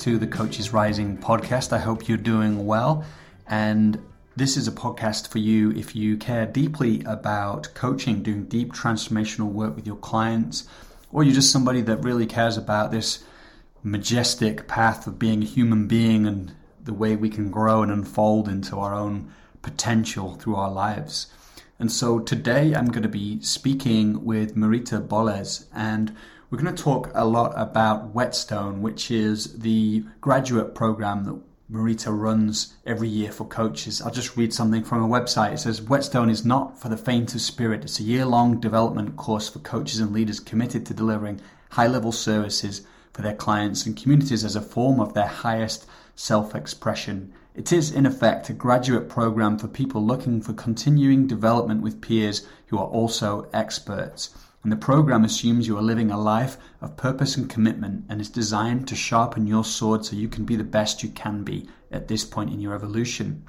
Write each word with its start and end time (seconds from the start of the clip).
to 0.00 0.16
the 0.16 0.26
Coaches 0.26 0.72
Rising 0.72 1.18
podcast. 1.18 1.74
I 1.74 1.78
hope 1.78 2.08
you're 2.08 2.16
doing 2.16 2.64
well. 2.64 3.04
And 3.46 4.02
this 4.34 4.56
is 4.56 4.66
a 4.66 4.72
podcast 4.72 5.28
for 5.28 5.36
you 5.36 5.72
if 5.72 5.94
you 5.94 6.16
care 6.16 6.46
deeply 6.46 7.02
about 7.04 7.68
coaching, 7.74 8.22
doing 8.22 8.44
deep 8.44 8.72
transformational 8.72 9.52
work 9.52 9.76
with 9.76 9.86
your 9.86 9.96
clients, 9.96 10.66
or 11.12 11.22
you're 11.22 11.34
just 11.34 11.52
somebody 11.52 11.82
that 11.82 12.02
really 12.02 12.24
cares 12.24 12.56
about 12.56 12.90
this 12.90 13.22
majestic 13.82 14.66
path 14.66 15.06
of 15.06 15.18
being 15.18 15.42
a 15.42 15.46
human 15.46 15.86
being 15.86 16.26
and 16.26 16.54
the 16.82 16.94
way 16.94 17.14
we 17.14 17.28
can 17.28 17.50
grow 17.50 17.82
and 17.82 17.92
unfold 17.92 18.48
into 18.48 18.78
our 18.78 18.94
own 18.94 19.30
potential 19.60 20.34
through 20.36 20.56
our 20.56 20.70
lives. 20.70 21.26
And 21.78 21.92
so 21.92 22.20
today 22.20 22.74
I'm 22.74 22.88
going 22.88 23.02
to 23.02 23.08
be 23.10 23.42
speaking 23.42 24.24
with 24.24 24.56
Marita 24.56 25.06
Boles, 25.06 25.66
and 25.74 26.16
we're 26.50 26.58
going 26.58 26.74
to 26.74 26.82
talk 26.82 27.12
a 27.14 27.24
lot 27.24 27.52
about 27.54 28.12
Whetstone, 28.12 28.82
which 28.82 29.08
is 29.12 29.60
the 29.60 30.04
graduate 30.20 30.74
program 30.74 31.24
that 31.24 31.40
Marita 31.70 32.10
runs 32.10 32.74
every 32.84 33.08
year 33.08 33.30
for 33.30 33.46
coaches. 33.46 34.02
I'll 34.02 34.10
just 34.10 34.36
read 34.36 34.52
something 34.52 34.82
from 34.82 35.00
her 35.00 35.08
website. 35.08 35.52
It 35.52 35.58
says 35.58 35.80
Whetstone 35.80 36.28
is 36.28 36.44
not 36.44 36.76
for 36.80 36.88
the 36.88 36.96
faint 36.96 37.36
of 37.36 37.40
spirit. 37.40 37.84
It's 37.84 38.00
a 38.00 38.02
year 38.02 38.26
long 38.26 38.58
development 38.58 39.16
course 39.16 39.48
for 39.48 39.60
coaches 39.60 40.00
and 40.00 40.12
leaders 40.12 40.40
committed 40.40 40.84
to 40.86 40.94
delivering 40.94 41.40
high 41.70 41.86
level 41.86 42.10
services 42.10 42.82
for 43.12 43.22
their 43.22 43.36
clients 43.36 43.86
and 43.86 43.96
communities 43.96 44.42
as 44.42 44.56
a 44.56 44.60
form 44.60 44.98
of 44.98 45.14
their 45.14 45.28
highest 45.28 45.86
self 46.16 46.56
expression. 46.56 47.32
It 47.54 47.72
is, 47.72 47.92
in 47.92 48.06
effect, 48.06 48.50
a 48.50 48.54
graduate 48.54 49.08
program 49.08 49.56
for 49.56 49.68
people 49.68 50.04
looking 50.04 50.40
for 50.40 50.52
continuing 50.52 51.28
development 51.28 51.82
with 51.82 52.00
peers 52.00 52.44
who 52.66 52.78
are 52.78 52.86
also 52.86 53.48
experts. 53.52 54.30
And 54.62 54.70
the 54.70 54.76
program 54.76 55.24
assumes 55.24 55.66
you 55.66 55.78
are 55.78 55.82
living 55.82 56.10
a 56.10 56.20
life 56.20 56.58
of 56.80 56.96
purpose 56.96 57.36
and 57.36 57.48
commitment 57.48 58.04
and 58.08 58.20
is 58.20 58.28
designed 58.28 58.86
to 58.88 58.94
sharpen 58.94 59.46
your 59.46 59.64
sword 59.64 60.04
so 60.04 60.16
you 60.16 60.28
can 60.28 60.44
be 60.44 60.56
the 60.56 60.64
best 60.64 61.02
you 61.02 61.08
can 61.08 61.44
be 61.44 61.68
at 61.90 62.08
this 62.08 62.24
point 62.24 62.52
in 62.52 62.60
your 62.60 62.74
evolution. 62.74 63.42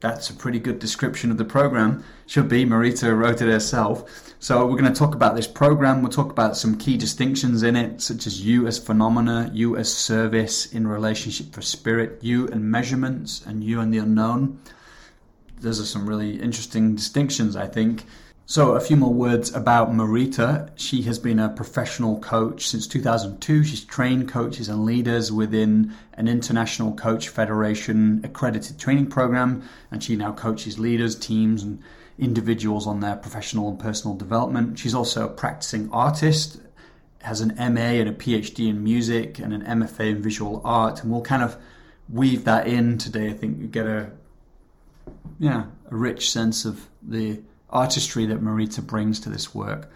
That's 0.00 0.28
a 0.30 0.34
pretty 0.34 0.58
good 0.58 0.80
description 0.80 1.30
of 1.30 1.38
the 1.38 1.44
program. 1.44 2.02
Should 2.26 2.48
be. 2.48 2.64
Marita 2.64 3.16
wrote 3.16 3.40
it 3.40 3.48
herself. 3.48 4.34
So 4.40 4.66
we're 4.66 4.80
going 4.80 4.92
to 4.92 4.98
talk 4.98 5.14
about 5.14 5.36
this 5.36 5.46
program. 5.46 6.02
We'll 6.02 6.10
talk 6.10 6.32
about 6.32 6.56
some 6.56 6.76
key 6.76 6.96
distinctions 6.96 7.62
in 7.62 7.76
it, 7.76 8.00
such 8.00 8.26
as 8.26 8.44
you 8.44 8.66
as 8.66 8.80
phenomena, 8.80 9.48
you 9.54 9.76
as 9.76 9.96
service 9.96 10.66
in 10.72 10.88
relationship 10.88 11.52
for 11.52 11.62
spirit, 11.62 12.18
you 12.20 12.48
and 12.48 12.68
measurements, 12.68 13.46
and 13.46 13.62
you 13.62 13.78
and 13.78 13.94
the 13.94 13.98
unknown. 13.98 14.58
Those 15.60 15.80
are 15.80 15.84
some 15.84 16.08
really 16.08 16.42
interesting 16.42 16.96
distinctions, 16.96 17.54
I 17.54 17.68
think. 17.68 18.04
So, 18.44 18.72
a 18.72 18.80
few 18.80 18.96
more 18.96 19.14
words 19.14 19.54
about 19.54 19.92
Marita. 19.92 20.70
She 20.74 21.02
has 21.02 21.18
been 21.18 21.38
a 21.38 21.48
professional 21.48 22.18
coach 22.18 22.66
since 22.66 22.88
2002. 22.88 23.62
She's 23.62 23.84
trained 23.84 24.28
coaches 24.28 24.68
and 24.68 24.84
leaders 24.84 25.30
within 25.30 25.94
an 26.14 26.26
International 26.26 26.92
Coach 26.92 27.28
Federation 27.28 28.20
accredited 28.24 28.78
training 28.78 29.06
program, 29.06 29.62
and 29.92 30.02
she 30.02 30.16
now 30.16 30.32
coaches 30.32 30.78
leaders, 30.78 31.14
teams, 31.14 31.62
and 31.62 31.80
individuals 32.18 32.86
on 32.86 32.98
their 32.98 33.14
professional 33.14 33.68
and 33.68 33.78
personal 33.78 34.16
development. 34.16 34.76
She's 34.78 34.94
also 34.94 35.24
a 35.26 35.30
practicing 35.30 35.88
artist, 35.92 36.60
has 37.22 37.40
an 37.40 37.54
MA 37.56 38.00
and 38.00 38.08
a 38.08 38.12
PhD 38.12 38.68
in 38.68 38.82
music, 38.82 39.38
and 39.38 39.54
an 39.54 39.62
MFA 39.62 40.10
in 40.10 40.20
visual 40.20 40.60
art, 40.64 41.02
and 41.02 41.12
we'll 41.12 41.22
kind 41.22 41.44
of 41.44 41.56
weave 42.08 42.44
that 42.44 42.66
in 42.66 42.98
today. 42.98 43.30
I 43.30 43.34
think 43.34 43.60
you 43.60 43.68
get 43.68 43.86
a 43.86 44.10
yeah 45.38 45.66
a 45.90 45.96
rich 45.96 46.30
sense 46.30 46.64
of 46.64 46.88
the 47.02 47.40
artistry 47.72 48.26
that 48.26 48.42
Marita 48.42 48.84
brings 48.84 49.20
to 49.20 49.28
this 49.28 49.54
work. 49.54 49.90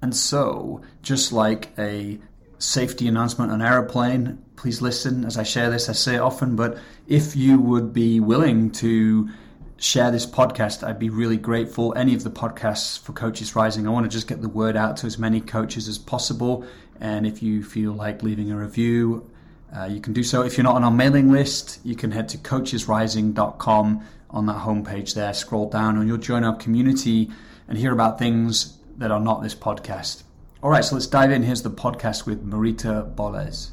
And 0.00 0.14
so, 0.14 0.82
just 1.02 1.32
like 1.32 1.70
a 1.78 2.18
safety 2.58 3.06
announcement 3.08 3.52
on 3.52 3.62
aeroplane, 3.62 4.42
please 4.56 4.80
listen 4.80 5.24
as 5.24 5.36
I 5.36 5.42
share 5.42 5.70
this. 5.70 5.88
I 5.88 5.92
say 5.92 6.16
it 6.16 6.20
often, 6.20 6.56
but 6.56 6.78
if 7.06 7.36
you 7.36 7.60
would 7.60 7.92
be 7.92 8.20
willing 8.20 8.70
to 8.72 9.28
share 9.76 10.10
this 10.10 10.26
podcast, 10.26 10.86
I'd 10.86 10.98
be 10.98 11.10
really 11.10 11.36
grateful. 11.36 11.92
Any 11.96 12.14
of 12.14 12.22
the 12.24 12.30
podcasts 12.30 12.98
for 12.98 13.12
Coaches 13.12 13.56
Rising, 13.56 13.86
I 13.86 13.90
want 13.90 14.06
to 14.06 14.10
just 14.10 14.28
get 14.28 14.40
the 14.40 14.48
word 14.48 14.76
out 14.76 14.96
to 14.98 15.06
as 15.06 15.18
many 15.18 15.40
coaches 15.40 15.88
as 15.88 15.98
possible. 15.98 16.64
And 17.00 17.26
if 17.26 17.42
you 17.42 17.64
feel 17.64 17.92
like 17.92 18.22
leaving 18.22 18.52
a 18.52 18.56
review, 18.56 19.28
uh, 19.76 19.86
you 19.86 20.00
can 20.00 20.12
do 20.12 20.22
so. 20.22 20.42
If 20.42 20.56
you're 20.56 20.64
not 20.64 20.76
on 20.76 20.84
our 20.84 20.90
mailing 20.90 21.32
list, 21.32 21.80
you 21.82 21.96
can 21.96 22.12
head 22.12 22.28
to 22.30 22.38
coachesrising.com 22.38 24.04
on 24.32 24.46
that 24.46 24.56
homepage 24.56 25.14
there, 25.14 25.34
scroll 25.34 25.68
down, 25.68 25.96
and 25.98 26.08
you'll 26.08 26.16
join 26.16 26.44
our 26.44 26.56
community 26.56 27.30
and 27.68 27.78
hear 27.78 27.92
about 27.92 28.18
things 28.18 28.78
that 28.96 29.10
are 29.10 29.20
not 29.20 29.42
this 29.42 29.54
podcast. 29.54 30.22
All 30.62 30.70
right, 30.70 30.84
so 30.84 30.94
let's 30.94 31.06
dive 31.06 31.30
in. 31.30 31.42
Here's 31.42 31.62
the 31.62 31.70
podcast 31.70 32.26
with 32.26 32.48
Marita 32.48 33.14
Boles. 33.14 33.72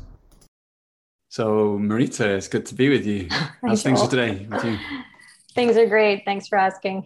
So, 1.29 1.77
Marita, 1.77 2.25
it's 2.37 2.47
good 2.47 2.65
to 2.67 2.75
be 2.75 2.89
with 2.89 3.05
you. 3.05 3.27
How's 3.61 3.83
things 3.83 4.07
today 4.07 4.47
with 4.49 4.65
you? 4.65 4.77
Things 5.55 5.77
are 5.77 5.87
great. 5.87 6.23
Thanks 6.25 6.47
for 6.47 6.57
asking. 6.57 7.05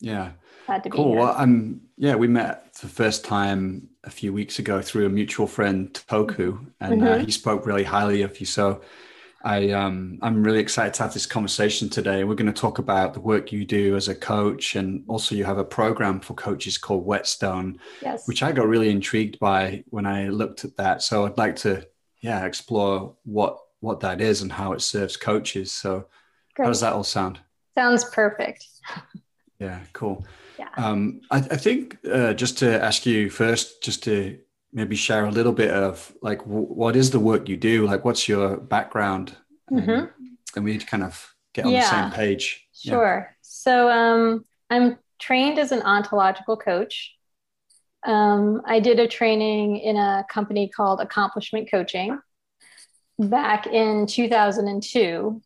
Yeah. 0.00 0.32
Glad 0.66 0.84
to 0.84 0.90
cool. 0.90 1.04
be 1.04 1.10
here. 1.10 1.18
Well, 1.20 1.34
I'm, 1.36 1.80
yeah, 1.96 2.14
we 2.14 2.28
met 2.28 2.74
the 2.74 2.88
first 2.88 3.24
time 3.24 3.88
a 4.04 4.10
few 4.10 4.32
weeks 4.32 4.58
ago 4.58 4.80
through 4.80 5.06
a 5.06 5.08
mutual 5.08 5.46
friend, 5.46 5.92
Toku, 6.08 6.64
and 6.80 7.02
uh, 7.02 7.06
mm-hmm. 7.06 7.22
uh, 7.22 7.24
he 7.24 7.30
spoke 7.30 7.66
really 7.66 7.84
highly 7.84 8.22
of 8.22 8.38
you. 8.38 8.46
So 8.46 8.82
I 9.42 9.70
um, 9.70 10.18
I'm 10.20 10.42
really 10.42 10.58
excited 10.58 10.94
to 10.94 11.04
have 11.04 11.14
this 11.14 11.26
conversation 11.26 11.88
today. 11.88 12.24
We're 12.24 12.34
going 12.34 12.52
to 12.52 12.60
talk 12.60 12.78
about 12.78 13.14
the 13.14 13.20
work 13.20 13.52
you 13.52 13.64
do 13.64 13.94
as 13.94 14.08
a 14.08 14.14
coach, 14.14 14.74
and 14.74 15.04
also 15.06 15.34
you 15.34 15.44
have 15.44 15.58
a 15.58 15.64
program 15.64 16.20
for 16.20 16.34
coaches 16.34 16.76
called 16.76 17.06
Whetstone, 17.06 17.78
yes. 18.02 18.26
which 18.26 18.42
I 18.42 18.50
got 18.50 18.66
really 18.66 18.90
intrigued 18.90 19.38
by 19.38 19.84
when 19.90 20.06
I 20.06 20.28
looked 20.28 20.64
at 20.64 20.76
that. 20.76 21.02
So 21.02 21.24
I'd 21.24 21.38
like 21.38 21.54
to, 21.56 21.86
yeah, 22.20 22.44
explore 22.44 23.14
what 23.24 23.58
what 23.80 24.00
that 24.00 24.20
is 24.20 24.42
and 24.42 24.50
how 24.50 24.72
it 24.72 24.82
serves 24.82 25.16
coaches. 25.16 25.70
So 25.70 26.06
Great. 26.56 26.64
how 26.64 26.70
does 26.70 26.80
that 26.80 26.94
all 26.94 27.04
sound? 27.04 27.38
Sounds 27.76 28.04
perfect. 28.06 28.66
yeah, 29.60 29.78
cool. 29.92 30.26
Yeah. 30.58 30.70
Um, 30.76 31.20
I, 31.30 31.36
I 31.36 31.56
think 31.56 31.98
uh, 32.10 32.34
just 32.34 32.58
to 32.58 32.82
ask 32.82 33.06
you 33.06 33.30
first, 33.30 33.84
just 33.84 34.02
to 34.04 34.38
maybe 34.72 34.96
share 34.96 35.24
a 35.24 35.30
little 35.30 35.52
bit 35.52 35.70
of 35.70 36.12
like 36.22 36.38
w- 36.40 36.66
what 36.66 36.96
is 36.96 37.10
the 37.10 37.20
work 37.20 37.48
you 37.48 37.56
do? 37.56 37.86
Like 37.86 38.04
what's 38.04 38.28
your 38.28 38.56
background? 38.56 39.36
Mm-hmm. 39.70 40.06
and 40.56 40.64
we 40.64 40.78
kind 40.78 41.02
of 41.02 41.34
get 41.52 41.66
on 41.66 41.72
yeah. 41.72 41.80
the 41.80 41.90
same 41.90 42.10
page. 42.10 42.68
Sure. 42.72 43.26
Yeah. 43.28 43.34
so 43.42 43.90
um, 43.90 44.44
i'm 44.70 44.98
trained 45.18 45.58
as 45.58 45.72
an 45.72 45.82
ontological 45.82 46.56
coach. 46.56 47.14
Um, 48.06 48.62
i 48.64 48.80
did 48.80 49.00
a 49.00 49.08
training 49.08 49.78
in 49.78 49.96
a 49.96 50.24
company 50.30 50.70
called 50.74 51.00
accomplishment 51.00 51.68
coaching 51.70 52.18
back 53.18 53.66
in 53.66 54.06
2002 54.06 55.42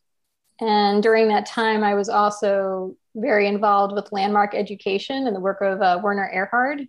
and 0.60 1.02
during 1.02 1.28
that 1.28 1.46
time 1.46 1.82
i 1.82 1.94
was 1.94 2.10
also 2.10 2.94
very 3.16 3.46
involved 3.46 3.94
with 3.94 4.12
landmark 4.12 4.54
education 4.54 5.26
and 5.26 5.34
the 5.34 5.40
work 5.40 5.62
of 5.62 5.80
uh, 5.80 5.98
werner 6.02 6.30
erhard 6.32 6.86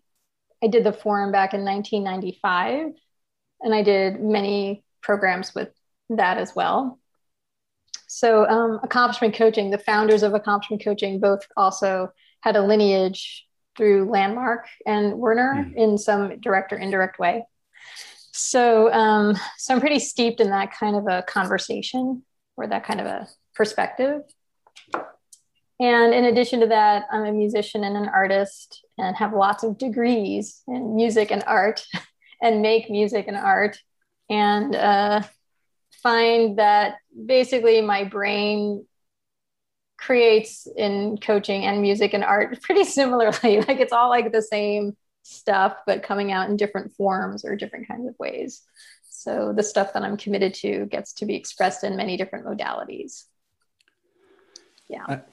I 0.63 0.68
did 0.68 0.84
the 0.84 0.94
forum 0.94 1.31
back 1.31 1.53
in 1.53 1.66
1995, 1.66 2.94
and 3.62 3.75
I 3.75 3.84
did 3.84 4.22
many 4.22 4.84
programs 5.01 5.53
with 5.53 5.69
that 6.09 6.38
as 6.38 6.56
well. 6.56 7.00
So, 8.07 8.47
um, 8.47 8.79
accomplishment 8.84 9.35
coaching, 9.35 9.72
the 9.72 9.78
founders 9.78 10.23
of 10.23 10.34
accomplishment 10.34 10.84
coaching 10.84 11.19
both 11.19 11.46
also 11.57 12.13
had 12.41 12.56
a 12.56 12.62
lineage 12.62 13.46
through 13.75 14.09
Landmark 14.09 14.68
and 14.85 15.16
Werner 15.16 15.66
mm. 15.67 15.76
in 15.76 15.97
some 15.97 16.40
direct 16.40 16.72
or 16.72 16.78
indirect 16.78 17.20
way. 17.20 17.46
So, 18.32 18.91
um, 18.93 19.35
so 19.58 19.73
I'm 19.73 19.79
pretty 19.79 19.99
steeped 19.99 20.40
in 20.40 20.49
that 20.52 20.72
kind 20.73 20.96
of 20.96 21.08
a 21.08 21.23
conversation 21.23 22.23
or 22.55 22.67
that 22.67 22.85
kind 22.85 23.02
of 23.02 23.08
a 23.08 23.28
perspective. 23.55 24.22
And 25.84 26.14
in 26.14 26.24
addition 26.24 26.62
to 26.62 26.68
that, 26.68 27.08
I'm 27.12 27.26
a 27.26 27.34
musician 27.34 27.84
and 27.84 27.97
an 27.97 28.08
artist 28.08 28.85
and 28.97 29.18
have 29.18 29.34
lots 29.34 29.66
of 29.66 29.78
degrees 29.78 30.64
in 30.66 30.96
music 30.96 31.30
and 31.30 31.44
art 31.46 31.85
and 32.41 32.62
make 32.62 32.90
music 32.90 33.26
and 33.28 33.35
art. 33.35 33.78
And 34.30 34.74
uh, 34.74 35.24
find 36.02 36.58
that 36.58 37.00
basically 37.26 37.82
my 37.82 38.06
brain 38.06 38.85
creates 39.97 40.70
in 40.78 41.18
coaching 41.18 41.66
and 41.66 41.82
music 41.82 42.14
and 42.14 42.24
art 42.24 42.62
pretty 42.62 42.86
similarly. 42.86 43.58
Like 43.68 43.82
it's 43.82 43.91
all 43.91 44.08
like 44.08 44.32
the 44.32 44.41
same 44.41 44.96
stuff, 45.24 45.76
but 45.86 46.02
coming 46.02 46.32
out 46.32 46.50
in 46.50 46.56
different 46.56 46.94
forms 46.94 47.44
or 47.44 47.58
different 47.58 47.90
kinds 47.90 48.08
of 48.08 48.16
ways. 48.18 48.62
So 49.09 49.52
the 49.53 49.64
stuff 49.64 49.91
that 49.91 50.03
I'm 50.03 50.16
committed 50.16 50.53
to 50.56 50.86
gets 50.86 51.12
to 51.16 51.26
be 51.26 51.36
expressed 51.36 51.84
in 51.84 51.97
many 51.97 52.16
different 52.16 52.46
modalities. 52.46 53.26
Yeah. 54.88 55.24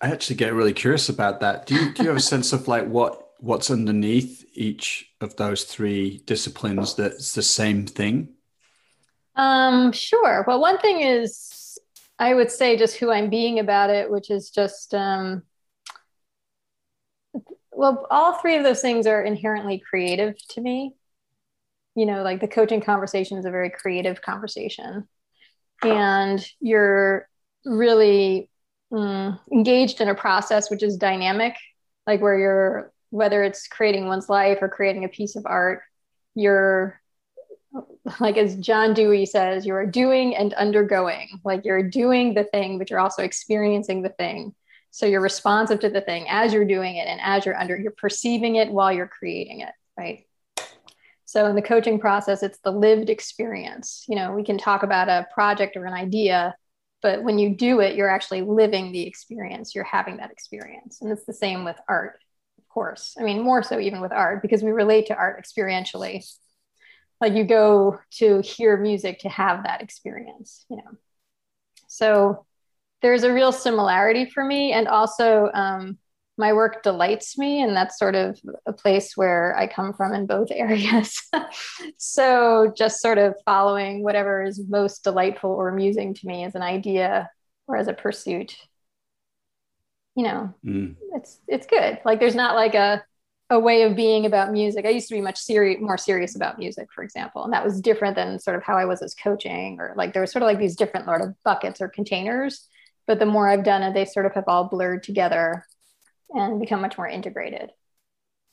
I 0.00 0.10
actually 0.10 0.36
get 0.36 0.54
really 0.54 0.72
curious 0.72 1.08
about 1.08 1.40
that. 1.40 1.66
Do 1.66 1.74
you 1.74 1.92
do 1.94 2.02
you 2.02 2.08
have 2.08 2.16
a 2.16 2.20
sense 2.20 2.52
of 2.52 2.68
like 2.68 2.86
what 2.86 3.30
what's 3.38 3.70
underneath 3.70 4.44
each 4.54 5.10
of 5.20 5.36
those 5.36 5.64
three 5.64 6.22
disciplines 6.26 6.94
that's 6.94 7.32
the 7.32 7.42
same 7.42 7.86
thing? 7.86 8.34
Um, 9.36 9.92
sure. 9.92 10.44
Well, 10.46 10.60
one 10.60 10.78
thing 10.78 11.00
is 11.00 11.78
I 12.18 12.34
would 12.34 12.50
say 12.50 12.76
just 12.76 12.96
who 12.96 13.10
I'm 13.10 13.30
being 13.30 13.58
about 13.58 13.90
it, 13.90 14.10
which 14.10 14.30
is 14.30 14.50
just 14.50 14.94
um, 14.94 15.42
well, 17.72 18.06
all 18.10 18.34
three 18.34 18.56
of 18.56 18.64
those 18.64 18.80
things 18.80 19.06
are 19.06 19.22
inherently 19.22 19.78
creative 19.88 20.34
to 20.50 20.60
me. 20.60 20.94
you 21.94 22.06
know, 22.06 22.22
like 22.22 22.40
the 22.40 22.48
coaching 22.48 22.80
conversation 22.80 23.38
is 23.38 23.44
a 23.44 23.50
very 23.50 23.70
creative 23.70 24.22
conversation. 24.22 25.08
And 25.84 26.44
you're 26.60 27.28
really 27.64 28.49
mm, 28.92 29.38
engaged 29.52 30.00
in 30.00 30.08
a 30.08 30.14
process 30.14 30.70
which 30.70 30.82
is 30.82 30.96
dynamic, 30.96 31.54
like 32.06 32.20
where 32.20 32.38
you're, 32.38 32.92
whether 33.10 33.42
it's 33.42 33.66
creating 33.66 34.06
one's 34.06 34.28
life 34.28 34.58
or 34.60 34.68
creating 34.68 35.04
a 35.04 35.08
piece 35.08 35.36
of 35.36 35.46
art, 35.46 35.82
you're 36.34 37.00
like 38.18 38.36
as 38.36 38.56
John 38.56 38.94
Dewey 38.94 39.26
says, 39.26 39.64
you 39.64 39.74
are 39.74 39.86
doing 39.86 40.34
and 40.34 40.54
undergoing. 40.54 41.40
Like 41.44 41.64
you're 41.64 41.88
doing 41.88 42.34
the 42.34 42.44
thing, 42.44 42.78
but 42.78 42.90
you're 42.90 43.00
also 43.00 43.22
experiencing 43.22 44.02
the 44.02 44.08
thing. 44.08 44.54
So 44.90 45.06
you're 45.06 45.20
responsive 45.20 45.80
to 45.80 45.90
the 45.90 46.00
thing 46.00 46.26
as 46.28 46.52
you're 46.52 46.64
doing 46.64 46.96
it 46.96 47.06
and 47.06 47.20
as 47.22 47.46
you're 47.46 47.56
under, 47.56 47.76
you're 47.76 47.92
perceiving 47.92 48.56
it 48.56 48.70
while 48.70 48.92
you're 48.92 49.06
creating 49.06 49.60
it, 49.60 49.72
right? 49.96 50.26
So 51.26 51.46
in 51.46 51.54
the 51.54 51.62
coaching 51.62 52.00
process, 52.00 52.42
it's 52.42 52.58
the 52.58 52.72
lived 52.72 53.08
experience. 53.08 54.04
You 54.08 54.16
know, 54.16 54.32
we 54.32 54.42
can 54.42 54.58
talk 54.58 54.82
about 54.82 55.08
a 55.08 55.28
project 55.32 55.76
or 55.76 55.84
an 55.84 55.92
idea, 55.92 56.56
but 57.02 57.22
when 57.22 57.38
you 57.38 57.54
do 57.54 57.80
it, 57.80 57.96
you're 57.96 58.08
actually 58.08 58.42
living 58.42 58.92
the 58.92 59.06
experience. 59.06 59.74
You're 59.74 59.84
having 59.84 60.18
that 60.18 60.30
experience. 60.30 61.00
And 61.00 61.10
it's 61.10 61.24
the 61.24 61.32
same 61.32 61.64
with 61.64 61.76
art, 61.88 62.20
of 62.58 62.68
course. 62.68 63.16
I 63.18 63.22
mean, 63.22 63.42
more 63.42 63.62
so 63.62 63.78
even 63.78 64.00
with 64.00 64.12
art, 64.12 64.42
because 64.42 64.62
we 64.62 64.70
relate 64.70 65.06
to 65.06 65.16
art 65.16 65.42
experientially. 65.42 66.24
Like 67.20 67.34
you 67.34 67.44
go 67.44 67.98
to 68.12 68.40
hear 68.40 68.76
music 68.76 69.20
to 69.20 69.28
have 69.28 69.64
that 69.64 69.82
experience, 69.82 70.64
you 70.70 70.76
know. 70.76 70.96
So 71.86 72.46
there's 73.02 73.24
a 73.24 73.32
real 73.32 73.52
similarity 73.52 74.26
for 74.26 74.44
me. 74.44 74.72
And 74.72 74.88
also, 74.88 75.50
um, 75.52 75.98
my 76.40 76.52
work 76.52 76.82
delights 76.82 77.38
me 77.38 77.62
and 77.62 77.76
that's 77.76 77.98
sort 77.98 78.14
of 78.14 78.38
a 78.66 78.72
place 78.72 79.16
where 79.16 79.56
i 79.56 79.66
come 79.66 79.92
from 79.92 80.12
in 80.12 80.26
both 80.26 80.48
areas 80.50 81.22
so 81.98 82.72
just 82.76 83.00
sort 83.00 83.18
of 83.18 83.34
following 83.44 84.02
whatever 84.02 84.42
is 84.42 84.60
most 84.68 85.04
delightful 85.04 85.50
or 85.50 85.68
amusing 85.68 86.14
to 86.14 86.26
me 86.26 86.44
as 86.44 86.54
an 86.54 86.62
idea 86.62 87.30
or 87.68 87.76
as 87.76 87.86
a 87.86 87.92
pursuit 87.92 88.56
you 90.16 90.24
know 90.24 90.52
mm. 90.64 90.96
it's 91.14 91.38
it's 91.46 91.66
good 91.66 92.00
like 92.04 92.18
there's 92.18 92.34
not 92.34 92.56
like 92.56 92.74
a 92.74 93.02
a 93.50 93.58
way 93.58 93.82
of 93.82 93.96
being 93.96 94.26
about 94.26 94.52
music. 94.52 94.86
I 94.86 94.90
used 94.90 95.08
to 95.08 95.14
be 95.14 95.20
much 95.20 95.36
serious, 95.36 95.80
more 95.80 95.98
serious 95.98 96.36
about 96.36 96.56
music, 96.56 96.88
for 96.94 97.02
example, 97.02 97.42
and 97.42 97.52
that 97.52 97.64
was 97.64 97.80
different 97.80 98.14
than 98.14 98.38
sort 98.38 98.56
of 98.56 98.62
how 98.62 98.76
I 98.76 98.84
was 98.84 99.02
as 99.02 99.14
coaching, 99.14 99.78
or 99.80 99.92
like 99.96 100.12
there 100.12 100.22
was 100.22 100.30
sort 100.30 100.44
of 100.44 100.46
like 100.46 100.60
these 100.60 100.76
different 100.76 101.06
sort 101.06 101.20
of 101.20 101.34
buckets 101.42 101.80
or 101.80 101.88
containers. 101.88 102.68
But 103.08 103.18
the 103.18 103.26
more 103.26 103.48
I've 103.48 103.64
done 103.64 103.82
it, 103.82 103.92
they 103.92 104.04
sort 104.04 104.26
of 104.26 104.34
have 104.34 104.44
all 104.46 104.68
blurred 104.68 105.02
together 105.02 105.66
and 106.34 106.60
become 106.60 106.80
much 106.80 106.96
more 106.98 107.08
integrated. 107.08 107.70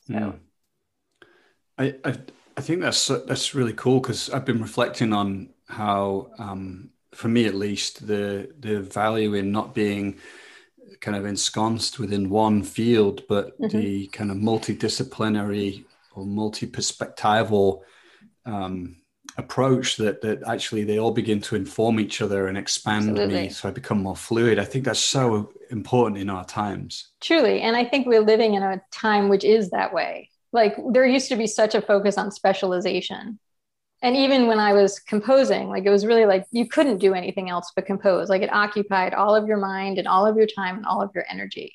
So. 0.06 0.12
Yeah. 0.12 0.32
I, 1.78 1.94
I, 2.04 2.18
I 2.56 2.60
think 2.60 2.80
that's 2.80 3.06
that's 3.06 3.54
really 3.54 3.72
cool 3.72 4.00
because 4.00 4.30
I've 4.30 4.44
been 4.44 4.60
reflecting 4.60 5.12
on 5.12 5.50
how, 5.68 6.32
um, 6.38 6.90
for 7.12 7.28
me 7.28 7.46
at 7.46 7.54
least, 7.54 8.06
the 8.06 8.52
the 8.58 8.80
value 8.80 9.34
in 9.34 9.52
not 9.52 9.74
being 9.74 10.18
kind 11.00 11.16
of 11.16 11.24
ensconced 11.24 11.98
within 11.98 12.28
one 12.28 12.62
field, 12.62 13.22
but 13.28 13.58
mm-hmm. 13.60 13.78
the 13.78 14.06
kind 14.08 14.30
of 14.30 14.38
multidisciplinary 14.38 15.84
or 16.14 16.26
multi-perspectival 16.26 17.80
um, 18.44 18.96
approach 19.38 19.96
that 19.96 20.20
that 20.20 20.42
actually 20.48 20.82
they 20.82 20.98
all 20.98 21.12
begin 21.12 21.40
to 21.40 21.54
inform 21.54 22.00
each 22.00 22.20
other 22.20 22.48
and 22.48 22.58
expand 22.58 23.10
Absolutely. 23.10 23.42
me 23.42 23.48
so 23.48 23.68
I 23.68 23.72
become 23.72 24.02
more 24.02 24.16
fluid. 24.16 24.58
I 24.58 24.64
think 24.64 24.84
that's 24.84 24.98
so 24.98 25.52
important 25.70 26.20
in 26.20 26.28
our 26.28 26.44
times. 26.44 27.10
Truly. 27.20 27.60
And 27.60 27.76
I 27.76 27.84
think 27.84 28.06
we're 28.06 28.20
living 28.20 28.54
in 28.54 28.62
a 28.62 28.82
time 28.90 29.28
which 29.28 29.44
is 29.44 29.70
that 29.70 29.94
way. 29.94 30.30
Like 30.52 30.76
there 30.92 31.06
used 31.06 31.28
to 31.28 31.36
be 31.36 31.46
such 31.46 31.74
a 31.74 31.80
focus 31.80 32.18
on 32.18 32.32
specialization. 32.32 33.38
And 34.02 34.16
even 34.16 34.46
when 34.46 34.58
I 34.58 34.72
was 34.72 34.98
composing, 34.98 35.68
like 35.68 35.84
it 35.84 35.90
was 35.90 36.04
really 36.04 36.26
like 36.26 36.44
you 36.50 36.66
couldn't 36.66 36.98
do 36.98 37.14
anything 37.14 37.48
else 37.48 37.72
but 37.74 37.86
compose. 37.86 38.28
Like 38.28 38.42
it 38.42 38.52
occupied 38.52 39.14
all 39.14 39.36
of 39.36 39.46
your 39.46 39.58
mind 39.58 39.98
and 39.98 40.08
all 40.08 40.26
of 40.26 40.36
your 40.36 40.46
time 40.46 40.76
and 40.76 40.86
all 40.86 41.00
of 41.00 41.10
your 41.14 41.24
energy. 41.30 41.72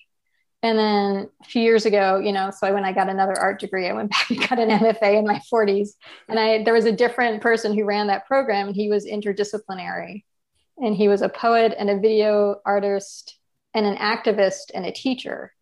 And 0.63 0.79
then 0.79 1.29
a 1.41 1.43
few 1.43 1.61
years 1.61 1.85
ago, 1.85 2.19
you 2.19 2.31
know, 2.31 2.49
so 2.49 2.73
when 2.73 2.85
I 2.85 2.93
got 2.93 3.09
another 3.09 3.37
art 3.37 3.59
degree, 3.59 3.89
I 3.89 3.93
went 3.93 4.11
back 4.11 4.29
and 4.29 4.39
got 4.39 4.59
an 4.59 4.69
MFA 4.69 5.19
in 5.19 5.27
my 5.27 5.41
40s. 5.53 5.89
And 6.29 6.39
I 6.39 6.63
there 6.63 6.73
was 6.73 6.85
a 6.85 6.91
different 6.91 7.41
person 7.41 7.73
who 7.73 7.83
ran 7.83 8.07
that 8.07 8.25
program, 8.25 8.67
and 8.67 8.75
he 8.75 8.89
was 8.89 9.05
interdisciplinary. 9.05 10.23
And 10.77 10.95
he 10.95 11.09
was 11.09 11.21
a 11.21 11.29
poet 11.29 11.75
and 11.77 11.89
a 11.89 11.99
video 11.99 12.55
artist 12.65 13.37
and 13.75 13.85
an 13.85 13.97
activist 13.97 14.71
and 14.73 14.85
a 14.85 14.91
teacher. 14.91 15.53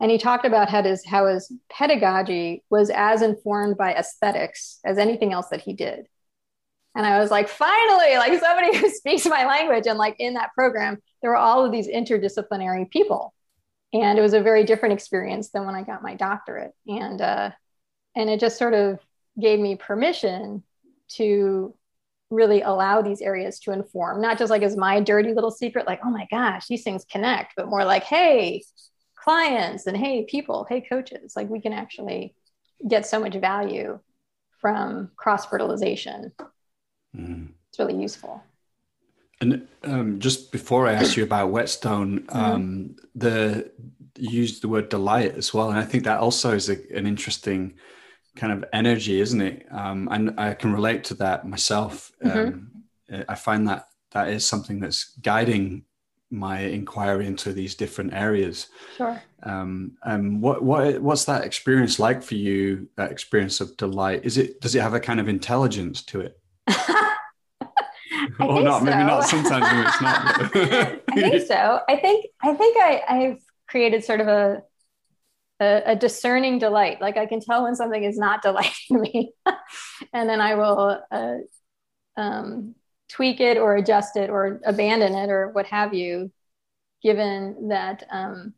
And 0.00 0.10
he 0.10 0.18
talked 0.18 0.46
about 0.46 0.70
how 0.70 0.82
his 0.82 1.04
how 1.04 1.26
his 1.26 1.52
pedagogy 1.70 2.64
was 2.70 2.88
as 2.90 3.20
informed 3.20 3.76
by 3.76 3.92
aesthetics 3.92 4.80
as 4.84 4.96
anything 4.96 5.32
else 5.32 5.48
that 5.50 5.60
he 5.60 5.74
did. 5.74 6.06
And 6.96 7.04
I 7.04 7.20
was 7.20 7.30
like, 7.30 7.48
finally, 7.48 8.16
like 8.16 8.40
somebody 8.40 8.76
who 8.78 8.88
speaks 8.88 9.26
my 9.26 9.44
language. 9.44 9.86
And 9.86 9.98
like 9.98 10.16
in 10.18 10.34
that 10.34 10.54
program, 10.54 10.98
there 11.20 11.30
were 11.32 11.36
all 11.36 11.66
of 11.66 11.70
these 11.70 11.86
interdisciplinary 11.86 12.90
people 12.90 13.34
and 13.92 14.18
it 14.18 14.22
was 14.22 14.34
a 14.34 14.42
very 14.42 14.64
different 14.64 14.92
experience 14.92 15.50
than 15.50 15.64
when 15.64 15.74
I 15.74 15.82
got 15.82 16.02
my 16.02 16.14
doctorate. 16.14 16.72
And 16.86 17.20
uh, 17.20 17.50
and 18.14 18.28
it 18.28 18.40
just 18.40 18.58
sort 18.58 18.74
of 18.74 18.98
gave 19.40 19.58
me 19.58 19.76
permission 19.76 20.62
to 21.12 21.74
really 22.30 22.60
allow 22.60 23.00
these 23.00 23.22
areas 23.22 23.58
to 23.60 23.72
inform, 23.72 24.20
not 24.20 24.38
just 24.38 24.50
like 24.50 24.62
as 24.62 24.76
my 24.76 25.00
dirty 25.00 25.32
little 25.32 25.50
secret, 25.50 25.86
like 25.86 26.00
oh 26.04 26.10
my 26.10 26.26
gosh, 26.30 26.66
these 26.66 26.82
things 26.82 27.04
connect, 27.10 27.54
but 27.56 27.68
more 27.68 27.84
like 27.84 28.04
hey, 28.04 28.62
clients 29.14 29.86
and 29.86 29.96
hey 29.96 30.24
people, 30.28 30.66
hey 30.68 30.80
coaches, 30.80 31.34
like 31.34 31.48
we 31.48 31.60
can 31.60 31.72
actually 31.72 32.34
get 32.86 33.06
so 33.06 33.18
much 33.18 33.34
value 33.34 33.98
from 34.60 35.10
cross 35.16 35.46
fertilization. 35.46 36.32
Mm. 37.16 37.48
It's 37.70 37.78
really 37.78 38.00
useful. 38.00 38.42
And 39.40 39.68
um, 39.84 40.18
just 40.18 40.50
before 40.50 40.88
I 40.88 40.94
ask 40.94 41.16
you 41.16 41.22
about 41.22 41.50
Whetstone, 41.50 42.20
mm-hmm. 42.20 42.38
um, 42.38 42.96
the 43.14 43.70
you 44.16 44.30
used 44.30 44.62
the 44.62 44.68
word 44.68 44.88
delight 44.88 45.36
as 45.36 45.54
well, 45.54 45.70
and 45.70 45.78
I 45.78 45.84
think 45.84 46.04
that 46.04 46.18
also 46.18 46.52
is 46.52 46.68
a, 46.68 46.76
an 46.96 47.06
interesting 47.06 47.74
kind 48.36 48.52
of 48.52 48.64
energy, 48.72 49.20
isn't 49.20 49.40
it? 49.40 49.66
Um, 49.70 50.08
and 50.10 50.38
I 50.40 50.54
can 50.54 50.72
relate 50.72 51.04
to 51.04 51.14
that 51.14 51.46
myself. 51.46 52.10
Mm-hmm. 52.24 52.38
Um, 52.38 53.24
I 53.28 53.34
find 53.36 53.68
that 53.68 53.88
that 54.12 54.28
is 54.28 54.44
something 54.44 54.80
that's 54.80 55.16
guiding 55.22 55.84
my 56.30 56.60
inquiry 56.60 57.26
into 57.26 57.52
these 57.52 57.74
different 57.74 58.12
areas. 58.12 58.68
Sure. 58.96 59.22
Um, 59.42 59.96
um, 60.02 60.40
what 60.40 60.62
what 60.62 61.00
what's 61.00 61.24
that 61.26 61.44
experience 61.44 61.98
like 61.98 62.22
for 62.22 62.34
you? 62.34 62.88
That 62.96 63.12
experience 63.12 63.60
of 63.60 63.76
delight 63.76 64.22
is 64.24 64.36
it? 64.36 64.60
Does 64.60 64.74
it 64.74 64.82
have 64.82 64.94
a 64.94 65.00
kind 65.00 65.20
of 65.20 65.28
intelligence 65.28 66.02
to 66.02 66.20
it? 66.20 66.38
or 68.40 68.62
not? 68.62 68.80
So. 68.80 68.84
Maybe 68.84 69.04
not. 69.04 69.24
Sometimes 69.24 69.66
it's 69.86 70.00
not. 70.00 70.56
I 71.08 71.30
think 71.30 71.46
so. 71.46 71.80
I 71.88 71.96
think 71.96 72.26
I 72.42 72.54
think 72.54 72.76
I, 72.76 73.02
I've 73.08 73.42
created 73.68 74.04
sort 74.04 74.20
of 74.20 74.28
a, 74.28 74.62
a, 75.60 75.82
a 75.86 75.96
discerning 75.96 76.58
delight. 76.58 77.00
Like 77.00 77.16
I 77.16 77.26
can 77.26 77.40
tell 77.40 77.64
when 77.64 77.74
something 77.74 78.02
is 78.02 78.18
not 78.18 78.42
delighting 78.42 79.00
me, 79.00 79.32
and 80.12 80.28
then 80.28 80.40
I 80.40 80.54
will 80.54 81.00
uh, 81.10 81.36
um, 82.16 82.74
tweak 83.10 83.40
it 83.40 83.56
or 83.56 83.76
adjust 83.76 84.16
it 84.16 84.30
or 84.30 84.60
abandon 84.64 85.14
it 85.14 85.30
or 85.30 85.50
what 85.50 85.66
have 85.66 85.94
you. 85.94 86.32
Given 87.00 87.68
that, 87.68 88.02
um, 88.10 88.54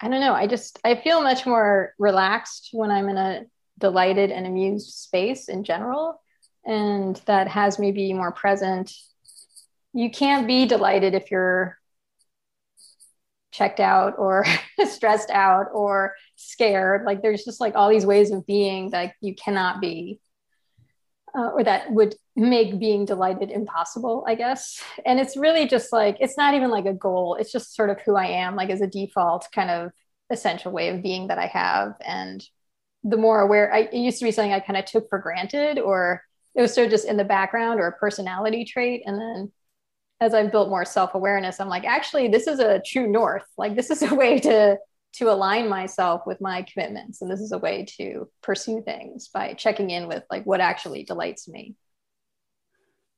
I 0.00 0.08
don't 0.08 0.20
know. 0.20 0.34
I 0.34 0.46
just 0.46 0.78
I 0.84 0.94
feel 0.94 1.20
much 1.20 1.46
more 1.46 1.94
relaxed 1.98 2.68
when 2.72 2.92
I'm 2.92 3.08
in 3.08 3.16
a 3.16 3.42
delighted 3.78 4.30
and 4.30 4.46
amused 4.46 4.90
space 4.90 5.48
in 5.48 5.64
general 5.64 6.20
and 6.66 7.16
that 7.26 7.48
has 7.48 7.78
me 7.78 7.92
be 7.92 8.12
more 8.12 8.32
present. 8.32 8.92
You 9.94 10.10
can't 10.10 10.46
be 10.46 10.66
delighted 10.66 11.14
if 11.14 11.30
you're 11.30 11.78
checked 13.52 13.80
out 13.80 14.14
or 14.18 14.44
stressed 14.84 15.30
out 15.30 15.68
or 15.72 16.14
scared. 16.34 17.04
Like 17.04 17.22
there's 17.22 17.44
just 17.44 17.60
like 17.60 17.74
all 17.74 17.88
these 17.88 18.04
ways 18.04 18.30
of 18.30 18.46
being 18.46 18.90
that 18.90 19.14
you 19.20 19.34
cannot 19.34 19.80
be, 19.80 20.20
uh, 21.34 21.50
or 21.50 21.64
that 21.64 21.90
would 21.92 22.16
make 22.34 22.78
being 22.78 23.04
delighted 23.04 23.50
impossible, 23.50 24.24
I 24.26 24.34
guess. 24.34 24.82
And 25.06 25.20
it's 25.20 25.36
really 25.36 25.66
just 25.66 25.92
like, 25.92 26.16
it's 26.20 26.36
not 26.36 26.54
even 26.54 26.70
like 26.70 26.86
a 26.86 26.92
goal. 26.92 27.36
It's 27.36 27.52
just 27.52 27.74
sort 27.74 27.90
of 27.90 28.00
who 28.00 28.16
I 28.16 28.26
am, 28.26 28.56
like 28.56 28.70
as 28.70 28.80
a 28.80 28.86
default 28.86 29.46
kind 29.54 29.70
of 29.70 29.92
essential 30.30 30.72
way 30.72 30.88
of 30.88 31.02
being 31.02 31.28
that 31.28 31.38
I 31.38 31.46
have. 31.46 31.94
And 32.04 32.44
the 33.04 33.16
more 33.16 33.40
aware, 33.40 33.72
I, 33.72 33.80
it 33.82 33.94
used 33.94 34.18
to 34.18 34.24
be 34.24 34.32
something 34.32 34.52
I 34.52 34.60
kind 34.60 34.76
of 34.76 34.84
took 34.84 35.08
for 35.08 35.20
granted 35.20 35.78
or 35.78 36.22
it 36.56 36.62
was 36.62 36.74
sort 36.74 36.86
of 36.86 36.90
just 36.90 37.06
in 37.06 37.16
the 37.16 37.24
background 37.24 37.78
or 37.78 37.86
a 37.86 37.92
personality 37.92 38.64
trait. 38.64 39.02
And 39.04 39.20
then 39.20 39.52
as 40.20 40.32
I've 40.32 40.50
built 40.50 40.70
more 40.70 40.86
self-awareness, 40.86 41.60
I'm 41.60 41.68
like, 41.68 41.84
actually, 41.84 42.28
this 42.28 42.46
is 42.46 42.58
a 42.58 42.80
true 42.84 43.06
north. 43.06 43.44
Like 43.58 43.76
this 43.76 43.90
is 43.90 44.02
a 44.02 44.14
way 44.14 44.40
to 44.40 44.78
to 45.14 45.30
align 45.30 45.66
myself 45.66 46.22
with 46.26 46.42
my 46.42 46.62
commitments. 46.62 47.22
And 47.22 47.30
this 47.30 47.40
is 47.40 47.52
a 47.52 47.58
way 47.58 47.86
to 47.96 48.28
pursue 48.42 48.82
things 48.82 49.28
by 49.28 49.54
checking 49.54 49.88
in 49.88 50.08
with 50.08 50.22
like 50.30 50.44
what 50.44 50.60
actually 50.60 51.04
delights 51.04 51.48
me. 51.48 51.74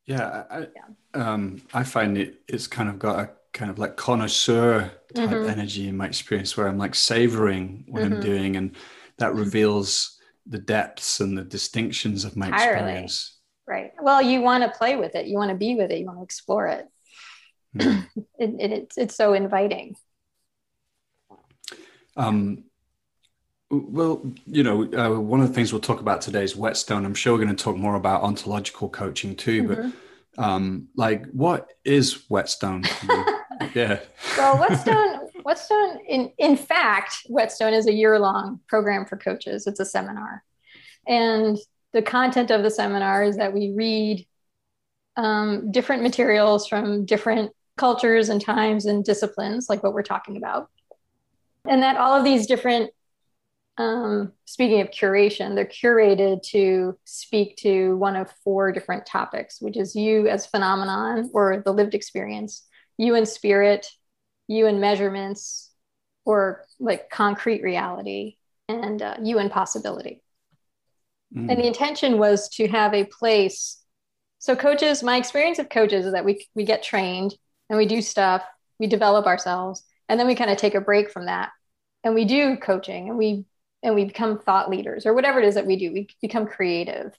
Yeah, 0.04 0.45
I, 0.49 0.59
yeah. 0.61 0.66
Um, 1.14 1.62
I 1.75 1.83
find 1.83 2.16
it 2.16 2.40
it's 2.49 2.66
kind 2.66 2.88
of 2.88 2.99
got 2.99 3.18
a 3.18 3.30
kind 3.52 3.71
of 3.71 3.78
like 3.78 3.97
connoisseur 3.97 4.90
type 5.14 5.30
mm-hmm. 5.30 5.49
energy 5.49 5.88
in 5.88 5.97
my 5.97 6.07
experience 6.07 6.57
where 6.57 6.68
I'm 6.68 6.78
like 6.78 6.95
savoring 6.95 7.85
what 7.88 8.02
mm-hmm. 8.02 8.14
I'm 8.14 8.21
doing 8.21 8.57
and 8.57 8.76
that 9.18 9.35
reveals 9.35 10.17
the 10.49 10.59
depths 10.59 11.21
and 11.21 11.37
the 11.37 11.45
distinctions 11.45 12.25
of 12.25 12.37
my 12.37 12.49
experience. 12.49 13.37
Right. 13.67 13.93
Well, 14.00 14.23
you 14.23 14.40
want 14.40 14.64
to 14.64 14.71
play 14.71 14.97
with 14.97 15.14
it. 15.14 15.26
You 15.26 15.37
want 15.37 15.50
to 15.50 15.57
be 15.57 15.75
with 15.75 15.90
it. 15.90 15.99
You 15.99 16.07
want 16.07 16.19
to 16.19 16.25
explore 16.25 16.69
it. 16.69 16.87
Mm. 17.76 18.07
it, 18.38 18.55
it 18.59 18.73
it's, 18.73 18.99
it's 18.99 19.14
so 19.14 19.35
inviting. 19.35 19.95
Um, 22.17 22.64
well, 23.71 24.23
you 24.47 24.62
know, 24.62 24.83
uh, 24.85 25.21
one 25.21 25.40
of 25.40 25.49
the 25.49 25.55
things 25.55 25.73
we'll 25.73 25.83
talk 25.83 26.00
about 26.00 26.23
today 26.23 26.43
is 26.43 26.57
whetstone. 26.57 27.05
I'm 27.05 27.14
sure 27.14 27.35
we're 27.35 27.45
going 27.45 27.55
to 27.55 27.62
talk 27.62 27.76
more 27.76 27.97
about 27.97 28.23
ontological 28.23 28.88
coaching 28.88 29.37
too, 29.37 29.64
mm-hmm. 29.64 29.90
but 30.37 30.43
um, 30.43 30.88
like, 30.97 31.26
what 31.26 31.73
is 31.85 32.25
whetstone? 32.28 32.85
yeah. 33.75 34.00
Well, 34.38 34.59
whetstone, 34.59 35.17
whetstone, 35.49 36.00
in 36.07 36.31
in 36.37 36.59
fact, 36.59 37.23
whetstone 37.26 37.73
is 37.73 37.87
a 37.87 37.93
year 37.93 38.19
long 38.19 38.61
program 38.69 39.07
for 39.07 39.17
coaches. 39.17 39.67
It's 39.67 39.81
a 39.81 39.85
seminar, 39.87 40.45
and 41.07 41.57
the 41.95 42.02
content 42.02 42.50
of 42.50 42.62
the 42.62 42.71
seminar 42.71 43.23
is 43.25 43.38
that 43.38 43.55
we 43.55 43.73
read 43.75 44.26
um, 45.17 45.73
different 45.73 46.02
materials 46.02 46.69
from 46.69 47.07
different 47.07 47.52
cultures 47.78 48.28
and 48.28 48.43
times 48.43 48.85
and 48.85 49.02
disciplines, 49.02 49.71
like 49.71 49.83
what 49.83 49.95
we're 49.95 50.02
talking 50.02 50.37
about, 50.37 50.69
and 51.67 51.83
that 51.83 51.97
all 51.97 52.14
of 52.14 52.25
these 52.25 52.47
different 52.47 52.90
um, 53.78 54.33
speaking 54.45 54.83
of 54.83 54.90
curation, 54.90 55.55
they're 55.55 55.64
curated 55.64 56.43
to 56.50 56.99
speak 57.05 57.57
to 57.59 57.97
one 57.97 58.17
of 58.17 58.31
four 58.45 58.71
different 58.71 59.07
topics, 59.07 59.62
which 59.62 59.78
is 59.78 59.97
you 59.97 60.28
as 60.28 60.45
phenomenon 60.45 61.31
or 61.33 61.62
the 61.64 61.73
lived 61.73 61.95
experience, 61.95 62.67
you 62.99 63.14
in 63.14 63.25
spirit, 63.25 63.87
you 64.49 64.67
and 64.67 64.81
measurements 64.81 65.71
or 66.25 66.64
like 66.81 67.09
concrete 67.11 67.62
reality, 67.62 68.37
and 68.69 69.00
uh, 69.00 69.17
you 69.23 69.38
and 69.38 69.50
possibility. 69.50 70.23
Mm. 71.35 71.50
And 71.50 71.61
the 71.61 71.67
intention 71.67 72.19
was 72.19 72.49
to 72.50 72.69
have 72.69 72.93
a 72.93 73.05
place. 73.05 73.81
So, 74.38 74.55
coaches, 74.57 75.02
my 75.02 75.17
experience 75.17 75.59
of 75.59 75.71
coaches 75.71 76.05
is 76.05 76.12
that 76.12 76.25
we, 76.25 76.47
we 76.55 76.64
get 76.64 76.83
trained 76.83 77.35
and 77.71 77.78
we 77.78 77.87
do 77.87 78.02
stuff, 78.02 78.43
we 78.78 78.87
develop 78.87 79.26
ourselves, 79.26 79.83
and 80.09 80.19
then 80.19 80.26
we 80.26 80.35
kind 80.35 80.50
of 80.50 80.59
take 80.59 80.75
a 80.75 80.81
break 80.81 81.11
from 81.11 81.26
that 81.26 81.50
and 82.05 82.14
we 82.14 82.25
do 82.25 82.57
coaching 82.57 83.09
and 83.09 83.19
we 83.19 83.45
and 83.83 83.95
we 83.95 84.05
become 84.05 84.38
thought 84.38 84.71
leaders 84.71 85.07
or 85.07 85.14
whatever 85.14 85.38
it 85.38 85.45
is 85.45 85.55
that 85.55 85.67
we 85.67 85.76
do 85.76 85.93
we 85.93 86.09
become 86.21 86.47
creative 86.47 87.12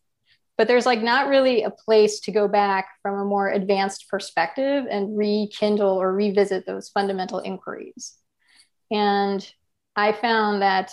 but 0.59 0.67
there's 0.67 0.85
like 0.85 1.01
not 1.01 1.29
really 1.29 1.63
a 1.63 1.71
place 1.71 2.19
to 2.19 2.33
go 2.33 2.45
back 2.45 2.89
from 3.01 3.17
a 3.17 3.23
more 3.23 3.47
advanced 3.47 4.09
perspective 4.09 4.85
and 4.91 5.17
rekindle 5.17 5.95
or 5.95 6.13
revisit 6.13 6.65
those 6.65 6.89
fundamental 6.89 7.39
inquiries. 7.39 8.15
And 8.91 9.49
i 9.95 10.11
found 10.11 10.61
that 10.61 10.91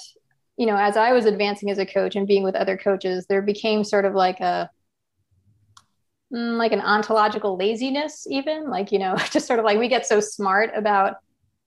you 0.56 0.66
know 0.66 0.76
as 0.76 0.96
i 0.96 1.12
was 1.12 1.26
advancing 1.26 1.70
as 1.70 1.78
a 1.78 1.86
coach 1.86 2.16
and 2.16 2.26
being 2.26 2.42
with 2.42 2.54
other 2.54 2.76
coaches 2.76 3.26
there 3.28 3.42
became 3.42 3.84
sort 3.84 4.04
of 4.04 4.14
like 4.14 4.40
a 4.40 4.70
mm, 6.32 6.56
like 6.56 6.72
an 6.72 6.80
ontological 6.80 7.56
laziness 7.56 8.26
even 8.30 8.70
like 8.70 8.90
you 8.90 8.98
know 8.98 9.16
just 9.30 9.46
sort 9.46 9.58
of 9.58 9.64
like 9.64 9.78
we 9.78 9.88
get 9.88 10.06
so 10.06 10.18
smart 10.20 10.70
about 10.74 11.16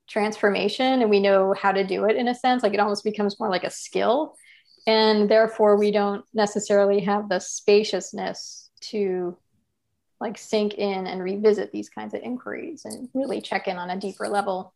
transformation 0.09 1.01
and 1.01 1.09
we 1.09 1.19
know 1.19 1.53
how 1.53 1.71
to 1.71 1.83
do 1.83 2.05
it 2.05 2.15
in 2.15 2.27
a 2.27 2.35
sense 2.35 2.63
like 2.63 2.73
it 2.73 2.79
almost 2.79 3.03
becomes 3.03 3.39
more 3.39 3.49
like 3.49 3.63
a 3.63 3.69
skill 3.69 4.35
and 4.89 5.29
therefore 5.29 5.77
we 5.77 5.91
don't 5.91 6.25
necessarily 6.33 7.01
have 7.01 7.29
the 7.29 7.39
spaciousness 7.39 8.71
to 8.81 9.37
like 10.19 10.35
sink 10.35 10.73
in 10.73 11.05
and 11.05 11.23
revisit 11.23 11.71
these 11.71 11.89
kinds 11.89 12.15
of 12.15 12.21
inquiries 12.21 12.85
and 12.85 13.07
really 13.13 13.39
check 13.39 13.67
in 13.67 13.77
on 13.77 13.91
a 13.91 13.99
deeper 13.99 14.27
level 14.27 14.73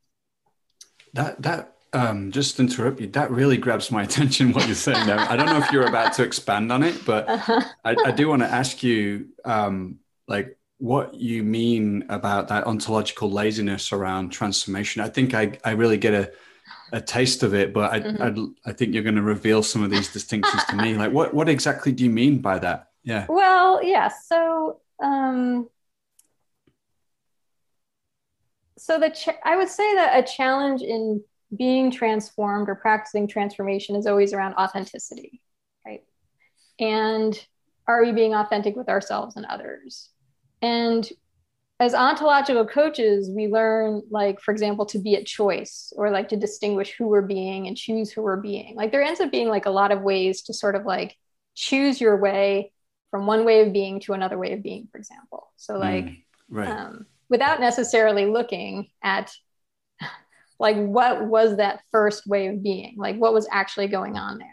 that 1.13 1.41
that 1.41 1.73
um, 1.93 2.31
just 2.31 2.59
interrupt 2.59 2.99
you. 2.99 3.07
That 3.07 3.29
really 3.29 3.57
grabs 3.57 3.91
my 3.91 4.03
attention. 4.07 4.51
What 4.51 4.65
you're 4.65 4.75
saying 4.75 5.05
now. 5.05 5.29
I 5.29 5.35
don't 5.35 5.45
know 5.45 5.59
if 5.59 5.71
you're 5.71 5.87
about 5.87 6.13
to 6.13 6.23
expand 6.23 6.71
on 6.71 6.81
it, 6.81 7.05
but 7.05 7.29
uh-huh. 7.29 7.61
I, 7.85 7.95
I, 8.05 8.09
do 8.09 8.29
want 8.29 8.41
to 8.41 8.47
ask 8.47 8.81
you, 8.81 9.27
um, 9.45 9.99
like, 10.27 10.57
what 10.79 11.13
you 11.13 11.43
mean 11.43 12.05
about 12.09 12.47
that 12.47 12.65
ontological 12.65 13.29
laziness 13.29 13.91
around 13.91 14.31
transformation. 14.31 15.03
I 15.03 15.07
think 15.07 15.35
I, 15.35 15.59
I 15.63 15.73
really 15.73 15.97
get 15.97 16.15
a, 16.15 16.31
a 16.93 17.01
taste 17.01 17.41
of 17.41 17.55
it, 17.55 17.73
but 17.73 17.91
I, 17.91 17.99
mm-hmm. 17.99 18.55
I, 18.65 18.69
I 18.69 18.73
think 18.73 18.93
you're 18.93 19.03
going 19.03 19.15
to 19.15 19.23
reveal 19.23 19.63
some 19.63 19.83
of 19.83 19.89
these 19.89 20.13
distinctions 20.13 20.63
to 20.65 20.75
me. 20.75 20.93
Like, 20.93 21.11
what, 21.11 21.33
what 21.33 21.49
exactly 21.49 21.91
do 21.91 22.03
you 22.03 22.09
mean 22.11 22.37
by 22.37 22.59
that? 22.59 22.89
Yeah. 23.03 23.25
Well, 23.27 23.83
yeah. 23.83 24.09
So, 24.27 24.79
um, 25.01 25.67
so 28.77 28.99
the 28.99 29.09
ch- 29.09 29.29
I 29.43 29.57
would 29.57 29.69
say 29.69 29.95
that 29.95 30.23
a 30.23 30.23
challenge 30.23 30.83
in 30.83 31.23
being 31.57 31.89
transformed 31.89 32.69
or 32.69 32.75
practicing 32.75 33.27
transformation 33.27 33.95
is 33.95 34.05
always 34.05 34.31
around 34.31 34.53
authenticity, 34.53 35.41
right? 35.85 36.03
And 36.79 37.35
are 37.87 38.03
we 38.03 38.11
being 38.11 38.35
authentic 38.35 38.75
with 38.75 38.87
ourselves 38.87 39.35
and 39.35 39.47
others? 39.47 40.09
And 40.61 41.09
as 41.83 41.93
ontological 41.93 42.65
coaches, 42.65 43.29
we 43.29 43.47
learn, 43.47 44.01
like, 44.09 44.39
for 44.39 44.51
example, 44.51 44.85
to 44.87 44.99
be 44.99 45.15
at 45.15 45.25
choice 45.25 45.91
or 45.95 46.09
like 46.09 46.29
to 46.29 46.37
distinguish 46.37 46.91
who 46.91 47.07
we're 47.07 47.21
being 47.21 47.67
and 47.67 47.75
choose 47.75 48.11
who 48.11 48.21
we're 48.21 48.41
being. 48.41 48.75
Like, 48.75 48.91
there 48.91 49.03
ends 49.03 49.19
up 49.19 49.31
being 49.31 49.49
like 49.49 49.65
a 49.65 49.71
lot 49.71 49.91
of 49.91 50.01
ways 50.01 50.43
to 50.43 50.53
sort 50.53 50.75
of 50.75 50.85
like 50.85 51.17
choose 51.55 51.99
your 51.99 52.17
way 52.17 52.71
from 53.11 53.27
one 53.27 53.45
way 53.45 53.61
of 53.61 53.73
being 53.73 53.99
to 54.01 54.13
another 54.13 54.37
way 54.37 54.53
of 54.53 54.63
being, 54.63 54.87
for 54.91 54.97
example. 54.97 55.51
So, 55.57 55.75
mm, 55.75 55.79
like, 55.79 56.05
mm, 56.05 56.23
right. 56.49 56.69
um, 56.69 57.05
without 57.29 57.59
necessarily 57.59 58.25
looking 58.25 58.89
at 59.03 59.31
like 60.59 60.77
what 60.77 61.25
was 61.25 61.57
that 61.57 61.81
first 61.91 62.25
way 62.25 62.47
of 62.47 62.63
being, 62.63 62.95
like 62.97 63.17
what 63.17 63.33
was 63.33 63.47
actually 63.51 63.87
going 63.87 64.17
on 64.17 64.37
there. 64.37 64.47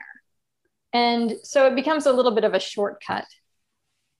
And 0.92 1.34
so 1.44 1.66
it 1.66 1.76
becomes 1.76 2.06
a 2.06 2.12
little 2.12 2.32
bit 2.32 2.44
of 2.44 2.54
a 2.54 2.60
shortcut, 2.60 3.26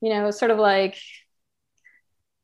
you 0.01 0.11
know, 0.11 0.31
sort 0.31 0.53
of 0.53 0.59
like 0.59 0.97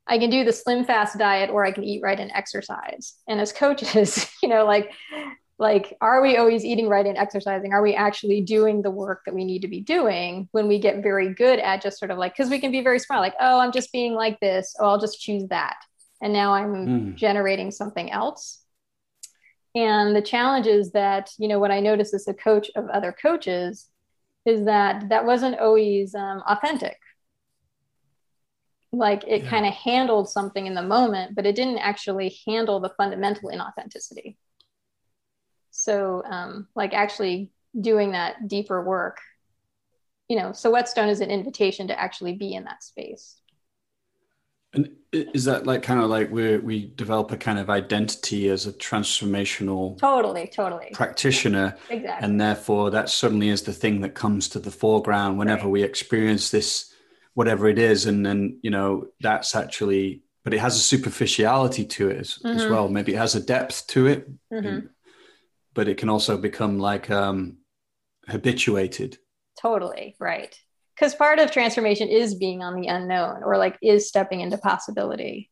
I 0.07 0.17
can 0.17 0.29
do 0.29 0.43
the 0.43 0.53
slim 0.53 0.85
fast 0.85 1.17
diet 1.17 1.49
or 1.49 1.65
I 1.65 1.71
can 1.71 1.83
eat 1.83 2.01
right 2.01 2.19
and 2.19 2.31
exercise. 2.33 3.15
And 3.27 3.41
as 3.41 3.51
coaches, 3.51 4.29
you 4.43 4.49
know, 4.49 4.65
like 4.65 4.91
like 5.59 5.97
are 6.01 6.21
we 6.21 6.37
always 6.37 6.63
eating 6.63 6.87
right 6.87 7.05
and 7.05 7.17
exercising? 7.17 7.73
Are 7.73 7.81
we 7.81 7.95
actually 7.95 8.41
doing 8.41 8.81
the 8.81 8.91
work 8.91 9.23
that 9.25 9.33
we 9.33 9.43
need 9.43 9.63
to 9.63 9.67
be 9.67 9.81
doing 9.81 10.47
when 10.51 10.67
we 10.67 10.79
get 10.79 11.01
very 11.01 11.33
good 11.33 11.59
at 11.59 11.81
just 11.81 11.97
sort 11.97 12.11
of 12.11 12.17
like 12.17 12.35
cuz 12.35 12.49
we 12.49 12.59
can 12.59 12.71
be 12.71 12.81
very 12.81 12.99
smart 12.99 13.21
like, 13.21 13.35
"Oh, 13.39 13.59
I'm 13.59 13.71
just 13.71 13.91
being 13.91 14.13
like 14.13 14.39
this. 14.39 14.75
Oh, 14.79 14.85
I'll 14.85 14.99
just 14.99 15.19
choose 15.19 15.47
that." 15.47 15.77
And 16.21 16.31
now 16.33 16.53
I'm 16.53 16.73
mm. 16.73 17.15
generating 17.15 17.71
something 17.71 18.11
else. 18.11 18.63
And 19.75 20.15
the 20.15 20.21
challenge 20.21 20.65
is 20.65 20.91
that, 20.91 21.31
you 21.37 21.47
know, 21.47 21.59
what 21.59 21.71
I 21.71 21.79
notice 21.79 22.13
as 22.13 22.27
a 22.27 22.33
coach 22.33 22.71
of 22.75 22.89
other 22.89 23.11
coaches 23.11 23.89
is 24.45 24.65
that 24.65 25.09
that 25.09 25.25
wasn't 25.25 25.59
always 25.59 26.15
um, 26.15 26.41
authentic 26.47 26.97
like 28.91 29.23
it 29.27 29.43
yeah. 29.43 29.49
kind 29.49 29.65
of 29.65 29.73
handled 29.73 30.29
something 30.29 30.65
in 30.65 30.73
the 30.73 30.81
moment 30.81 31.35
but 31.35 31.45
it 31.45 31.55
didn't 31.55 31.77
actually 31.79 32.37
handle 32.45 32.79
the 32.79 32.89
fundamental 32.89 33.49
inauthenticity 33.49 34.35
so 35.71 36.23
um, 36.25 36.67
like 36.75 36.93
actually 36.93 37.51
doing 37.79 38.11
that 38.11 38.47
deeper 38.47 38.83
work 38.83 39.19
you 40.27 40.37
know 40.37 40.51
so 40.51 40.71
whetstone 40.71 41.09
is 41.09 41.21
an 41.21 41.31
invitation 41.31 41.87
to 41.87 41.99
actually 41.99 42.33
be 42.33 42.53
in 42.53 42.63
that 42.63 42.83
space 42.83 43.39
and 44.73 44.89
is 45.11 45.45
that 45.45 45.65
like 45.65 45.83
kind 45.83 46.01
of 46.01 46.09
like 46.09 46.29
we 46.31 46.57
we 46.57 46.87
develop 46.95 47.31
a 47.31 47.37
kind 47.37 47.59
of 47.59 47.69
identity 47.69 48.49
as 48.49 48.65
a 48.65 48.73
transformational 48.73 49.97
totally 49.97 50.47
totally 50.47 50.89
practitioner 50.93 51.77
exactly 51.89 52.25
and 52.25 52.39
therefore 52.39 52.89
that 52.89 53.09
suddenly 53.09 53.49
is 53.49 53.61
the 53.61 53.73
thing 53.73 54.01
that 54.01 54.13
comes 54.13 54.49
to 54.49 54.59
the 54.59 54.71
foreground 54.71 55.37
whenever 55.37 55.63
right. 55.63 55.71
we 55.71 55.83
experience 55.83 56.51
this 56.51 56.93
whatever 57.37 57.67
it 57.67 57.77
is 57.77 58.07
and 58.07 58.25
then 58.25 58.57
you 58.63 58.71
know 58.71 59.05
that's 59.19 59.55
actually 59.55 60.23
but 60.43 60.55
it 60.55 60.59
has 60.59 60.75
a 60.75 60.79
superficiality 60.79 61.85
to 61.85 62.09
it 62.09 62.17
as, 62.17 62.39
mm-hmm. 62.39 62.57
as 62.57 62.65
well. 62.65 62.87
Maybe 62.89 63.13
it 63.13 63.17
has 63.17 63.35
a 63.35 63.39
depth 63.39 63.85
to 63.89 64.07
it 64.07 64.27
mm-hmm. 64.51 64.87
but 65.75 65.87
it 65.87 65.97
can 65.99 66.09
also 66.09 66.35
become 66.35 66.79
like 66.79 67.11
um 67.11 67.57
habituated. 68.27 69.19
Totally 69.61 70.15
right. 70.19 70.59
Because 70.95 71.13
part 71.13 71.37
of 71.37 71.51
transformation 71.51 72.07
is 72.07 72.33
being 72.33 72.63
on 72.63 72.73
the 72.73 72.87
unknown 72.87 73.43
or 73.43 73.57
like 73.57 73.77
is 73.83 74.07
stepping 74.07 74.41
into 74.41 74.57
possibility. 74.57 75.51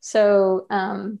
So 0.00 0.66
um 0.68 1.20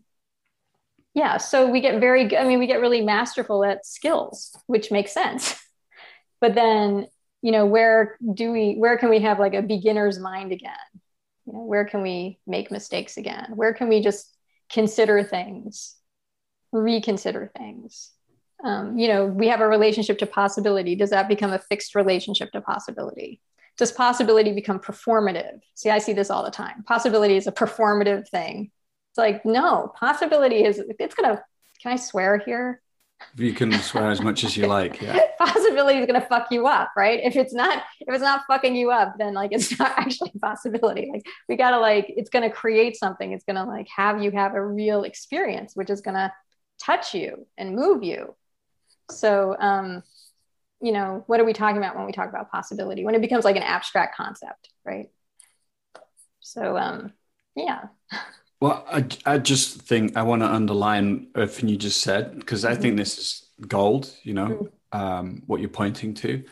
yeah 1.14 1.36
so 1.36 1.70
we 1.70 1.80
get 1.80 2.00
very 2.00 2.36
i 2.36 2.44
mean 2.44 2.58
we 2.58 2.66
get 2.68 2.80
really 2.80 3.00
masterful 3.00 3.64
at 3.64 3.86
skills 3.86 4.58
which 4.66 4.90
makes 4.90 5.12
sense. 5.14 5.54
But 6.40 6.54
then 6.54 7.06
you 7.42 7.52
know 7.52 7.66
where 7.66 8.16
do 8.34 8.52
we 8.52 8.74
where 8.74 8.98
can 8.98 9.10
we 9.10 9.20
have 9.20 9.38
like 9.38 9.54
a 9.54 9.62
beginner's 9.62 10.18
mind 10.18 10.52
again? 10.52 10.72
You 11.46 11.54
know 11.54 11.64
where 11.64 11.84
can 11.84 12.02
we 12.02 12.38
make 12.46 12.70
mistakes 12.70 13.16
again? 13.16 13.52
Where 13.54 13.72
can 13.74 13.88
we 13.88 14.00
just 14.00 14.36
consider 14.70 15.22
things 15.22 15.96
reconsider 16.72 17.50
things? 17.56 18.10
Um, 18.62 18.98
you 18.98 19.08
know 19.08 19.26
we 19.26 19.48
have 19.48 19.60
a 19.60 19.68
relationship 19.68 20.18
to 20.18 20.26
possibility. 20.26 20.94
Does 20.94 21.10
that 21.10 21.28
become 21.28 21.52
a 21.52 21.58
fixed 21.58 21.94
relationship 21.94 22.52
to 22.52 22.60
possibility? 22.60 23.40
Does 23.78 23.92
possibility 23.92 24.52
become 24.52 24.78
performative? 24.78 25.60
See 25.74 25.90
i 25.90 25.98
see 25.98 26.12
this 26.12 26.30
all 26.30 26.44
the 26.44 26.50
time. 26.50 26.82
Possibility 26.84 27.36
is 27.36 27.46
a 27.46 27.52
performative 27.52 28.28
thing. 28.28 28.70
It's 29.10 29.18
like 29.18 29.44
no 29.44 29.92
possibility 29.98 30.64
is 30.64 30.82
it's 30.98 31.14
gonna 31.14 31.42
can 31.82 31.92
i 31.92 31.96
swear 31.96 32.38
here 32.38 32.82
You 33.36 33.52
can 33.52 33.72
swear 33.72 34.10
as 34.10 34.20
much 34.20 34.44
as 34.44 34.56
you 34.56 34.66
like. 34.66 35.00
Yeah. 35.00 35.20
possibility 35.40 35.98
is 36.00 36.06
going 36.06 36.20
to 36.20 36.26
fuck 36.26 36.48
you 36.50 36.66
up, 36.66 36.90
right? 36.96 37.20
If 37.22 37.36
it's 37.36 37.52
not, 37.52 37.82
if 38.00 38.14
it's 38.14 38.22
not 38.22 38.42
fucking 38.46 38.74
you 38.74 38.90
up, 38.90 39.14
then 39.18 39.34
like 39.34 39.52
it's 39.52 39.78
not 39.78 39.92
actually 39.96 40.32
a 40.34 40.38
possibility. 40.38 41.08
Like 41.12 41.26
we 41.48 41.56
got 41.56 41.70
to 41.70 41.78
like, 41.78 42.06
it's 42.08 42.30
going 42.30 42.48
to 42.48 42.54
create 42.54 42.96
something. 42.96 43.32
It's 43.32 43.44
going 43.44 43.56
to 43.56 43.64
like 43.64 43.88
have 43.94 44.22
you 44.22 44.30
have 44.32 44.54
a 44.54 44.64
real 44.64 45.04
experience, 45.04 45.74
which 45.74 45.90
is 45.90 46.00
going 46.00 46.16
to 46.16 46.32
touch 46.82 47.14
you 47.14 47.46
and 47.56 47.74
move 47.74 48.02
you. 48.02 48.34
So, 49.10 49.56
um, 49.58 50.02
you 50.80 50.92
know, 50.92 51.24
what 51.26 51.40
are 51.40 51.44
we 51.44 51.52
talking 51.52 51.76
about 51.76 51.96
when 51.96 52.06
we 52.06 52.12
talk 52.12 52.28
about 52.28 52.50
possibility? 52.50 53.04
When 53.04 53.14
it 53.14 53.20
becomes 53.20 53.44
like 53.44 53.56
an 53.56 53.62
abstract 53.62 54.16
concept, 54.16 54.70
right? 54.84 55.10
So, 56.40 56.76
um, 56.76 57.12
yeah. 57.54 57.84
Well, 58.60 58.84
I, 58.92 59.06
I 59.24 59.38
just 59.38 59.80
think 59.82 60.16
I 60.16 60.22
want 60.22 60.42
to 60.42 60.52
underline 60.52 61.28
everything 61.34 61.70
you 61.70 61.76
just 61.76 62.02
said 62.02 62.38
because 62.38 62.64
I 62.64 62.72
mm-hmm. 62.72 62.82
think 62.82 62.96
this 62.96 63.18
is 63.18 63.50
gold. 63.66 64.14
You 64.22 64.34
know, 64.34 64.48
mm-hmm. 64.48 64.98
um, 64.98 65.42
what 65.46 65.60
you're 65.60 65.70
pointing 65.70 66.14
to, 66.14 66.44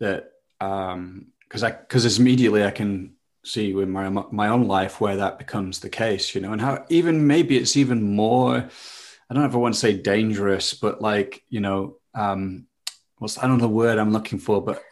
that 0.00 0.32
because 0.58 0.92
um, 0.94 1.64
I 1.64 1.70
because 1.70 2.18
immediately 2.18 2.64
I 2.64 2.72
can 2.72 3.14
see 3.44 3.70
in 3.70 3.90
my 3.90 4.08
my 4.08 4.48
own 4.48 4.66
life 4.66 5.00
where 5.00 5.16
that 5.16 5.38
becomes 5.38 5.78
the 5.78 5.90
case. 5.90 6.34
You 6.34 6.40
know, 6.40 6.52
and 6.52 6.60
how 6.60 6.84
even 6.88 7.26
maybe 7.26 7.56
it's 7.56 7.76
even 7.76 8.02
more. 8.02 8.56
I 8.56 9.32
don't 9.32 9.42
know 9.42 9.48
if 9.48 9.54
I 9.54 9.58
want 9.58 9.74
to 9.74 9.80
say 9.80 9.96
dangerous, 9.96 10.74
but 10.74 11.00
like 11.00 11.44
you 11.48 11.60
know, 11.60 11.98
um, 12.14 12.66
what's 13.18 13.38
I 13.38 13.42
don't 13.46 13.58
know 13.58 13.68
the 13.68 13.68
word 13.68 13.98
I'm 13.98 14.12
looking 14.12 14.40
for, 14.40 14.60
but 14.60 14.82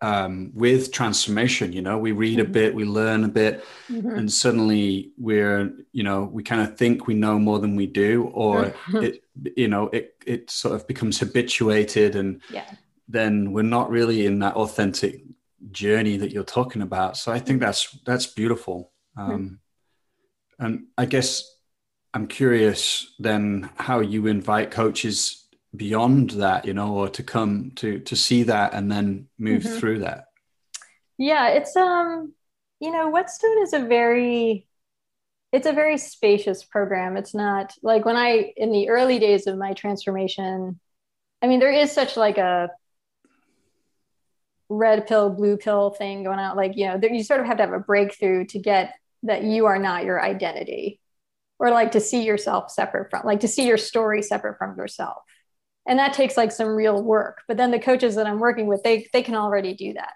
um, 0.00 0.52
with 0.54 0.92
transformation, 0.92 1.72
you 1.72 1.82
know, 1.82 1.98
we 1.98 2.12
read 2.12 2.38
a 2.38 2.44
mm-hmm. 2.44 2.52
bit, 2.52 2.74
we 2.74 2.84
learn 2.84 3.24
a 3.24 3.28
bit, 3.28 3.64
mm-hmm. 3.90 4.10
and 4.10 4.32
suddenly 4.32 5.12
we're, 5.18 5.72
you 5.92 6.04
know, 6.04 6.24
we 6.24 6.42
kind 6.42 6.62
of 6.62 6.76
think 6.76 7.06
we 7.06 7.14
know 7.14 7.38
more 7.38 7.58
than 7.58 7.74
we 7.74 7.86
do, 7.86 8.30
or 8.32 8.66
mm-hmm. 8.66 8.96
it, 8.98 9.24
you 9.56 9.68
know, 9.68 9.88
it 9.88 10.14
it 10.24 10.50
sort 10.50 10.74
of 10.74 10.86
becomes 10.86 11.18
habituated, 11.18 12.14
and 12.14 12.40
yeah. 12.50 12.64
then 13.08 13.52
we're 13.52 13.62
not 13.62 13.90
really 13.90 14.26
in 14.26 14.38
that 14.38 14.54
authentic 14.54 15.24
journey 15.72 16.16
that 16.16 16.30
you're 16.30 16.44
talking 16.44 16.82
about. 16.82 17.16
So 17.16 17.32
I 17.32 17.40
think 17.40 17.58
mm-hmm. 17.58 17.66
that's 17.66 17.98
that's 18.04 18.26
beautiful. 18.26 18.92
Mm-hmm. 19.16 19.32
Um, 19.32 19.58
and 20.60 20.86
I 20.96 21.06
guess 21.06 21.56
I'm 22.14 22.26
curious 22.26 23.14
then 23.18 23.70
how 23.76 24.00
you 24.00 24.26
invite 24.26 24.70
coaches 24.70 25.44
beyond 25.76 26.30
that 26.30 26.64
you 26.64 26.72
know 26.72 26.94
or 26.94 27.08
to 27.08 27.22
come 27.22 27.72
to 27.76 27.98
to 28.00 28.16
see 28.16 28.42
that 28.44 28.74
and 28.74 28.90
then 28.90 29.28
move 29.38 29.62
mm-hmm. 29.62 29.78
through 29.78 29.98
that? 30.00 30.26
Yeah 31.16 31.48
it's 31.48 31.76
um 31.76 32.32
you 32.80 32.90
know 32.90 33.10
whetstone 33.10 33.62
is 33.62 33.72
a 33.72 33.80
very 33.80 34.66
it's 35.50 35.66
a 35.66 35.72
very 35.72 35.96
spacious 35.96 36.62
program. 36.62 37.16
It's 37.16 37.34
not 37.34 37.72
like 37.82 38.04
when 38.04 38.16
i 38.16 38.52
in 38.56 38.72
the 38.72 38.88
early 38.88 39.18
days 39.18 39.46
of 39.46 39.56
my 39.56 39.72
transformation 39.72 40.78
i 41.42 41.46
mean 41.46 41.60
there 41.60 41.72
is 41.72 41.92
such 41.92 42.16
like 42.16 42.38
a 42.38 42.70
red 44.68 45.06
pill 45.06 45.30
blue 45.30 45.56
pill 45.56 45.90
thing 45.90 46.24
going 46.24 46.38
out 46.38 46.56
like 46.56 46.76
you 46.76 46.86
know 46.86 46.98
there, 46.98 47.12
you 47.12 47.22
sort 47.22 47.40
of 47.40 47.46
have 47.46 47.56
to 47.56 47.62
have 47.62 47.72
a 47.72 47.78
breakthrough 47.78 48.44
to 48.44 48.58
get 48.58 48.94
that 49.22 49.42
you 49.42 49.66
are 49.66 49.78
not 49.78 50.04
your 50.04 50.22
identity 50.22 51.00
or 51.58 51.70
like 51.70 51.92
to 51.92 52.00
see 52.00 52.22
yourself 52.22 52.70
separate 52.70 53.10
from 53.10 53.24
like 53.24 53.40
to 53.40 53.48
see 53.48 53.66
your 53.66 53.78
story 53.78 54.22
separate 54.22 54.58
from 54.58 54.76
yourself 54.76 55.22
and 55.88 55.98
that 55.98 56.12
takes 56.12 56.36
like 56.36 56.52
some 56.52 56.68
real 56.68 57.02
work. 57.02 57.40
But 57.48 57.56
then 57.56 57.72
the 57.72 57.78
coaches 57.80 58.14
that 58.14 58.26
i'm 58.26 58.38
working 58.38 58.66
with 58.66 58.82
they 58.84 59.08
they 59.12 59.22
can 59.22 59.34
already 59.34 59.74
do 59.74 59.94
that. 59.94 60.12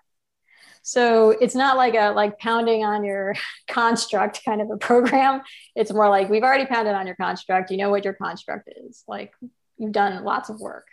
So 0.82 1.30
it's 1.30 1.54
not 1.54 1.76
like 1.76 1.94
a 1.94 2.10
like 2.10 2.38
pounding 2.38 2.84
on 2.84 3.02
your 3.02 3.34
construct 3.68 4.44
kind 4.44 4.60
of 4.60 4.70
a 4.70 4.76
program. 4.76 5.42
It's 5.74 5.92
more 5.92 6.08
like 6.08 6.28
we've 6.28 6.42
already 6.42 6.66
pounded 6.66 6.94
on 6.94 7.06
your 7.06 7.16
construct. 7.16 7.70
You 7.70 7.78
know 7.78 7.90
what 7.90 8.04
your 8.04 8.14
construct 8.14 8.68
is. 8.76 9.02
Like 9.08 9.32
you've 9.78 9.92
done 9.92 10.22
lots 10.22 10.50
of 10.50 10.60
work. 10.60 10.86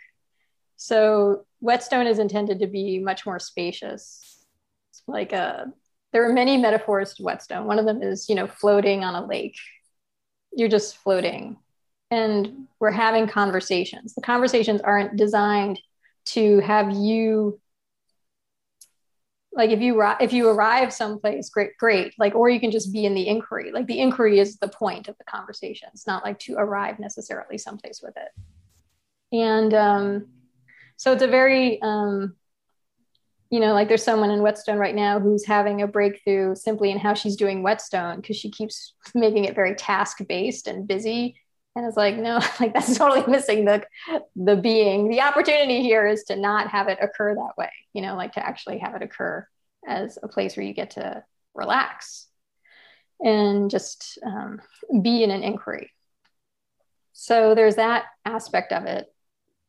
So 0.76 1.44
whetstone 1.58 2.06
is 2.06 2.18
intended 2.18 2.60
to 2.60 2.66
be 2.66 2.98
much 2.98 3.26
more 3.26 3.38
spacious. 3.38 4.46
It's 4.90 5.02
like 5.06 5.32
a 5.32 5.36
uh, 5.36 5.64
there 6.12 6.28
are 6.28 6.32
many 6.32 6.56
metaphors 6.56 7.14
to 7.14 7.22
whetstone. 7.22 7.66
One 7.66 7.78
of 7.78 7.84
them 7.84 8.02
is 8.02 8.28
you 8.30 8.34
know 8.34 8.46
floating 8.46 9.04
on 9.04 9.14
a 9.14 9.26
lake. 9.26 9.56
You're 10.52 10.68
just 10.68 10.96
floating 10.96 11.58
and 12.10 12.66
we're 12.80 12.90
having 12.90 13.28
conversations. 13.28 14.14
The 14.14 14.20
conversations 14.20 14.80
aren't 14.80 15.16
designed 15.16 15.80
to 16.26 16.60
have 16.60 16.90
you 16.92 17.60
like 19.52 19.70
if 19.70 19.80
you 19.80 20.00
if 20.20 20.32
you 20.32 20.48
arrive 20.48 20.92
someplace 20.92 21.50
great 21.50 21.76
great. 21.76 22.14
Like 22.18 22.34
or 22.34 22.48
you 22.48 22.60
can 22.60 22.70
just 22.70 22.92
be 22.92 23.04
in 23.04 23.14
the 23.14 23.26
inquiry. 23.26 23.72
Like 23.72 23.86
the 23.86 24.00
inquiry 24.00 24.38
is 24.38 24.58
the 24.58 24.68
point 24.68 25.08
of 25.08 25.16
the 25.18 25.24
conversation. 25.24 25.88
It's 25.92 26.06
not 26.06 26.24
like 26.24 26.38
to 26.40 26.54
arrive 26.56 26.98
necessarily 26.98 27.58
someplace 27.58 28.00
with 28.02 28.14
it. 28.16 29.36
And 29.36 29.74
um, 29.74 30.26
so 30.96 31.12
it's 31.12 31.22
a 31.22 31.28
very 31.28 31.80
um, 31.82 32.36
you 33.50 33.58
know 33.60 33.72
like 33.72 33.88
there's 33.88 34.04
someone 34.04 34.30
in 34.30 34.42
whetstone 34.42 34.78
right 34.78 34.94
now 34.94 35.18
who's 35.18 35.44
having 35.44 35.82
a 35.82 35.88
breakthrough 35.88 36.54
simply 36.54 36.90
in 36.90 36.98
how 36.98 37.14
she's 37.14 37.36
doing 37.36 37.62
whetstone 37.62 38.20
because 38.20 38.36
she 38.36 38.50
keeps 38.50 38.94
making 39.14 39.44
it 39.44 39.54
very 39.54 39.74
task 39.74 40.18
based 40.28 40.68
and 40.68 40.86
busy 40.86 41.36
and 41.76 41.86
it's 41.86 41.96
like 41.96 42.16
no 42.16 42.40
like 42.60 42.74
that's 42.74 42.96
totally 42.96 43.26
missing 43.26 43.64
the 43.64 43.84
the 44.36 44.56
being. 44.56 45.08
The 45.08 45.22
opportunity 45.22 45.82
here 45.82 46.06
is 46.06 46.24
to 46.24 46.36
not 46.36 46.68
have 46.68 46.88
it 46.88 46.98
occur 47.00 47.34
that 47.34 47.56
way 47.56 47.70
you 47.92 48.02
know 48.02 48.16
like 48.16 48.32
to 48.32 48.46
actually 48.46 48.78
have 48.78 48.94
it 48.94 49.02
occur 49.02 49.46
as 49.86 50.18
a 50.22 50.28
place 50.28 50.56
where 50.56 50.66
you 50.66 50.74
get 50.74 50.92
to 50.92 51.24
relax 51.54 52.26
and 53.20 53.70
just 53.70 54.18
um, 54.24 54.60
be 55.02 55.22
in 55.22 55.30
an 55.30 55.42
inquiry. 55.42 55.90
So 57.12 57.54
there's 57.54 57.76
that 57.76 58.04
aspect 58.24 58.72
of 58.72 58.84
it. 58.84 59.12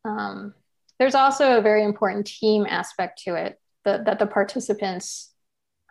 Um, 0.06 0.54
there's 1.00 1.16
also 1.16 1.58
a 1.58 1.62
very 1.62 1.84
important 1.84 2.28
team 2.28 2.66
aspect 2.70 3.24
to 3.24 3.36
it 3.36 3.60
that, 3.84 4.06
that 4.06 4.20
the 4.20 4.28
participants 4.28 5.34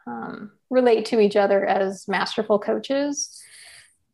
um, 0.06 0.52
relate 0.70 1.06
to 1.06 1.20
each 1.20 1.36
other 1.36 1.66
as 1.66 2.08
masterful 2.08 2.58
coaches 2.58 3.42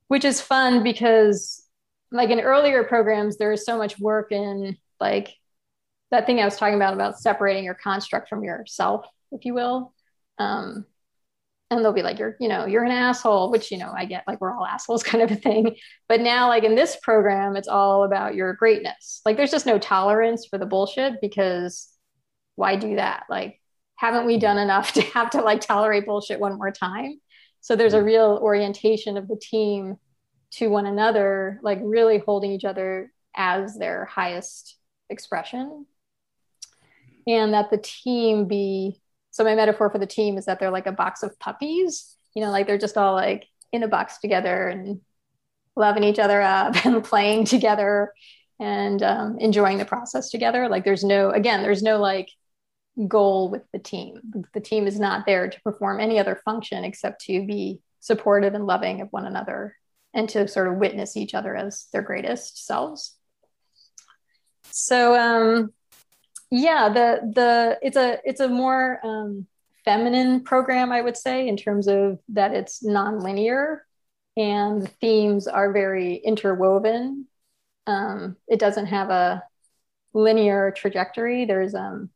which 0.08 0.24
is 0.24 0.40
fun 0.40 0.82
because 0.82 1.64
like 2.12 2.30
in 2.30 2.40
earlier 2.40 2.84
programs 2.84 3.36
there 3.36 3.52
is 3.52 3.64
so 3.64 3.76
much 3.76 3.98
work 3.98 4.32
in 4.32 4.76
like 5.00 5.34
that 6.10 6.26
thing 6.26 6.40
i 6.40 6.44
was 6.44 6.56
talking 6.56 6.76
about 6.76 6.94
about 6.94 7.18
separating 7.18 7.64
your 7.64 7.74
construct 7.74 8.28
from 8.28 8.44
yourself 8.44 9.06
if 9.32 9.44
you 9.44 9.54
will. 9.54 9.92
Um, 10.38 10.84
and 11.70 11.84
they'll 11.84 11.92
be 11.92 12.02
like 12.02 12.20
you're 12.20 12.36
you 12.38 12.46
know 12.48 12.64
you're 12.64 12.84
an 12.84 12.92
asshole 12.92 13.50
which 13.50 13.72
you 13.72 13.78
know 13.78 13.92
i 13.92 14.04
get 14.04 14.22
like 14.28 14.40
we're 14.40 14.56
all 14.56 14.64
assholes 14.64 15.02
kind 15.02 15.22
of 15.22 15.30
a 15.30 15.36
thing. 15.36 15.76
But 16.08 16.20
now 16.20 16.48
like 16.48 16.64
in 16.64 16.74
this 16.74 16.96
program 17.02 17.56
it's 17.56 17.68
all 17.68 18.04
about 18.04 18.34
your 18.34 18.54
greatness. 18.54 19.20
Like 19.24 19.36
there's 19.36 19.50
just 19.50 19.66
no 19.66 19.78
tolerance 19.78 20.46
for 20.46 20.58
the 20.58 20.66
bullshit 20.66 21.20
because 21.20 21.88
why 22.54 22.76
do 22.76 22.96
that? 22.96 23.24
Like 23.28 23.60
haven't 23.96 24.26
we 24.26 24.38
done 24.38 24.58
enough 24.58 24.92
to 24.94 25.00
have 25.00 25.30
to 25.30 25.40
like 25.40 25.60
tolerate 25.60 26.06
bullshit 26.06 26.38
one 26.38 26.56
more 26.56 26.70
time? 26.70 27.20
So 27.62 27.74
there's 27.74 27.94
a 27.94 28.02
real 28.02 28.38
orientation 28.40 29.16
of 29.16 29.26
the 29.26 29.36
team 29.36 29.96
to 30.52 30.68
one 30.68 30.86
another, 30.86 31.60
like 31.62 31.78
really 31.82 32.18
holding 32.18 32.52
each 32.52 32.64
other 32.64 33.12
as 33.34 33.76
their 33.76 34.04
highest 34.06 34.76
expression. 35.10 35.86
And 37.26 37.54
that 37.54 37.70
the 37.70 37.78
team 37.78 38.46
be 38.46 39.00
so, 39.36 39.44
my 39.44 39.54
metaphor 39.54 39.90
for 39.90 39.98
the 39.98 40.06
team 40.06 40.38
is 40.38 40.46
that 40.46 40.58
they're 40.58 40.70
like 40.70 40.86
a 40.86 40.92
box 40.92 41.22
of 41.22 41.38
puppies, 41.38 42.16
you 42.34 42.42
know, 42.42 42.50
like 42.50 42.66
they're 42.66 42.78
just 42.78 42.96
all 42.96 43.12
like 43.12 43.46
in 43.70 43.82
a 43.82 43.88
box 43.88 44.16
together 44.16 44.66
and 44.68 45.02
loving 45.76 46.04
each 46.04 46.18
other 46.18 46.40
up 46.40 46.74
and 46.86 47.04
playing 47.04 47.44
together 47.44 48.14
and 48.58 49.02
um, 49.02 49.36
enjoying 49.38 49.76
the 49.76 49.84
process 49.84 50.30
together. 50.30 50.70
Like, 50.70 50.86
there's 50.86 51.04
no, 51.04 51.32
again, 51.32 51.62
there's 51.62 51.82
no 51.82 51.98
like 51.98 52.30
goal 53.06 53.50
with 53.50 53.60
the 53.74 53.78
team. 53.78 54.22
The 54.54 54.60
team 54.60 54.86
is 54.86 54.98
not 54.98 55.26
there 55.26 55.50
to 55.50 55.60
perform 55.60 56.00
any 56.00 56.18
other 56.18 56.40
function 56.42 56.82
except 56.82 57.20
to 57.26 57.44
be 57.44 57.80
supportive 58.00 58.54
and 58.54 58.66
loving 58.66 59.02
of 59.02 59.08
one 59.10 59.26
another 59.26 59.76
and 60.16 60.28
to 60.30 60.48
sort 60.48 60.66
of 60.66 60.78
witness 60.78 61.16
each 61.16 61.34
other 61.34 61.54
as 61.54 61.86
their 61.92 62.02
greatest 62.02 62.66
selves. 62.66 63.14
So 64.70 65.14
um, 65.14 65.72
yeah, 66.50 66.88
the 66.88 67.30
the 67.34 67.78
it's 67.82 67.96
a 67.96 68.18
it's 68.24 68.40
a 68.40 68.48
more 68.48 68.98
um, 69.04 69.46
feminine 69.84 70.42
program, 70.42 70.90
I 70.90 71.02
would 71.02 71.18
say, 71.18 71.46
in 71.46 71.56
terms 71.56 71.86
of 71.86 72.18
that 72.30 72.54
it's 72.54 72.82
nonlinear 72.82 73.80
and 74.38 74.82
the 74.82 74.88
themes 74.88 75.46
are 75.46 75.72
very 75.72 76.14
interwoven. 76.14 77.26
Um, 77.86 78.36
it 78.48 78.58
doesn't 78.58 78.86
have 78.86 79.10
a 79.10 79.42
linear 80.14 80.72
trajectory. 80.74 81.44
There's 81.44 81.74
um 81.74 82.08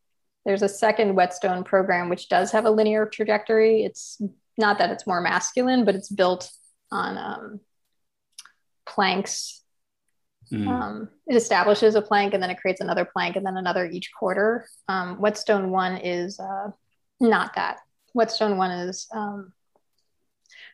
there's 0.43 0.63
a 0.63 0.69
second 0.69 1.13
whetstone 1.13 1.63
program 1.63 2.09
which 2.09 2.29
does 2.29 2.51
have 2.51 2.65
a 2.65 2.71
linear 2.71 3.05
trajectory. 3.05 3.83
It's 3.83 4.19
not 4.57 4.79
that 4.79 4.89
it's 4.89 5.05
more 5.05 5.21
masculine, 5.21 5.85
but 5.85 5.93
it's 5.93 6.09
built 6.09 6.51
on 6.91 7.17
um, 7.17 7.59
planks. 8.91 9.61
Mm. 10.51 10.67
Um, 10.67 11.09
it 11.27 11.35
establishes 11.35 11.95
a 11.95 12.01
plank 12.01 12.33
and 12.33 12.43
then 12.43 12.49
it 12.49 12.59
creates 12.59 12.81
another 12.81 13.05
plank 13.05 13.35
and 13.35 13.45
then 13.45 13.57
another 13.57 13.85
each 13.85 14.11
quarter. 14.17 14.67
Um, 14.87 15.19
Whetstone 15.19 15.71
one 15.71 15.97
is 15.97 16.39
uh, 16.39 16.71
not 17.19 17.55
that. 17.55 17.77
Whetstone 18.13 18.57
one 18.57 18.71
is 18.71 19.07
um, 19.13 19.53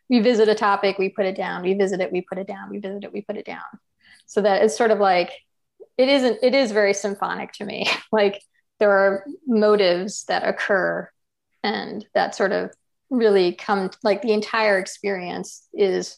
we 0.10 0.20
visit 0.20 0.50
a 0.50 0.56
topic, 0.56 0.98
we 0.98 1.10
put 1.10 1.26
it 1.26 1.36
down, 1.36 1.62
we 1.62 1.74
visit 1.74 2.00
it, 2.00 2.12
we 2.12 2.22
put 2.22 2.40
it 2.40 2.48
down, 2.48 2.70
we 2.70 2.80
visit 2.80 3.04
it, 3.04 3.14
we 3.14 3.22
put 3.22 3.38
it 3.38 3.46
down. 3.46 3.62
So 4.26 4.42
that 4.42 4.64
it's 4.64 4.78
sort 4.78 4.92
of 4.92 5.00
like 5.00 5.32
it 5.98 6.10
isn't 6.10 6.40
it 6.42 6.56
is 6.56 6.72
very 6.72 6.94
symphonic 6.94 7.52
to 7.54 7.66
me 7.66 7.88
like 8.12 8.42
there 8.80 8.92
are 8.92 9.26
motives 9.46 10.26
that 10.26 10.48
occur 10.48 11.10
and 11.64 12.06
that 12.14 12.36
sort 12.36 12.52
of 12.52 12.72
really 13.10 13.54
come 13.54 13.90
like 14.04 14.22
the 14.22 14.34
entire 14.34 14.78
experience 14.78 15.68
is 15.74 16.18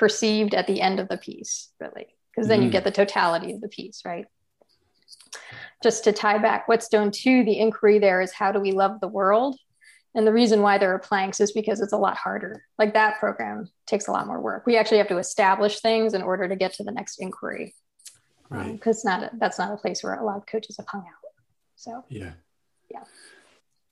perceived 0.00 0.54
at 0.54 0.66
the 0.66 0.80
end 0.80 0.98
of 0.98 1.08
the 1.08 1.18
piece 1.18 1.68
really 1.78 2.06
because 2.30 2.48
then 2.48 2.62
mm. 2.62 2.64
you 2.64 2.70
get 2.70 2.84
the 2.84 2.90
totality 2.90 3.52
of 3.52 3.60
the 3.60 3.68
piece 3.68 4.00
right? 4.06 4.24
Just 5.82 6.04
to 6.04 6.12
tie 6.12 6.38
back 6.38 6.68
whetstone 6.68 7.10
to 7.10 7.44
the 7.44 7.58
inquiry 7.58 7.98
there 7.98 8.22
is 8.22 8.32
how 8.32 8.50
do 8.50 8.60
we 8.60 8.72
love 8.72 8.98
the 9.00 9.08
world? 9.08 9.58
And 10.14 10.26
the 10.26 10.32
reason 10.32 10.62
why 10.62 10.78
there 10.78 10.94
are 10.94 10.98
planks 10.98 11.38
is 11.38 11.52
because 11.52 11.82
it's 11.82 11.92
a 11.92 11.98
lot 11.98 12.16
harder. 12.16 12.64
Like 12.78 12.94
that 12.94 13.20
program 13.20 13.68
takes 13.86 14.08
a 14.08 14.12
lot 14.12 14.26
more 14.26 14.40
work. 14.40 14.64
We 14.66 14.78
actually 14.78 14.98
have 14.98 15.08
to 15.08 15.18
establish 15.18 15.80
things 15.80 16.14
in 16.14 16.22
order 16.22 16.48
to 16.48 16.56
get 16.56 16.72
to 16.74 16.82
the 16.82 16.92
next 16.92 17.20
inquiry. 17.20 17.74
Right. 18.48 18.72
Because 18.72 19.04
um, 19.04 19.10
not 19.10 19.22
a, 19.22 19.30
that's 19.36 19.58
not 19.58 19.70
a 19.70 19.76
place 19.76 20.02
where 20.02 20.14
a 20.14 20.24
lot 20.24 20.38
of 20.38 20.46
coaches 20.46 20.78
have 20.78 20.88
hung 20.88 21.02
out. 21.02 21.30
So 21.76 22.04
yeah. 22.08 22.32
yeah 22.90 23.04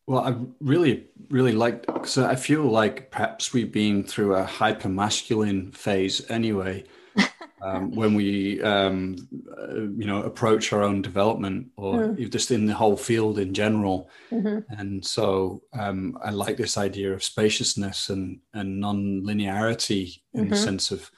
well, 0.09 0.25
I 0.25 0.35
really, 0.61 1.05
really 1.29 1.53
like. 1.53 1.85
So 2.05 2.27
I 2.27 2.35
feel 2.35 2.63
like 2.63 3.11
perhaps 3.11 3.53
we've 3.53 3.71
been 3.71 4.03
through 4.03 4.37
a 4.37 4.43
hyper 4.43 4.89
masculine 4.89 5.71
phase 5.71 6.29
anyway, 6.31 6.85
um, 7.63 7.91
when 7.91 8.15
we, 8.15 8.63
um, 8.63 9.17
uh, 9.61 9.75
you 9.75 10.07
know, 10.07 10.23
approach 10.23 10.73
our 10.73 10.83
own 10.83 11.03
development 11.03 11.69
or 11.77 12.09
mm. 12.09 12.31
just 12.33 12.51
in 12.51 12.65
the 12.65 12.73
whole 12.73 12.97
field 12.97 13.39
in 13.39 13.53
general. 13.53 14.09
Mm-hmm. 14.31 14.61
And 14.71 15.05
so 15.05 15.63
um, 15.75 16.17
I 16.25 16.31
like 16.31 16.57
this 16.57 16.79
idea 16.79 17.13
of 17.13 17.23
spaciousness 17.23 18.09
and 18.09 18.41
and 18.55 18.81
non-linearity 18.81 20.23
in 20.33 20.45
mm-hmm. 20.45 20.51
the 20.51 20.57
sense 20.57 20.91
of 20.91 21.11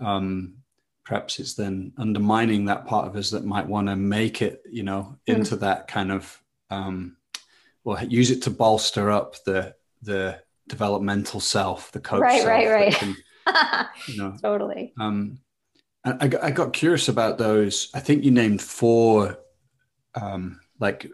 um, 0.00 0.54
perhaps 1.04 1.38
it's 1.38 1.52
then 1.52 1.92
undermining 1.98 2.64
that 2.64 2.86
part 2.86 3.06
of 3.06 3.14
us 3.14 3.28
that 3.28 3.44
might 3.44 3.66
want 3.66 3.88
to 3.88 3.96
make 3.96 4.40
it, 4.40 4.62
you 4.70 4.84
know, 4.84 5.18
mm. 5.28 5.34
into 5.36 5.54
mm. 5.56 5.60
that 5.60 5.86
kind 5.86 6.10
of 6.10 6.42
um, 6.70 7.18
well 7.84 8.04
use 8.04 8.30
it 8.30 8.42
to 8.42 8.50
bolster 8.50 9.10
up 9.10 9.42
the 9.44 9.74
the 10.02 10.40
developmental 10.68 11.40
self 11.40 11.92
the 11.92 12.00
coach 12.00 12.20
right 12.20 12.42
self 12.42 12.48
right 12.48 12.68
right. 12.68 12.94
can, 12.94 13.16
you 14.08 14.16
know. 14.16 14.36
Totally. 14.42 14.92
Um 14.98 15.38
I, 16.04 16.30
I 16.42 16.50
got 16.50 16.72
curious 16.72 17.08
about 17.08 17.38
those 17.38 17.88
i 17.94 18.00
think 18.00 18.24
you 18.24 18.32
named 18.32 18.60
four 18.60 19.38
um 20.14 20.60
like 20.80 21.08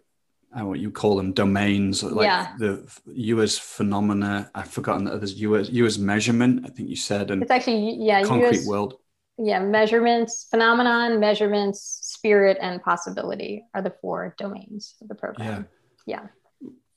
what 0.55 0.81
you 0.81 0.91
call 0.91 1.17
them 1.17 1.33
domains 1.33 2.03
like 2.03 2.25
yeah. 2.25 2.57
the 2.59 2.91
you 3.07 3.43
as 3.43 3.59
phenomena 3.59 4.51
i've 4.55 4.71
forgotten 4.71 5.05
that 5.05 5.19
there's 5.19 5.39
you 5.39 5.57
as 5.57 5.69
you 5.69 5.85
as 5.85 5.99
measurement 5.99 6.65
i 6.65 6.71
think 6.71 6.89
you 6.89 6.97
said 6.97 7.31
and 7.31 7.43
it's 7.43 7.51
actually 7.51 7.97
yeah 8.01 8.23
concrete 8.23 8.67
world. 8.67 8.95
Yeah 9.37 9.61
measurements 9.61 10.47
phenomenon 10.51 11.21
measurements 11.21 11.99
spirit 12.03 12.57
and 12.61 12.83
possibility 12.83 13.65
are 13.75 13.83
the 13.83 13.95
four 14.01 14.35
domains 14.37 14.97
of 15.01 15.09
the 15.09 15.15
program. 15.15 15.69
Yeah, 16.07 16.23
yeah. 16.23 16.29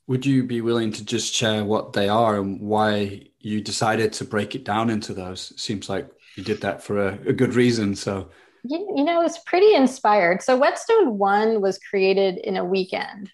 Would 0.06 0.26
you 0.26 0.44
be 0.44 0.60
willing 0.60 0.92
to 0.92 1.04
just 1.04 1.34
share 1.34 1.64
what 1.64 1.92
they 1.92 2.08
are 2.08 2.38
and 2.38 2.60
why 2.60 3.28
you 3.38 3.60
decided 3.60 4.12
to 4.14 4.24
break 4.24 4.54
it 4.54 4.64
down 4.64 4.90
into 4.90 5.14
those? 5.14 5.52
It 5.52 5.60
seems 5.60 5.88
like 5.88 6.08
you 6.36 6.42
did 6.42 6.60
that 6.62 6.82
for 6.82 6.98
a, 6.98 7.18
a 7.28 7.32
good 7.32 7.54
reason. 7.54 7.94
So, 7.94 8.30
you, 8.64 8.94
you 8.96 9.04
know, 9.04 9.22
it's 9.22 9.38
pretty 9.38 9.74
inspired. 9.74 10.42
So, 10.42 10.56
Whetstone 10.56 11.18
1 11.18 11.60
was 11.60 11.78
created 11.78 12.38
in 12.38 12.56
a 12.56 12.64
weekend. 12.64 13.30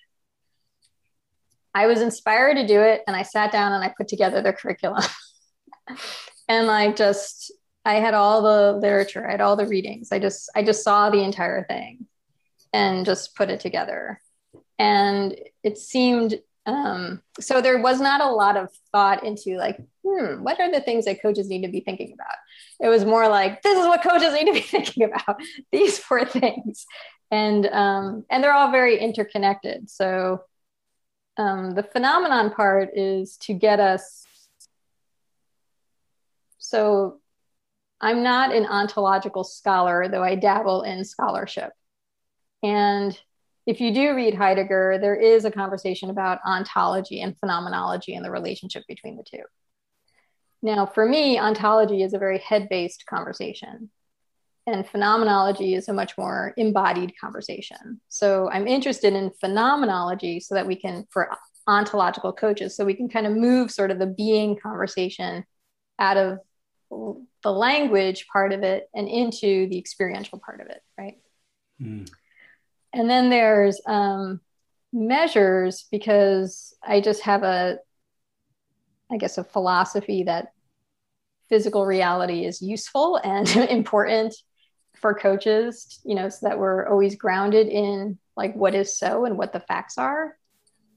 I 1.74 1.86
was 1.86 2.00
inspired 2.00 2.56
to 2.56 2.66
do 2.66 2.80
it 2.80 3.02
and 3.06 3.14
I 3.14 3.22
sat 3.22 3.52
down 3.52 3.72
and 3.72 3.84
I 3.84 3.94
put 3.96 4.08
together 4.08 4.42
the 4.42 4.52
curriculum. 4.52 5.04
and 6.48 6.66
like 6.66 6.96
just 6.96 7.52
I 7.84 7.94
had 7.94 8.14
all 8.14 8.42
the 8.42 8.78
literature, 8.78 9.26
I 9.26 9.32
had 9.32 9.40
all 9.40 9.56
the 9.56 9.66
readings. 9.66 10.10
I 10.12 10.18
just 10.18 10.50
I 10.54 10.62
just 10.62 10.82
saw 10.82 11.08
the 11.08 11.22
entire 11.22 11.64
thing 11.64 12.06
and 12.72 13.06
just 13.06 13.34
put 13.34 13.50
it 13.50 13.60
together. 13.60 14.20
And 14.78 15.36
it 15.62 15.78
seemed 15.78 16.40
um, 16.68 17.22
so 17.40 17.62
there 17.62 17.80
was 17.80 17.98
not 17.98 18.20
a 18.20 18.30
lot 18.30 18.58
of 18.58 18.68
thought 18.92 19.24
into 19.24 19.56
like, 19.56 19.78
hmm, 20.04 20.42
what 20.42 20.60
are 20.60 20.70
the 20.70 20.82
things 20.82 21.06
that 21.06 21.22
coaches 21.22 21.48
need 21.48 21.62
to 21.62 21.72
be 21.72 21.80
thinking 21.80 22.12
about? 22.12 22.34
It 22.78 22.88
was 22.88 23.06
more 23.06 23.26
like, 23.26 23.62
this 23.62 23.78
is 23.78 23.86
what 23.86 24.02
coaches 24.02 24.34
need 24.34 24.46
to 24.46 24.52
be 24.52 24.60
thinking 24.76 25.04
about. 25.04 25.40
These 25.72 25.98
four 25.98 26.26
things, 26.26 26.84
and 27.30 27.66
um, 27.66 28.26
and 28.30 28.44
they're 28.44 28.52
all 28.52 28.70
very 28.70 28.98
interconnected. 28.98 29.88
So 29.88 30.42
um, 31.38 31.70
the 31.70 31.82
phenomenon 31.82 32.50
part 32.50 32.90
is 32.94 33.38
to 33.38 33.54
get 33.54 33.80
us. 33.80 34.26
So 36.58 37.20
I'm 37.98 38.22
not 38.22 38.54
an 38.54 38.66
ontological 38.66 39.42
scholar, 39.42 40.06
though 40.08 40.22
I 40.22 40.34
dabble 40.34 40.82
in 40.82 41.02
scholarship, 41.06 41.72
and 42.62 43.18
if 43.68 43.82
you 43.82 43.92
do 43.92 44.14
read 44.14 44.34
Heidegger, 44.34 44.96
there 44.98 45.14
is 45.14 45.44
a 45.44 45.50
conversation 45.50 46.08
about 46.08 46.40
ontology 46.46 47.20
and 47.20 47.38
phenomenology 47.38 48.14
and 48.14 48.24
the 48.24 48.30
relationship 48.30 48.82
between 48.88 49.18
the 49.18 49.24
two. 49.30 49.42
Now, 50.62 50.86
for 50.86 51.06
me, 51.06 51.38
ontology 51.38 52.02
is 52.02 52.14
a 52.14 52.18
very 52.18 52.38
head 52.38 52.70
based 52.70 53.04
conversation, 53.04 53.90
and 54.66 54.88
phenomenology 54.88 55.74
is 55.74 55.86
a 55.86 55.92
much 55.92 56.16
more 56.16 56.54
embodied 56.56 57.12
conversation. 57.20 58.00
So 58.08 58.48
I'm 58.50 58.66
interested 58.66 59.12
in 59.12 59.32
phenomenology 59.38 60.40
so 60.40 60.54
that 60.54 60.66
we 60.66 60.74
can, 60.74 61.06
for 61.10 61.28
ontological 61.66 62.32
coaches, 62.32 62.74
so 62.74 62.86
we 62.86 62.94
can 62.94 63.10
kind 63.10 63.26
of 63.26 63.36
move 63.36 63.70
sort 63.70 63.90
of 63.90 63.98
the 63.98 64.06
being 64.06 64.56
conversation 64.56 65.44
out 65.98 66.16
of 66.16 66.38
the 66.90 67.52
language 67.52 68.28
part 68.32 68.54
of 68.54 68.62
it 68.62 68.88
and 68.94 69.08
into 69.08 69.68
the 69.68 69.76
experiential 69.76 70.38
part 70.38 70.62
of 70.62 70.68
it, 70.68 70.80
right? 70.98 71.18
Mm. 71.82 72.10
And 72.98 73.08
then 73.08 73.30
there's 73.30 73.80
um, 73.86 74.40
measures 74.92 75.86
because 75.88 76.74
I 76.82 77.00
just 77.00 77.22
have 77.22 77.44
a, 77.44 77.78
I 79.08 79.18
guess, 79.18 79.38
a 79.38 79.44
philosophy 79.44 80.24
that 80.24 80.52
physical 81.48 81.86
reality 81.86 82.44
is 82.44 82.60
useful 82.60 83.20
and 83.22 83.48
important 83.70 84.34
for 84.96 85.14
coaches, 85.14 86.00
you 86.04 86.16
know, 86.16 86.28
so 86.28 86.48
that 86.48 86.58
we're 86.58 86.88
always 86.88 87.14
grounded 87.14 87.68
in 87.68 88.18
like 88.36 88.56
what 88.56 88.74
is 88.74 88.98
so 88.98 89.24
and 89.24 89.38
what 89.38 89.52
the 89.52 89.60
facts 89.60 89.96
are, 89.96 90.36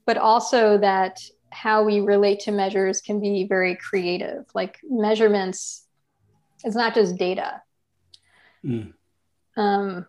but 0.04 0.18
also 0.18 0.78
that 0.78 1.20
how 1.50 1.84
we 1.84 2.00
relate 2.00 2.40
to 2.40 2.50
measures 2.50 3.00
can 3.00 3.20
be 3.20 3.44
very 3.44 3.76
creative. 3.76 4.44
Like 4.54 4.80
measurements, 4.82 5.86
it's 6.64 6.74
not 6.74 6.96
just 6.96 7.16
data. 7.16 7.62
Mm. 8.64 8.92
Um, 9.56 10.06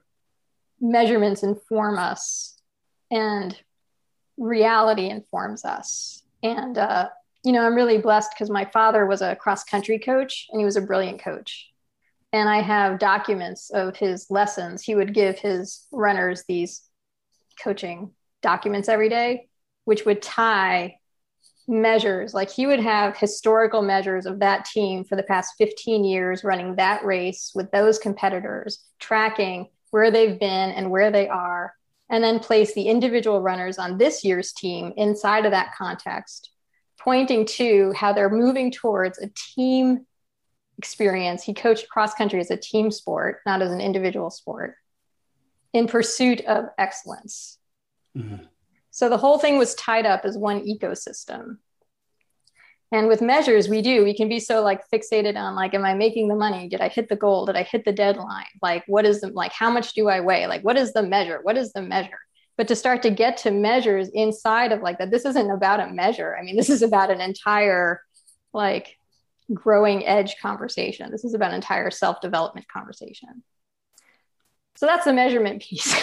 measurements 0.83 1.43
inform 1.43 1.97
us 1.97 2.59
and 3.09 3.57
reality 4.37 5.09
informs 5.09 5.63
us. 5.63 6.23
And, 6.43 6.77
uh, 6.77 7.09
you 7.43 7.53
know, 7.53 7.65
I'm 7.65 7.73
really 7.73 7.97
blessed 7.97 8.31
because 8.31 8.49
my 8.49 8.65
father 8.65 9.05
was 9.05 9.21
a 9.21 9.35
cross 9.35 9.63
country 9.63 9.97
coach 9.97 10.47
and 10.51 10.59
he 10.59 10.65
was 10.65 10.75
a 10.75 10.81
brilliant 10.81 11.21
coach. 11.21 11.71
And 12.33 12.49
I 12.49 12.61
have 12.61 12.99
documents 12.99 13.69
of 13.69 13.95
his 13.95 14.29
lessons. 14.29 14.83
He 14.83 14.95
would 14.95 15.13
give 15.13 15.39
his 15.39 15.87
runners 15.91 16.43
these 16.47 16.81
coaching 17.63 18.11
documents 18.41 18.89
every 18.89 19.07
day, 19.07 19.47
which 19.85 20.03
would 20.05 20.21
tie 20.21 20.97
measures. 21.67 22.33
Like 22.33 22.51
he 22.51 22.67
would 22.67 22.81
have 22.81 23.15
historical 23.15 23.83
measures 23.83 24.25
of 24.25 24.39
that 24.39 24.65
team 24.65 25.05
for 25.05 25.15
the 25.15 25.23
past 25.23 25.53
15 25.57 26.03
years 26.03 26.43
running 26.43 26.75
that 26.75 27.05
race 27.05 27.51
with 27.55 27.71
those 27.71 27.99
competitors, 27.99 28.83
tracking 28.99 29.69
where 29.93 30.09
they've 30.09 30.39
been 30.39 30.71
and 30.71 30.89
where 30.89 31.11
they 31.11 31.27
are, 31.27 31.75
and 32.09 32.23
then 32.23 32.39
place 32.39 32.73
the 32.73 32.87
individual 32.87 33.39
runners 33.39 33.77
on 33.77 33.99
this 33.99 34.23
year's 34.23 34.51
team 34.51 34.91
inside 34.97 35.45
of 35.45 35.51
that 35.51 35.75
context, 35.77 36.49
pointing 36.99 37.45
to 37.45 37.93
how 37.95 38.11
they're 38.11 38.27
moving 38.27 38.71
towards 38.71 39.19
a 39.19 39.29
team 39.35 40.07
experience. 40.79 41.43
He 41.43 41.53
coached 41.53 41.89
cross 41.89 42.15
country 42.15 42.39
as 42.39 42.49
a 42.49 42.57
team 42.57 42.89
sport, 42.89 43.41
not 43.45 43.61
as 43.61 43.71
an 43.71 43.81
individual 43.81 44.31
sport, 44.31 44.73
in 45.73 45.85
pursuit 45.85 46.41
of 46.41 46.65
excellence. 46.79 47.59
Mm-hmm. 48.17 48.45
So 48.89 49.09
the 49.09 49.17
whole 49.17 49.37
thing 49.37 49.59
was 49.59 49.75
tied 49.75 50.07
up 50.07 50.25
as 50.25 50.35
one 50.35 50.65
ecosystem. 50.65 51.57
And 52.93 53.07
with 53.07 53.23
measures, 53.23 53.67
we 53.67 53.81
do, 53.81 54.03
we 54.03 54.15
can 54.15 54.29
be 54.29 54.39
so 54.39 54.61
like 54.61 54.87
fixated 54.91 55.35
on 55.35 55.55
like, 55.55 55.73
am 55.73 55.83
I 55.83 55.95
making 55.95 56.27
the 56.27 56.35
money? 56.35 56.69
Did 56.69 56.79
I 56.79 56.89
hit 56.89 57.09
the 57.09 57.15
goal? 57.15 57.47
Did 57.47 57.55
I 57.55 57.63
hit 57.63 57.85
the 57.85 57.91
deadline? 57.91 58.45
Like, 58.61 58.83
what 58.85 59.03
is 59.03 59.21
the, 59.21 59.29
like, 59.29 59.51
how 59.51 59.71
much 59.71 59.93
do 59.93 60.09
I 60.09 60.19
weigh? 60.19 60.45
Like, 60.45 60.61
what 60.61 60.77
is 60.77 60.93
the 60.93 61.01
measure? 61.01 61.39
What 61.41 61.57
is 61.57 61.73
the 61.73 61.81
measure? 61.81 62.19
But 62.55 62.67
to 62.67 62.75
start 62.75 63.01
to 63.01 63.09
get 63.09 63.37
to 63.37 63.51
measures 63.51 64.09
inside 64.09 64.71
of 64.71 64.83
like 64.83 64.99
that, 64.99 65.09
this 65.09 65.25
isn't 65.25 65.49
about 65.49 65.79
a 65.79 65.91
measure. 65.91 66.37
I 66.39 66.43
mean, 66.43 66.55
this 66.55 66.69
is 66.69 66.83
about 66.83 67.09
an 67.09 67.19
entire 67.19 67.99
like 68.53 68.95
growing 69.51 70.05
edge 70.05 70.35
conversation. 70.39 71.09
This 71.09 71.25
is 71.25 71.33
about 71.33 71.49
an 71.49 71.55
entire 71.55 71.89
self 71.89 72.21
development 72.21 72.67
conversation. 72.67 73.41
So 74.75 74.85
that's 74.85 75.05
the 75.05 75.13
measurement 75.13 75.63
piece. 75.63 75.91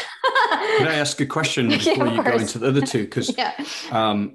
Can 0.78 0.88
I 0.88 0.94
ask 0.94 1.20
a 1.20 1.26
question 1.26 1.68
before 1.68 2.08
yeah, 2.08 2.14
you 2.14 2.24
go 2.24 2.32
into 2.32 2.58
the 2.58 2.66
other 2.66 2.80
two? 2.80 3.04
Because 3.04 3.32
yeah. 3.38 3.54
um, 3.92 4.34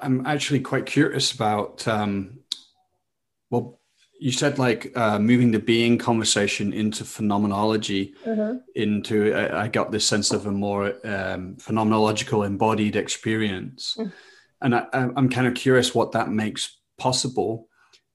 I'm 0.00 0.26
actually 0.26 0.60
quite 0.60 0.86
curious 0.86 1.32
about, 1.32 1.86
um, 1.86 2.40
well, 3.50 3.80
you 4.18 4.30
said 4.30 4.58
like 4.58 4.96
uh, 4.96 5.18
moving 5.18 5.50
the 5.50 5.58
being 5.58 5.98
conversation 5.98 6.72
into 6.72 7.04
phenomenology, 7.04 8.14
mm-hmm. 8.24 8.58
into 8.76 9.34
I, 9.34 9.64
I, 9.64 9.68
got 9.68 9.90
this 9.90 10.06
sense 10.06 10.30
of 10.30 10.46
a 10.46 10.52
more 10.52 10.94
um, 11.04 11.56
phenomenological 11.56 12.46
embodied 12.46 12.94
experience, 12.94 13.96
mm-hmm. 13.98 14.10
and 14.60 14.76
I, 14.76 14.86
am 14.92 15.28
kind 15.28 15.48
of 15.48 15.54
curious 15.54 15.92
what 15.92 16.12
that 16.12 16.30
makes 16.30 16.78
possible, 16.98 17.68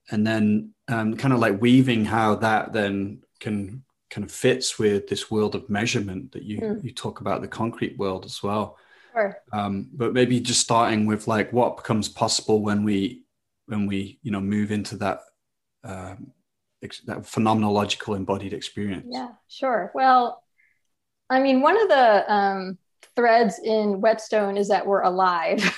and 0.10 0.26
then 0.26 0.74
um, 0.88 1.18
kind 1.18 1.34
of 1.34 1.42
like 1.42 1.60
weaving 1.60 2.06
how 2.06 2.36
that 2.36 2.72
then 2.72 3.22
can 3.42 3.84
kind 4.10 4.24
of 4.24 4.32
fits 4.32 4.80
with 4.80 5.08
this 5.08 5.30
world 5.30 5.56
of 5.56 5.70
measurement 5.70 6.32
that 6.32 6.44
you 6.44 6.62
mm. 6.62 6.84
you 6.86 6.94
talk 6.94 7.20
about 7.20 7.42
the 7.42 7.50
concrete 7.50 7.98
world 7.98 8.24
as 8.24 8.42
well. 8.42 8.78
Sure. 9.18 9.38
Um, 9.52 9.90
but 9.94 10.14
maybe 10.14 10.40
just 10.40 10.62
starting 10.62 11.06
with 11.06 11.28
like 11.28 11.52
what 11.52 11.78
becomes 11.78 12.08
possible 12.08 12.62
when 12.62 12.84
we 12.84 13.24
when 13.66 13.88
we 13.88 14.20
you 14.22 14.32
know 14.32 14.42
move 14.42 14.72
into 14.72 14.96
that 14.98 15.22
um, 15.84 16.32
ex- 16.84 17.02
that 17.02 17.20
phenomenological 17.20 18.16
embodied 18.16 18.54
experience. 18.54 19.08
Yeah, 19.10 19.30
sure. 19.48 19.92
Well, 19.96 20.44
I 21.30 21.40
mean, 21.40 21.62
one 21.62 21.82
of 21.82 21.90
the 21.90 22.34
um, 22.34 22.78
threads 23.16 23.60
in 23.64 24.02
Whetstone 24.02 24.58
is 24.58 24.68
that 24.70 24.86
we're 24.86 25.02
alive. 25.02 25.78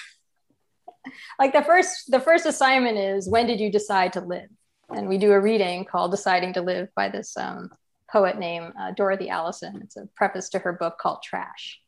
like 1.40 1.54
the 1.54 1.64
first, 1.64 2.12
the 2.12 2.20
first 2.20 2.46
assignment 2.46 2.98
is 2.98 3.30
when 3.30 3.48
did 3.48 3.60
you 3.60 3.72
decide 3.72 4.14
to 4.14 4.22
live? 4.22 4.50
And 4.90 5.08
we 5.08 5.18
do 5.18 5.32
a 5.32 5.40
reading 5.40 5.86
called 5.86 6.12
"Deciding 6.12 6.54
to 6.54 6.62
Live" 6.62 6.90
by 6.96 7.10
this 7.10 7.38
um, 7.38 7.70
poet 8.12 8.38
named 8.38 8.74
uh, 8.80 8.92
Dorothy 8.92 9.30
Allison. 9.30 9.80
It's 9.84 9.98
a 9.98 10.08
preface 10.16 10.50
to 10.50 10.60
her 10.60 10.74
book 10.74 10.98
called 11.00 11.22
Trash, 11.24 11.80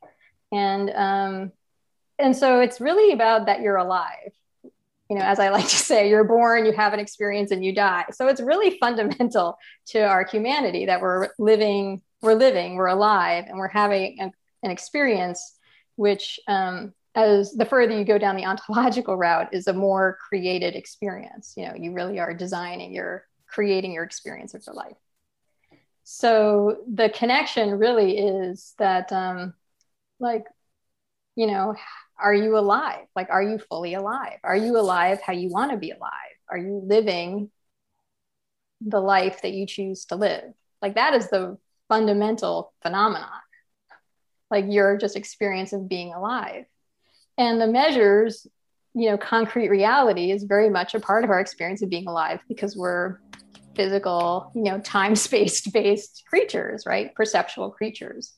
and 0.51 0.89
um, 0.91 1.51
and 2.19 2.35
so 2.35 2.59
it's 2.59 2.79
really 2.79 3.13
about 3.13 3.47
that 3.47 3.61
you're 3.61 3.77
alive 3.77 4.31
you 5.11 5.17
know, 5.17 5.25
as 5.25 5.39
I 5.39 5.49
like 5.49 5.67
to 5.67 5.75
say, 5.75 6.07
you're 6.07 6.23
born, 6.23 6.65
you 6.65 6.71
have 6.71 6.93
an 6.93 7.01
experience, 7.01 7.51
and 7.51 7.65
you 7.65 7.75
die. 7.75 8.05
So 8.13 8.29
it's 8.29 8.39
really 8.39 8.77
fundamental 8.79 9.57
to 9.87 9.99
our 9.99 10.23
humanity 10.25 10.85
that 10.85 11.01
we're 11.01 11.27
living, 11.37 12.01
we're 12.21 12.35
living, 12.35 12.75
we're 12.75 12.87
alive, 12.87 13.43
and 13.49 13.57
we're 13.57 13.67
having 13.67 14.19
a, 14.21 14.31
an 14.63 14.71
experience, 14.71 15.57
which, 15.97 16.39
um, 16.47 16.93
as 17.13 17.51
the 17.51 17.65
further 17.65 17.97
you 17.97 18.05
go 18.05 18.17
down 18.17 18.37
the 18.37 18.45
ontological 18.45 19.17
route, 19.17 19.53
is 19.53 19.67
a 19.67 19.73
more 19.73 20.17
created 20.29 20.77
experience. 20.77 21.55
You 21.57 21.65
know, 21.65 21.75
you 21.75 21.91
really 21.91 22.21
are 22.21 22.33
designing, 22.33 22.93
you're 22.93 23.27
creating 23.47 23.91
your 23.91 24.05
experience 24.05 24.53
of 24.53 24.63
your 24.65 24.75
life. 24.75 24.95
So 26.05 26.85
the 26.89 27.09
connection 27.09 27.71
really 27.71 28.17
is 28.17 28.75
that, 28.79 29.11
um, 29.11 29.55
like, 30.21 30.45
you 31.35 31.47
know, 31.47 31.75
are 32.19 32.33
you 32.33 32.57
alive? 32.57 33.05
Like, 33.15 33.29
are 33.29 33.41
you 33.41 33.57
fully 33.57 33.95
alive? 33.95 34.37
Are 34.43 34.55
you 34.55 34.77
alive 34.77 35.21
how 35.21 35.33
you 35.33 35.49
want 35.49 35.71
to 35.71 35.77
be 35.77 35.91
alive? 35.91 36.11
Are 36.49 36.57
you 36.57 36.81
living 36.85 37.49
the 38.81 38.99
life 38.99 39.41
that 39.41 39.53
you 39.53 39.65
choose 39.65 40.05
to 40.05 40.15
live? 40.15 40.53
Like, 40.81 40.95
that 40.95 41.13
is 41.13 41.29
the 41.29 41.57
fundamental 41.89 42.73
phenomenon. 42.81 43.29
Like, 44.49 44.65
your 44.67 44.97
just 44.97 45.15
experience 45.15 45.73
of 45.73 45.89
being 45.89 46.13
alive. 46.13 46.65
And 47.37 47.59
the 47.59 47.67
measures, 47.67 48.45
you 48.93 49.09
know, 49.09 49.17
concrete 49.17 49.69
reality 49.69 50.31
is 50.31 50.43
very 50.43 50.69
much 50.69 50.93
a 50.93 50.99
part 50.99 51.23
of 51.23 51.29
our 51.29 51.39
experience 51.39 51.81
of 51.81 51.89
being 51.89 52.07
alive 52.07 52.39
because 52.47 52.75
we're 52.75 53.19
physical, 53.75 54.51
you 54.53 54.63
know, 54.63 54.79
time 54.79 55.15
space 55.15 55.65
based 55.67 56.23
creatures, 56.29 56.85
right? 56.85 57.15
Perceptual 57.15 57.71
creatures. 57.71 58.33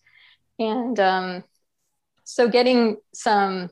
And, 0.59 0.99
um, 0.99 1.43
so 2.23 2.47
getting 2.47 2.97
some 3.13 3.69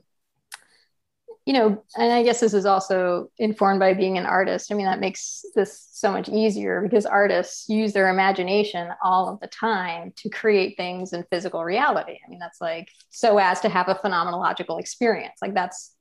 you 1.46 1.52
know 1.52 1.82
and 1.96 2.12
i 2.12 2.22
guess 2.22 2.40
this 2.40 2.54
is 2.54 2.66
also 2.66 3.30
informed 3.38 3.80
by 3.80 3.94
being 3.94 4.18
an 4.18 4.26
artist. 4.26 4.70
I 4.70 4.74
mean 4.74 4.86
that 4.86 5.00
makes 5.00 5.44
this 5.54 5.88
so 5.92 6.12
much 6.12 6.28
easier 6.28 6.80
because 6.80 7.06
artists 7.06 7.68
use 7.68 7.92
their 7.92 8.08
imagination 8.08 8.90
all 9.02 9.28
of 9.28 9.40
the 9.40 9.48
time 9.48 10.12
to 10.16 10.28
create 10.28 10.76
things 10.76 11.12
in 11.12 11.24
physical 11.30 11.64
reality. 11.64 12.18
I 12.24 12.28
mean 12.28 12.38
that's 12.38 12.60
like 12.60 12.88
so 13.10 13.38
as 13.38 13.60
to 13.60 13.68
have 13.68 13.88
a 13.88 13.94
phenomenological 13.96 14.78
experience. 14.78 15.34
Like 15.42 15.54
that's 15.54 15.94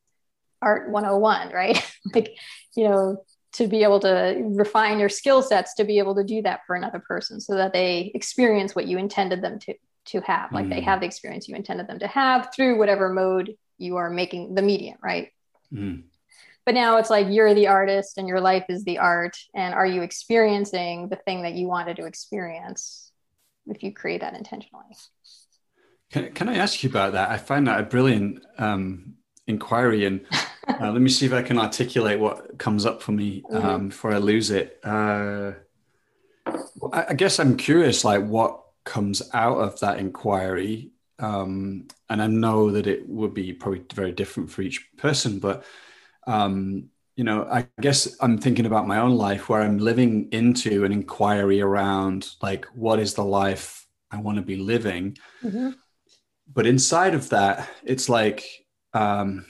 art 0.61 0.91
101 0.91 1.49
right? 1.49 1.91
Like 2.13 2.35
you 2.75 2.87
know 2.87 3.23
to 3.53 3.67
be 3.67 3.83
able 3.83 3.99
to 3.99 4.41
refine 4.55 4.99
your 4.99 5.09
skill 5.09 5.41
sets 5.41 5.73
to 5.75 5.83
be 5.83 5.99
able 5.99 6.15
to 6.15 6.23
do 6.23 6.41
that 6.43 6.61
for 6.65 6.75
another 6.75 6.99
person 6.99 7.41
so 7.41 7.55
that 7.55 7.73
they 7.73 8.11
experience 8.15 8.75
what 8.75 8.87
you 8.87 8.97
intended 8.97 9.41
them 9.41 9.59
to 9.59 9.73
to 10.05 10.21
have 10.21 10.51
like 10.51 10.65
mm. 10.65 10.69
they 10.69 10.81
have 10.81 10.99
the 10.99 11.05
experience 11.05 11.47
you 11.47 11.55
intended 11.55 11.87
them 11.87 11.99
to 11.99 12.07
have 12.07 12.49
through 12.55 12.77
whatever 12.77 13.09
mode 13.09 13.55
you 13.77 13.97
are 13.97 14.09
making 14.09 14.55
the 14.55 14.61
medium 14.61 14.97
right 15.01 15.29
mm. 15.73 16.01
but 16.65 16.73
now 16.73 16.97
it's 16.97 17.09
like 17.09 17.27
you're 17.29 17.53
the 17.53 17.67
artist 17.67 18.17
and 18.17 18.27
your 18.27 18.41
life 18.41 18.65
is 18.69 18.83
the 18.83 18.97
art 18.97 19.37
and 19.53 19.73
are 19.73 19.85
you 19.85 20.01
experiencing 20.01 21.07
the 21.09 21.15
thing 21.15 21.43
that 21.43 21.53
you 21.53 21.67
wanted 21.67 21.95
to 21.95 22.05
experience 22.05 23.11
if 23.67 23.83
you 23.83 23.93
create 23.93 24.21
that 24.21 24.35
intentionally 24.35 24.85
can, 26.11 26.31
can 26.33 26.49
i 26.49 26.55
ask 26.55 26.83
you 26.83 26.89
about 26.89 27.13
that 27.13 27.29
i 27.29 27.37
find 27.37 27.67
that 27.67 27.79
a 27.79 27.83
brilliant 27.83 28.43
um, 28.57 29.13
inquiry 29.45 30.05
and 30.05 30.25
uh, 30.67 30.91
let 30.91 31.01
me 31.01 31.09
see 31.09 31.27
if 31.27 31.33
i 31.33 31.43
can 31.43 31.59
articulate 31.59 32.19
what 32.19 32.57
comes 32.57 32.85
up 32.85 33.03
for 33.03 33.11
me 33.11 33.43
um, 33.51 33.61
mm-hmm. 33.61 33.87
before 33.89 34.11
i 34.11 34.17
lose 34.17 34.49
it 34.49 34.79
uh, 34.83 35.51
I 36.91 37.13
guess 37.13 37.39
i'm 37.39 37.55
curious 37.55 38.03
like 38.03 38.25
what 38.25 38.61
comes 38.83 39.21
out 39.33 39.57
of 39.57 39.79
that 39.79 39.99
inquiry 39.99 40.91
um, 41.19 41.87
and 42.09 42.21
i 42.21 42.27
know 42.27 42.71
that 42.71 42.87
it 42.87 43.07
would 43.07 43.33
be 43.33 43.53
probably 43.53 43.83
very 43.93 44.11
different 44.11 44.49
for 44.49 44.61
each 44.61 44.87
person 44.97 45.39
but 45.39 45.63
um, 46.27 46.89
you 47.15 47.23
know 47.23 47.47
i 47.51 47.67
guess 47.79 48.17
i'm 48.21 48.37
thinking 48.37 48.65
about 48.65 48.87
my 48.87 48.99
own 48.99 49.11
life 49.11 49.49
where 49.49 49.61
i'm 49.61 49.77
living 49.77 50.27
into 50.31 50.85
an 50.85 50.91
inquiry 50.91 51.61
around 51.61 52.29
like 52.41 52.65
what 52.73 52.99
is 52.99 53.13
the 53.13 53.23
life 53.23 53.85
i 54.11 54.17
want 54.17 54.37
to 54.37 54.41
be 54.41 54.55
living 54.55 55.17
mm-hmm. 55.43 55.69
but 56.51 56.65
inside 56.65 57.13
of 57.13 57.29
that 57.29 57.69
it's 57.83 58.09
like 58.09 58.43
um, 58.93 59.45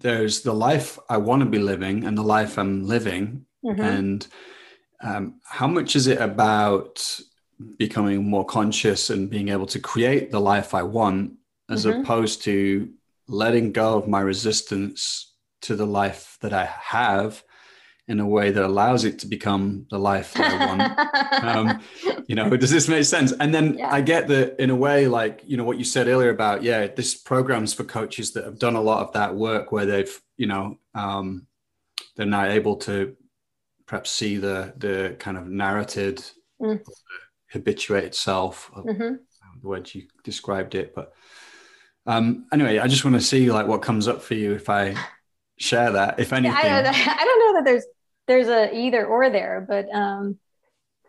there's 0.00 0.42
the 0.42 0.52
life 0.52 0.98
i 1.08 1.16
want 1.16 1.40
to 1.40 1.48
be 1.48 1.58
living 1.58 2.04
and 2.04 2.16
the 2.16 2.22
life 2.22 2.58
i'm 2.58 2.86
living 2.86 3.44
mm-hmm. 3.64 3.80
and 3.80 4.26
um, 5.00 5.40
how 5.44 5.66
much 5.66 5.94
is 5.94 6.06
it 6.06 6.20
about 6.20 7.20
becoming 7.78 8.28
more 8.28 8.44
conscious 8.44 9.10
and 9.10 9.30
being 9.30 9.48
able 9.48 9.66
to 9.66 9.80
create 9.80 10.30
the 10.30 10.40
life 10.40 10.74
I 10.74 10.82
want, 10.82 11.34
as 11.68 11.84
mm-hmm. 11.84 12.00
opposed 12.00 12.42
to 12.42 12.90
letting 13.26 13.72
go 13.72 13.98
of 13.98 14.08
my 14.08 14.20
resistance 14.20 15.34
to 15.62 15.76
the 15.76 15.86
life 15.86 16.38
that 16.40 16.52
I 16.52 16.66
have 16.66 17.42
in 18.06 18.20
a 18.20 18.26
way 18.26 18.50
that 18.50 18.64
allows 18.64 19.04
it 19.04 19.18
to 19.18 19.26
become 19.26 19.86
the 19.90 19.98
life 19.98 20.32
that 20.32 20.50
I 20.50 20.66
want. 20.66 21.44
um, 21.44 21.80
you 22.26 22.34
know, 22.34 22.56
does 22.56 22.70
this 22.70 22.88
make 22.88 23.04
sense? 23.04 23.32
And 23.32 23.52
then 23.54 23.76
yeah. 23.76 23.92
I 23.92 24.00
get 24.00 24.28
that 24.28 24.58
in 24.62 24.70
a 24.70 24.74
way, 24.74 25.06
like, 25.08 25.42
you 25.46 25.58
know, 25.58 25.64
what 25.64 25.76
you 25.76 25.84
said 25.84 26.08
earlier 26.08 26.30
about, 26.30 26.62
yeah, 26.62 26.86
this 26.86 27.14
program's 27.14 27.74
for 27.74 27.84
coaches 27.84 28.32
that 28.32 28.44
have 28.44 28.58
done 28.58 28.76
a 28.76 28.80
lot 28.80 29.06
of 29.06 29.12
that 29.12 29.34
work 29.34 29.72
where 29.72 29.84
they've, 29.84 30.20
you 30.38 30.46
know, 30.46 30.78
um, 30.94 31.46
they're 32.16 32.24
now 32.24 32.46
able 32.46 32.76
to 32.76 33.14
perhaps 33.86 34.10
see 34.10 34.38
the, 34.38 34.72
the 34.78 35.16
kind 35.18 35.36
of 35.36 35.46
narrated, 35.46 36.24
mm 36.60 36.80
habituate 37.50 38.04
itself 38.04 38.70
mm-hmm. 38.76 39.14
the 39.60 39.68
word 39.68 39.92
you 39.94 40.02
described 40.24 40.74
it 40.74 40.94
but 40.94 41.12
um 42.06 42.46
anyway 42.52 42.78
i 42.78 42.86
just 42.86 43.04
want 43.04 43.14
to 43.16 43.22
see 43.22 43.50
like 43.50 43.66
what 43.66 43.82
comes 43.82 44.06
up 44.08 44.22
for 44.22 44.34
you 44.34 44.52
if 44.52 44.68
i 44.68 44.94
share 45.58 45.92
that 45.92 46.20
if 46.20 46.32
anything 46.32 46.56
I, 46.56 46.78
I 46.88 47.24
don't 47.24 47.38
know 47.40 47.58
that 47.58 47.62
there's 47.64 47.84
there's 48.26 48.48
a 48.48 48.74
either 48.74 49.04
or 49.04 49.30
there 49.30 49.64
but 49.66 49.88
um 49.94 50.38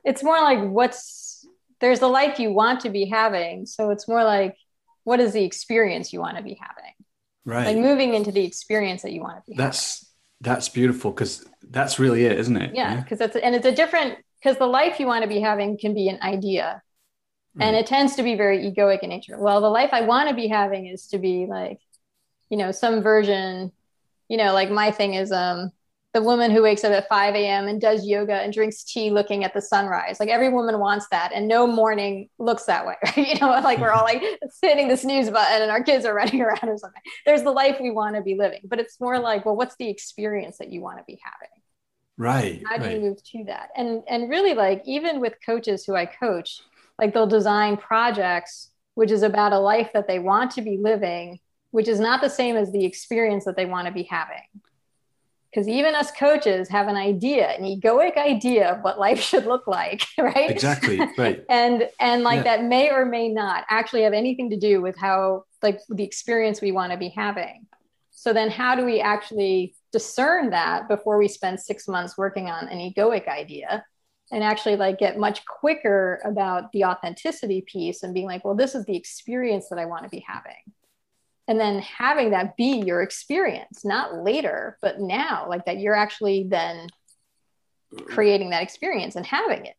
it's 0.03 0.23
more 0.23 0.39
like 0.41 0.63
what's 0.63 1.45
there's 1.79 1.99
the 1.99 2.07
life 2.07 2.39
you 2.39 2.51
want 2.51 2.81
to 2.81 2.89
be 2.89 3.05
having 3.05 3.65
so 3.65 3.91
it's 3.91 4.07
more 4.07 4.23
like 4.23 4.55
what 5.03 5.19
is 5.19 5.33
the 5.33 5.43
experience 5.43 6.11
you 6.11 6.19
want 6.19 6.37
to 6.37 6.43
be 6.43 6.57
having 6.59 6.93
right 7.45 7.67
like 7.67 7.77
moving 7.77 8.13
into 8.13 8.31
the 8.31 8.43
experience 8.43 9.01
that 9.01 9.11
you 9.11 9.21
want 9.21 9.37
to 9.37 9.51
be 9.51 9.57
that's 9.57 9.99
having. 10.41 10.55
that's 10.55 10.69
beautiful 10.69 11.11
because 11.11 11.45
that's 11.69 11.99
really 11.99 12.25
it 12.25 12.39
isn't 12.39 12.57
it 12.57 12.73
yeah 12.73 13.01
because 13.01 13.19
yeah? 13.19 13.27
it's 13.27 13.35
and 13.35 13.55
it's 13.55 13.65
a 13.65 13.71
different 13.71 14.17
because 14.41 14.57
the 14.57 14.65
life 14.65 14.99
you 14.99 15.07
want 15.07 15.23
to 15.23 15.29
be 15.29 15.39
having 15.39 15.77
can 15.77 15.93
be 15.93 16.07
an 16.09 16.19
idea 16.21 16.81
mm. 17.57 17.63
and 17.63 17.75
it 17.75 17.85
tends 17.85 18.15
to 18.15 18.23
be 18.23 18.35
very 18.35 18.59
egoic 18.59 18.99
in 18.99 19.09
nature 19.09 19.37
well 19.39 19.61
the 19.61 19.69
life 19.69 19.89
i 19.93 20.01
want 20.01 20.29
to 20.29 20.35
be 20.35 20.47
having 20.47 20.87
is 20.87 21.07
to 21.07 21.17
be 21.17 21.45
like 21.47 21.79
you 22.49 22.57
know 22.57 22.71
some 22.71 23.01
version 23.01 23.71
you 24.27 24.37
know 24.37 24.53
like 24.53 24.69
my 24.69 24.91
thing 24.91 25.13
is 25.13 25.31
um 25.31 25.71
the 26.13 26.21
woman 26.23 26.49
who 26.49 26.63
wakes 26.63 26.83
up 26.83 26.91
at 26.91 27.07
5 27.07 27.35
a.m. 27.35 27.67
and 27.67 27.79
does 27.79 28.05
yoga 28.05 28.33
and 28.33 28.51
drinks 28.51 28.83
tea 28.83 29.11
looking 29.11 29.43
at 29.43 29.53
the 29.53 29.61
sunrise. 29.61 30.19
Like 30.19 30.29
every 30.29 30.49
woman 30.49 30.79
wants 30.79 31.07
that. 31.11 31.31
And 31.33 31.47
no 31.47 31.67
morning 31.67 32.29
looks 32.39 32.63
that 32.65 32.85
way. 32.85 32.95
Right? 33.15 33.27
You 33.27 33.39
know, 33.39 33.49
like 33.49 33.79
we're 33.79 33.91
all 33.91 34.03
like 34.03 34.23
hitting 34.61 34.87
the 34.87 34.97
snooze 34.97 35.29
button 35.29 35.61
and 35.61 35.71
our 35.71 35.83
kids 35.83 36.05
are 36.05 36.13
running 36.13 36.41
around 36.45 36.63
or 36.63 36.77
something. 36.77 37.01
There's 37.25 37.43
the 37.43 37.51
life 37.51 37.77
we 37.79 37.91
want 37.91 38.15
to 38.15 38.23
be 38.23 38.35
living. 38.35 38.61
But 38.65 38.79
it's 38.79 38.99
more 38.99 39.19
like, 39.19 39.45
well, 39.45 39.55
what's 39.55 39.75
the 39.75 39.89
experience 39.89 40.57
that 40.57 40.71
you 40.71 40.81
want 40.81 40.97
to 40.97 41.03
be 41.05 41.19
having? 41.23 41.58
Right 42.19 42.61
how 42.67 42.77
do 42.77 42.83
right. 42.83 42.95
you 42.95 43.01
move 43.01 43.23
to 43.23 43.43
that? 43.45 43.69
And 43.75 44.03
and 44.07 44.29
really 44.29 44.53
like 44.53 44.83
even 44.85 45.19
with 45.19 45.33
coaches 45.43 45.85
who 45.85 45.95
i 45.95 46.05
coach 46.05 46.61
like 46.99 47.13
they'll 47.13 47.25
design 47.25 47.77
projects 47.77 48.69
which 48.93 49.09
is 49.09 49.23
about 49.23 49.53
a 49.53 49.59
life 49.59 49.89
that 49.93 50.07
they 50.07 50.19
want 50.19 50.51
to 50.51 50.61
be 50.61 50.77
living 50.77 51.39
which 51.71 51.87
is 51.87 51.99
not 51.99 52.21
the 52.21 52.29
same 52.29 52.55
as 52.55 52.71
the 52.71 52.85
experience 52.85 53.45
that 53.45 53.55
they 53.55 53.65
want 53.65 53.87
to 53.87 53.93
be 53.93 54.03
having. 54.03 54.43
Because 55.49 55.67
even 55.67 55.95
us 55.95 56.11
coaches 56.11 56.69
have 56.69 56.87
an 56.87 56.95
idea 56.95 57.47
an 57.49 57.63
egoic 57.63 58.17
idea 58.17 58.71
of 58.71 58.83
what 58.83 58.99
life 58.99 59.19
should 59.29 59.45
look 59.45 59.67
like 59.67 60.03
right? 60.17 60.49
Exactly 60.49 60.99
right. 61.17 61.43
And 61.49 61.89
and 61.99 62.23
like 62.23 62.45
yeah. 62.45 62.57
that 62.57 62.63
may 62.65 62.91
or 62.91 63.05
may 63.05 63.29
not 63.29 63.65
actually 63.69 64.03
have 64.03 64.13
anything 64.13 64.51
to 64.51 64.57
do 64.57 64.81
with 64.81 64.97
how 64.97 65.43
like 65.63 65.79
the 65.89 66.03
experience 66.03 66.61
we 66.61 66.71
want 66.71 66.91
to 66.91 66.97
be 66.97 67.09
having. 67.09 67.65
So 68.11 68.33
then 68.33 68.51
how 68.51 68.75
do 68.75 68.85
we 68.85 69.01
actually 69.01 69.75
discern 69.91 70.51
that 70.51 70.87
before 70.87 71.17
we 71.17 71.27
spend 71.27 71.59
six 71.59 71.87
months 71.87 72.17
working 72.17 72.49
on 72.49 72.67
an 72.67 72.77
egoic 72.77 73.27
idea 73.27 73.83
and 74.31 74.43
actually 74.43 74.75
like 74.75 74.99
get 74.99 75.17
much 75.17 75.45
quicker 75.45 76.21
about 76.23 76.71
the 76.71 76.85
authenticity 76.85 77.61
piece 77.61 78.03
and 78.03 78.13
being 78.13 78.27
like 78.27 78.45
well 78.45 78.55
this 78.55 78.75
is 78.75 78.85
the 78.85 78.95
experience 78.95 79.69
that 79.69 79.79
i 79.79 79.85
want 79.85 80.03
to 80.03 80.09
be 80.09 80.23
having. 80.27 80.53
And 81.47 81.59
then 81.59 81.79
having 81.79 82.29
that 82.29 82.55
be 82.57 82.83
your 82.85 83.01
experience 83.01 83.83
not 83.83 84.23
later 84.23 84.77
but 84.81 84.99
now 84.99 85.47
like 85.49 85.65
that 85.65 85.79
you're 85.79 85.95
actually 85.95 86.45
then 86.47 86.89
creating 88.05 88.51
that 88.51 88.61
experience 88.61 89.15
and 89.15 89.25
having 89.25 89.65
it 89.65 89.75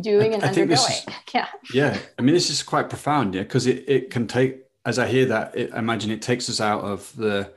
doing 0.00 0.32
and 0.32 0.42
I, 0.42 0.46
I 0.46 0.48
undergoing 0.48 0.72
is, 0.72 1.06
yeah. 1.34 1.48
Yeah. 1.72 1.98
I 2.18 2.22
mean 2.22 2.34
this 2.34 2.48
is 2.48 2.62
quite 2.62 2.88
profound 2.88 3.34
yeah 3.34 3.42
because 3.42 3.66
it, 3.66 3.84
it 3.86 4.10
can 4.10 4.26
take 4.26 4.62
as 4.86 4.98
i 4.98 5.06
hear 5.06 5.26
that 5.26 5.54
it, 5.54 5.74
i 5.74 5.78
imagine 5.78 6.10
it 6.10 6.22
takes 6.22 6.48
us 6.48 6.62
out 6.62 6.82
of 6.82 7.14
the 7.16 7.52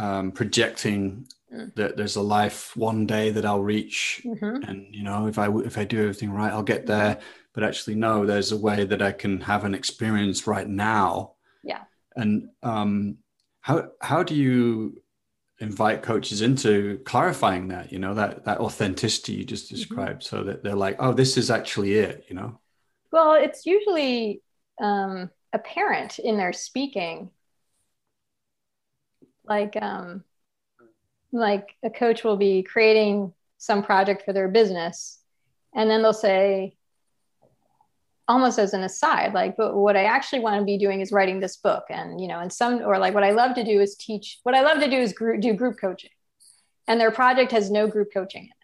um, 0.00 0.32
projecting 0.32 1.26
mm. 1.52 1.74
that 1.74 1.96
there's 1.96 2.16
a 2.16 2.22
life 2.22 2.76
one 2.76 3.06
day 3.06 3.30
that 3.30 3.44
i'll 3.44 3.62
reach 3.62 4.22
mm-hmm. 4.24 4.62
and 4.68 4.94
you 4.94 5.02
know 5.02 5.26
if 5.26 5.38
i 5.38 5.48
if 5.60 5.78
i 5.78 5.84
do 5.84 6.00
everything 6.00 6.30
right 6.30 6.52
i'll 6.52 6.62
get 6.62 6.86
there 6.86 7.18
but 7.52 7.64
actually 7.64 7.94
no 7.94 8.24
there's 8.24 8.52
a 8.52 8.56
way 8.56 8.84
that 8.84 9.02
i 9.02 9.12
can 9.12 9.40
have 9.40 9.64
an 9.64 9.74
experience 9.74 10.46
right 10.46 10.68
now 10.68 11.32
yeah 11.62 11.82
and 12.16 12.48
um, 12.62 13.18
how 13.60 13.88
how 14.00 14.22
do 14.22 14.34
you 14.34 15.00
invite 15.58 16.02
coaches 16.02 16.42
into 16.42 16.98
clarifying 17.04 17.68
that? 17.68 17.92
You 17.92 17.98
know 17.98 18.14
that 18.14 18.44
that 18.44 18.58
authenticity 18.58 19.34
you 19.34 19.44
just 19.44 19.66
mm-hmm. 19.66 19.76
described, 19.76 20.22
mm-hmm. 20.22 20.36
so 20.36 20.44
that 20.44 20.62
they're 20.62 20.74
like, 20.74 20.96
oh, 20.98 21.12
this 21.12 21.36
is 21.36 21.50
actually 21.50 21.94
it. 21.94 22.24
You 22.28 22.36
know. 22.36 22.58
Well, 23.12 23.34
it's 23.34 23.66
usually 23.66 24.42
um, 24.80 25.30
apparent 25.52 26.18
in 26.18 26.36
their 26.36 26.52
speaking. 26.52 27.30
Like, 29.50 29.76
um, 29.82 30.24
like 31.32 31.76
a 31.82 31.90
coach 31.90 32.24
will 32.24 32.38
be 32.38 32.62
creating 32.62 33.34
some 33.58 33.82
project 33.82 34.22
for 34.24 34.32
their 34.32 34.48
business, 34.48 35.18
and 35.74 35.90
then 35.90 36.00
they'll 36.00 36.14
say, 36.14 36.76
almost 38.30 38.60
as 38.60 38.74
an 38.74 38.84
aside 38.84 39.34
like 39.34 39.56
but 39.56 39.74
what 39.74 39.96
i 39.96 40.04
actually 40.04 40.38
want 40.38 40.56
to 40.56 40.64
be 40.64 40.78
doing 40.78 41.00
is 41.00 41.10
writing 41.10 41.40
this 41.40 41.56
book 41.56 41.82
and 41.90 42.20
you 42.20 42.28
know 42.28 42.38
and 42.38 42.52
some 42.52 42.80
or 42.84 42.96
like 42.96 43.12
what 43.12 43.24
i 43.24 43.32
love 43.32 43.56
to 43.56 43.64
do 43.64 43.80
is 43.80 43.96
teach 43.96 44.38
what 44.44 44.54
i 44.54 44.60
love 44.60 44.78
to 44.78 44.88
do 44.88 44.96
is 44.96 45.12
group, 45.12 45.40
do 45.40 45.52
group 45.52 45.76
coaching 45.80 46.10
and 46.86 47.00
their 47.00 47.10
project 47.10 47.50
has 47.50 47.72
no 47.72 47.88
group 47.88 48.08
coaching 48.14 48.42
in 48.42 48.48
it. 48.48 48.54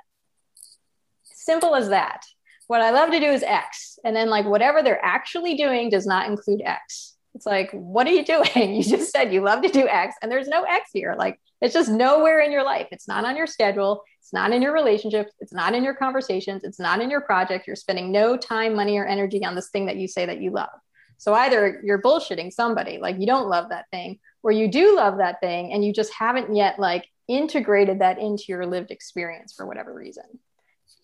Simple 1.25 1.75
as 1.75 1.89
that. 1.89 2.23
What 2.69 2.81
i 2.81 2.91
love 2.91 3.11
to 3.11 3.19
do 3.19 3.27
is 3.27 3.43
x 3.43 3.99
and 4.05 4.15
then 4.15 4.31
like 4.31 4.47
whatever 4.47 4.85
they're 4.85 5.05
actually 5.05 5.57
doing 5.57 5.91
does 5.91 6.07
not 6.07 6.31
include 6.31 6.63
x 6.65 7.16
it's 7.37 7.47
like 7.47 7.71
what 7.71 8.07
are 8.09 8.13
you 8.13 8.25
doing 8.25 8.75
you 8.75 8.83
just 8.83 9.13
said 9.13 9.33
you 9.33 9.41
love 9.41 9.63
to 9.63 9.69
do 9.69 9.87
x 9.87 10.17
and 10.21 10.33
there's 10.33 10.49
no 10.49 10.65
x 10.65 10.91
here 10.93 11.15
like 11.17 11.39
it's 11.61 11.75
just 11.75 11.91
nowhere 11.91 12.41
in 12.41 12.51
your 12.51 12.65
life 12.65 12.89
it's 12.91 13.07
not 13.07 13.25
on 13.25 13.37
your 13.37 13.47
schedule 13.47 14.03
it's 14.27 14.33
not 14.33 14.51
in 14.51 14.61
your 14.61 14.73
relationships. 14.73 15.33
It's 15.39 15.53
not 15.53 15.73
in 15.73 15.85
your 15.85 15.95
conversations. 15.95 16.65
It's 16.65 16.81
not 16.81 17.01
in 17.01 17.11
your 17.11 17.21
project. 17.21 17.65
You're 17.65 17.77
spending 17.77 18.11
no 18.11 18.37
time, 18.37 18.75
money, 18.75 18.99
or 18.99 19.07
energy 19.07 19.45
on 19.45 19.55
this 19.55 19.69
thing 19.69 19.87
that 19.87 19.99
you 19.99 20.09
say 20.09 20.27
that 20.27 20.41
you 20.41 20.51
love. 20.51 20.69
So 21.17 21.33
either 21.33 21.81
you're 21.85 22.03
bullshitting 22.03 22.53
somebody, 22.53 22.99
like 22.99 23.21
you 23.21 23.27
don't 23.29 23.49
love 23.49 23.69
that 23.69 23.85
thing, 23.93 24.19
or 24.43 24.51
you 24.51 24.67
do 24.67 24.97
love 24.97 25.19
that 25.19 25.39
thing 25.39 25.73
and 25.73 25.85
you 25.85 25.93
just 25.93 26.13
haven't 26.13 26.57
yet 26.57 26.81
like 26.81 27.07
integrated 27.29 28.01
that 28.01 28.19
into 28.19 28.47
your 28.49 28.67
lived 28.67 28.91
experience 28.91 29.53
for 29.53 29.65
whatever 29.65 29.95
reason. 29.95 30.25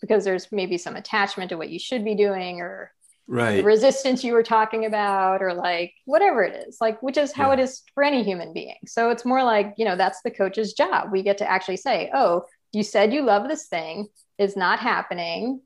Because 0.01 0.25
there's 0.25 0.51
maybe 0.51 0.77
some 0.77 0.97
attachment 0.97 1.51
to 1.51 1.57
what 1.57 1.71
you 1.71 1.79
should 1.79 2.05
be 2.05 2.17
doing 2.17 2.61
or 2.61 2.93
right. 3.27 3.65
resistance 3.65 4.25
you 4.25 4.33
were 4.33 4.43
talking 4.43 4.87
about 4.87 5.43
or 5.43 5.55
like 5.55 5.93
whatever 6.05 6.43
it 6.43 6.67
is 6.67 6.79
like 6.81 7.03
which 7.03 7.17
is 7.17 7.33
how 7.33 7.49
yeah. 7.49 7.55
it 7.55 7.61
is 7.61 7.83
for 7.95 8.03
any 8.03 8.23
human 8.23 8.53
being. 8.53 8.77
So 8.87 9.11
it's 9.11 9.25
more 9.25 9.43
like 9.43 9.75
you 9.77 9.85
know 9.85 9.97
that's 9.97 10.21
the 10.23 10.31
coach's 10.31 10.73
job. 10.73 11.11
We 11.13 11.23
get 11.23 11.39
to 11.39 11.51
actually 11.51 11.79
say 11.79 12.11
oh 12.15 12.45
you 12.73 12.83
said 12.83 13.13
you 13.13 13.23
love 13.23 13.49
this 13.49 13.67
thing. 13.67 14.09
Is 14.39 14.57
not 14.57 14.81
happening. 14.81 15.61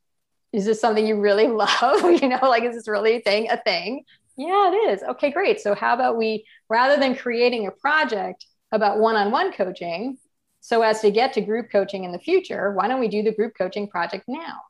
Is 0.53 0.65
this 0.65 0.81
something 0.81 1.07
you 1.07 1.21
really 1.21 1.47
love? 1.65 2.03
You 2.23 2.29
know 2.29 2.41
like 2.43 2.65
is 2.65 2.75
this 2.75 2.89
really 2.89 3.17
a 3.17 3.21
thing 3.21 3.51
a 3.51 3.57
thing? 3.63 4.05
Yeah 4.37 4.71
it 4.71 4.93
is. 4.93 5.03
Okay 5.03 5.31
great. 5.31 5.61
So 5.61 5.75
how 5.75 5.95
about 5.95 6.17
we 6.17 6.45
rather 6.69 6.99
than 6.99 7.17
creating 7.17 7.67
a 7.67 7.71
project 7.71 8.45
about 8.73 8.99
one-on-one 8.99 9.53
coaching 9.53 10.19
so 10.61 10.83
as 10.83 11.01
to 11.01 11.13
get 11.13 11.33
to 11.33 11.41
group 11.41 11.71
coaching 11.71 12.05
in 12.05 12.13
the 12.13 12.19
future 12.19 12.73
why 12.73 12.89
don't 12.89 13.01
we 13.01 13.09
do 13.09 13.23
the 13.23 13.33
group 13.33 13.55
coaching 13.57 13.89
project 13.89 14.25
now 14.27 14.61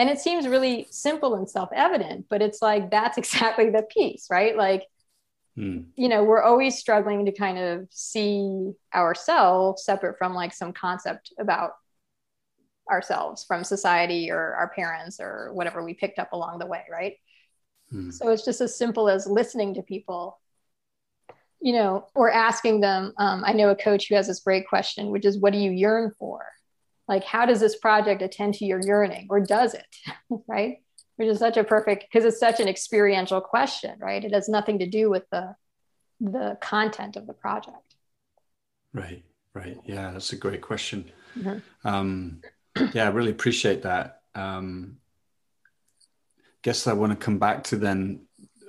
and 0.00 0.08
it 0.08 0.18
seems 0.18 0.48
really 0.48 0.86
simple 0.90 1.34
and 1.34 1.48
self-evident 1.48 2.26
but 2.28 2.42
it's 2.42 2.62
like 2.62 2.90
that's 2.90 3.18
exactly 3.22 3.70
the 3.70 3.82
piece 3.82 4.26
right 4.30 4.56
like 4.56 4.84
Hmm. 5.56 5.80
you 5.96 6.08
know 6.08 6.22
we're 6.22 6.42
always 6.42 6.78
struggling 6.78 7.26
to 7.26 7.32
kind 7.32 7.58
of 7.58 7.88
see 7.90 8.72
ourselves 8.94 9.84
separate 9.84 10.16
from 10.16 10.32
like 10.32 10.54
some 10.54 10.72
concept 10.72 11.32
about 11.38 11.72
ourselves 12.90 13.44
from 13.44 13.64
society 13.64 14.30
or 14.30 14.54
our 14.54 14.70
parents 14.74 15.18
or 15.20 15.52
whatever 15.52 15.84
we 15.84 15.92
picked 15.92 16.18
up 16.20 16.32
along 16.32 16.60
the 16.60 16.66
way 16.66 16.84
right 16.90 17.14
hmm. 17.90 18.10
so 18.10 18.30
it's 18.30 18.44
just 18.44 18.60
as 18.60 18.78
simple 18.78 19.08
as 19.08 19.26
listening 19.26 19.74
to 19.74 19.82
people 19.82 20.38
you 21.60 21.72
know 21.72 22.06
or 22.14 22.30
asking 22.30 22.80
them 22.80 23.12
um, 23.18 23.42
i 23.44 23.52
know 23.52 23.70
a 23.70 23.76
coach 23.76 24.08
who 24.08 24.14
has 24.14 24.28
this 24.28 24.40
great 24.40 24.68
question 24.68 25.10
which 25.10 25.24
is 25.26 25.38
what 25.38 25.52
do 25.52 25.58
you 25.58 25.72
yearn 25.72 26.12
for 26.16 26.46
like 27.10 27.24
how 27.24 27.44
does 27.44 27.60
this 27.60 27.76
project 27.76 28.22
attend 28.22 28.54
to 28.54 28.64
your 28.64 28.80
yearning 28.80 29.26
or 29.28 29.40
does 29.40 29.74
it 29.74 29.96
right 30.48 30.78
which 31.20 31.28
is 31.28 31.38
such 31.38 31.58
a 31.58 31.64
perfect 31.64 32.06
because 32.10 32.24
it's 32.24 32.40
such 32.40 32.60
an 32.60 32.66
experiential 32.66 33.42
question, 33.42 33.94
right? 34.00 34.24
It 34.24 34.32
has 34.32 34.48
nothing 34.48 34.78
to 34.78 34.86
do 34.86 35.10
with 35.10 35.24
the 35.30 35.54
the 36.18 36.56
content 36.62 37.16
of 37.16 37.26
the 37.26 37.34
project. 37.34 37.94
Right, 38.94 39.22
right. 39.52 39.76
Yeah, 39.84 40.12
that's 40.12 40.32
a 40.32 40.36
great 40.36 40.62
question. 40.62 41.10
Mm-hmm. 41.38 41.86
Um, 41.86 42.40
yeah, 42.94 43.04
I 43.04 43.10
really 43.10 43.32
appreciate 43.32 43.82
that. 43.82 44.22
Um, 44.34 44.96
guess 46.62 46.86
I 46.86 46.94
want 46.94 47.12
to 47.12 47.22
come 47.22 47.38
back 47.38 47.64
to 47.64 47.76
then. 47.76 48.22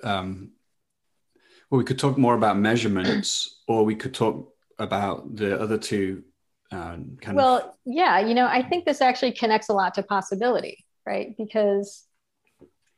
Um, 0.03 0.51
well, 1.69 1.79
we 1.79 1.85
could 1.85 1.99
talk 1.99 2.17
more 2.17 2.35
about 2.35 2.57
measurements, 2.57 3.61
or 3.65 3.85
we 3.85 3.95
could 3.95 4.13
talk 4.13 4.53
about 4.77 5.37
the 5.37 5.57
other 5.57 5.77
two. 5.77 6.23
Uh, 6.71 6.97
kind 7.19 7.35
well, 7.35 7.57
of... 7.57 7.73
yeah, 7.85 8.19
you 8.19 8.33
know, 8.33 8.45
I 8.45 8.61
think 8.61 8.85
this 8.85 9.01
actually 9.01 9.33
connects 9.33 9.69
a 9.69 9.73
lot 9.73 9.93
to 9.95 10.03
possibility, 10.03 10.85
right? 11.05 11.35
Because 11.37 12.05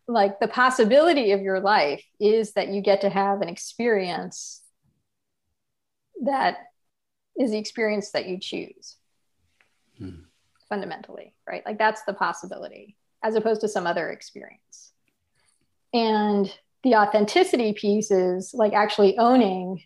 like 0.07 0.39
the 0.39 0.47
possibility 0.47 1.31
of 1.31 1.41
your 1.41 1.59
life 1.59 2.03
is 2.19 2.53
that 2.53 2.69
you 2.69 2.81
get 2.81 3.01
to 3.01 3.09
have 3.09 3.41
an 3.41 3.49
experience 3.49 4.61
that 6.23 6.57
is 7.39 7.51
the 7.51 7.57
experience 7.57 8.11
that 8.11 8.27
you 8.27 8.37
choose 8.39 8.97
hmm. 9.97 10.09
fundamentally 10.69 11.33
right 11.47 11.63
like 11.65 11.77
that's 11.77 12.03
the 12.03 12.13
possibility 12.13 12.95
as 13.23 13.35
opposed 13.35 13.61
to 13.61 13.67
some 13.67 13.87
other 13.87 14.09
experience 14.11 14.91
and 15.93 16.53
the 16.83 16.95
authenticity 16.95 17.73
piece 17.73 18.11
is 18.11 18.53
like 18.53 18.73
actually 18.73 19.17
owning 19.17 19.81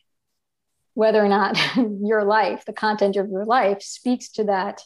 whether 0.98 1.24
or 1.24 1.28
not 1.28 1.58
your 2.02 2.24
life 2.24 2.66
the 2.66 2.74
content 2.74 3.16
of 3.16 3.30
your 3.30 3.46
life 3.46 3.82
speaks 3.82 4.30
to 4.30 4.46
that 4.46 4.82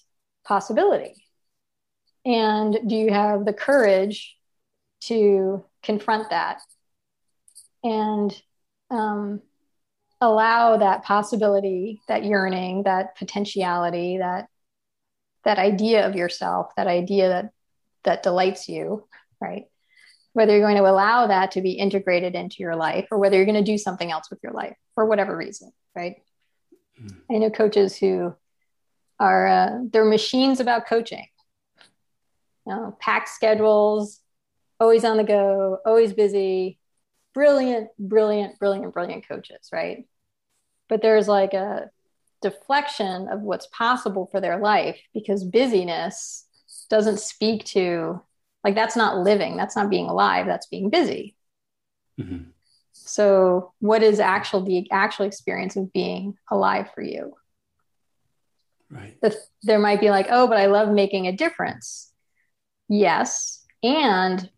possibility 0.45 1.13
and 2.25 2.77
do 2.87 2.95
you 2.95 3.11
have 3.11 3.45
the 3.45 3.53
courage 3.53 4.35
to 5.01 5.63
confront 5.81 6.29
that 6.29 6.61
and 7.83 8.39
um, 8.91 9.41
allow 10.19 10.77
that 10.77 11.03
possibility, 11.03 12.01
that 12.07 12.23
yearning, 12.23 12.83
that 12.83 13.17
potentiality, 13.17 14.19
that 14.19 14.47
that 15.43 15.57
idea 15.57 16.07
of 16.07 16.15
yourself, 16.15 16.67
that 16.77 16.87
idea 16.87 17.29
that 17.29 17.51
that 18.03 18.23
delights 18.23 18.69
you, 18.69 19.07
right? 19.39 19.65
Whether 20.33 20.53
you're 20.53 20.65
going 20.65 20.77
to 20.77 20.89
allow 20.89 21.27
that 21.27 21.51
to 21.51 21.61
be 21.61 21.71
integrated 21.71 22.35
into 22.35 22.57
your 22.59 22.75
life 22.75 23.07
or 23.11 23.17
whether 23.17 23.35
you're 23.35 23.45
going 23.45 23.63
to 23.63 23.71
do 23.71 23.77
something 23.77 24.11
else 24.11 24.29
with 24.29 24.39
your 24.41 24.53
life 24.53 24.75
for 24.95 25.05
whatever 25.05 25.35
reason, 25.35 25.71
right? 25.95 26.15
Mm. 27.01 27.15
I 27.29 27.37
know 27.37 27.49
coaches 27.49 27.97
who 27.97 28.33
are 29.19 29.47
uh, 29.47 29.79
they're 29.91 30.05
machines 30.05 30.59
about 30.59 30.87
coaching. 30.87 31.27
You 32.65 32.75
know, 32.75 32.97
packed 32.99 33.29
schedules, 33.29 34.19
always 34.79 35.03
on 35.03 35.17
the 35.17 35.23
go, 35.23 35.79
always 35.85 36.13
busy, 36.13 36.79
brilliant, 37.33 37.89
brilliant, 37.99 38.59
brilliant, 38.59 38.93
brilliant 38.93 39.27
coaches, 39.27 39.69
right? 39.71 40.05
But 40.89 41.01
there's 41.01 41.27
like 41.27 41.53
a 41.53 41.89
deflection 42.41 43.27
of 43.29 43.41
what's 43.41 43.67
possible 43.67 44.27
for 44.31 44.41
their 44.41 44.57
life 44.57 44.99
because 45.13 45.43
busyness 45.43 46.45
doesn't 46.89 47.19
speak 47.19 47.63
to 47.65 48.21
like 48.63 48.75
that's 48.75 48.95
not 48.95 49.17
living 49.17 49.57
that's 49.57 49.75
not 49.75 49.89
being 49.89 50.07
alive 50.07 50.45
that's 50.45 50.67
being 50.67 50.89
busy 50.89 51.35
mm-hmm. 52.19 52.43
so 52.91 53.73
what 53.79 54.03
is 54.03 54.19
actual 54.19 54.61
the 54.63 54.89
actual 54.91 55.25
experience 55.25 55.75
of 55.75 55.91
being 55.93 56.35
alive 56.49 56.89
for 56.93 57.01
you 57.01 57.33
Right. 58.91 59.15
The, 59.21 59.35
there 59.63 59.79
might 59.79 60.01
be 60.01 60.09
like, 60.09 60.27
oh, 60.29 60.47
but 60.47 60.57
I 60.57 60.65
love 60.65 60.89
making 60.89 61.27
a 61.27 61.31
difference. 61.31 62.11
Yes. 62.89 63.65
And 63.81 64.49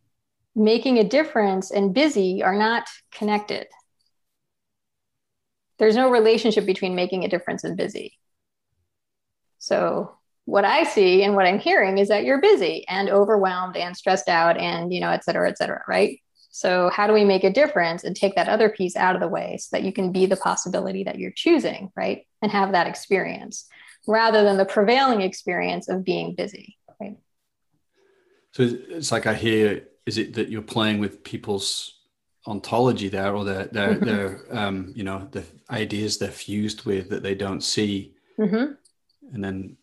making 0.56 0.98
a 0.98 1.04
difference 1.04 1.72
and 1.72 1.94
busy 1.94 2.42
are 2.44 2.58
not 2.58 2.88
connected. 3.12 3.68
There's 5.78 5.96
no 5.96 6.10
relationship 6.10 6.66
between 6.66 6.96
making 6.96 7.24
a 7.24 7.30
difference 7.30 7.64
and 7.64 7.78
busy. 7.78 8.18
So 9.60 10.18
what 10.46 10.66
I 10.66 10.84
see 10.84 11.24
and 11.24 11.36
what 11.36 11.46
I'm 11.46 11.60
hearing 11.60 11.98
is 11.98 12.10
that 12.10 12.26
you're 12.26 12.42
busy 12.42 12.86
and 12.88 13.10
overwhelmed 13.10 13.78
and 13.78 13.96
stressed 13.96 14.28
out 14.28 14.58
and, 14.58 14.94
you 14.94 15.00
know, 15.00 15.10
et 15.10 15.24
cetera, 15.24 15.50
et 15.50 15.58
cetera, 15.58 15.84
right? 15.88 16.20
So, 16.52 16.92
how 16.92 17.08
do 17.08 17.14
we 17.14 17.26
make 17.26 17.44
a 17.44 17.50
difference 17.50 18.04
and 18.04 18.16
take 18.16 18.36
that 18.36 18.48
other 18.48 18.70
piece 18.70 18.96
out 18.96 19.16
of 19.16 19.22
the 19.22 19.28
way 19.28 19.58
so 19.58 19.70
that 19.72 19.84
you 19.84 19.92
can 19.92 20.12
be 20.12 20.28
the 20.28 20.38
possibility 20.38 21.04
that 21.06 21.18
you're 21.18 21.32
choosing, 21.32 21.92
right? 21.96 22.28
And 22.44 22.52
have 22.52 22.74
that 22.74 22.86
experience 22.86 23.66
rather 24.06 24.44
than 24.44 24.58
the 24.58 24.66
prevailing 24.66 25.22
experience 25.22 25.90
of 25.90 26.04
being 26.04 26.36
busy, 26.36 26.78
right? 27.02 27.18
So, 28.52 28.64
it's 28.64 29.12
like 29.12 29.26
I 29.26 29.34
hear 29.34 29.88
is 30.06 30.18
it 30.18 30.34
that 30.34 30.50
you're 30.50 30.62
playing 30.62 31.00
with 31.00 31.24
people's 31.24 32.02
ontology 32.46 33.08
there 33.08 33.34
or 33.34 33.46
their, 33.46 33.66
their, 33.66 33.96
mm-hmm. 33.96 34.06
their 34.06 34.46
um, 34.52 34.92
you 34.96 35.04
know, 35.04 35.28
the 35.32 35.44
ideas 35.72 36.18
they're 36.18 36.30
fused 36.30 36.84
with 36.84 37.10
that 37.10 37.24
they 37.24 37.34
don't 37.34 37.64
see? 37.64 38.14
Mm-hmm. 38.38 38.74
And 39.34 39.44
then, 39.44 39.78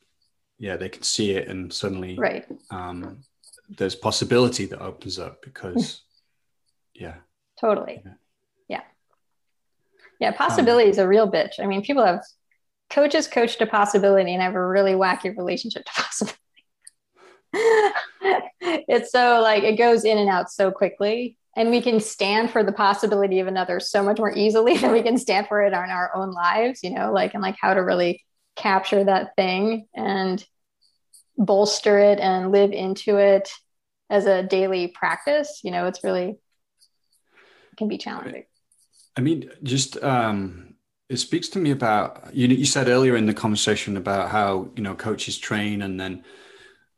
yeah, 0.61 0.77
they 0.77 0.91
can 0.91 1.03
see 1.03 1.33
it 1.33 1.49
and 1.49 1.73
suddenly, 1.73 2.17
right. 2.17 2.47
Um, 2.71 3.23
there's 3.69 3.95
possibility 3.95 4.67
that 4.67 4.81
opens 4.81 5.19
up 5.19 5.43
because 5.43 6.03
yeah. 6.95 7.15
Totally. 7.59 8.03
Yeah. 8.05 8.13
Yeah, 8.69 8.83
yeah 10.21 10.31
possibility 10.33 10.85
um, 10.85 10.91
is 10.91 10.99
a 10.99 11.09
real 11.09 11.31
bitch. 11.31 11.59
I 11.59 11.67
mean 11.67 11.83
people 11.83 12.05
have 12.05 12.23
coaches 12.91 13.27
coach 13.27 13.57
to 13.59 13.67
possibility 13.67 14.35
and 14.35 14.43
have 14.43 14.55
a 14.55 14.67
really 14.67 14.93
wacky 14.93 15.37
relationship 15.37 15.85
to 15.87 15.93
possibility. 15.97 16.37
It's 18.63 19.11
so 19.11 19.41
like 19.41 19.63
it 19.63 19.79
goes 19.79 20.05
in 20.05 20.19
and 20.19 20.29
out 20.29 20.51
so 20.51 20.71
quickly. 20.71 21.39
And 21.57 21.71
we 21.71 21.81
can 21.81 21.99
stand 22.01 22.51
for 22.51 22.63
the 22.63 22.73
possibility 22.73 23.41
of 23.41 23.49
another 23.49 23.81
so 23.81 24.03
much 24.03 24.19
more 24.19 24.37
easily 24.37 24.77
than 24.79 24.93
we 24.93 25.03
can 25.03 25.17
stand 25.17 25.49
for 25.49 25.63
it 25.63 25.73
on 25.73 25.91
our 25.91 26.15
own 26.15 26.33
lives 26.33 26.83
you 26.83 26.91
know 26.91 27.13
like 27.13 27.35
and 27.35 27.43
like 27.43 27.57
how 27.61 27.75
to 27.75 27.81
really 27.81 28.23
capture 28.57 29.05
that 29.05 29.35
thing 29.37 29.87
and 29.95 30.45
bolster 31.37 31.99
it 31.99 32.19
and 32.19 32.53
live 32.53 32.73
into 32.73 33.17
it 33.17 33.51
as 34.11 34.27
a 34.27 34.43
daily 34.43 34.89
practice 34.89 35.61
you 35.65 35.71
know 35.71 35.87
it's 35.87 36.05
really 36.05 36.39
can 37.81 37.89
be 37.89 37.99
challenging. 37.99 38.45
I 39.17 39.23
mean, 39.23 39.51
just 39.65 40.01
um, 40.05 40.75
it 41.09 41.17
speaks 41.17 41.49
to 41.51 41.59
me 41.59 41.73
about 41.73 42.33
you. 42.33 42.47
You 42.47 42.67
said 42.67 42.89
earlier 42.89 43.17
in 43.17 43.27
the 43.27 43.35
conversation 43.35 43.97
about 43.97 44.31
how 44.31 44.71
you 44.77 44.83
know 44.85 44.95
coaches 44.95 45.37
train, 45.37 45.83
and 45.83 45.99
then 45.99 46.25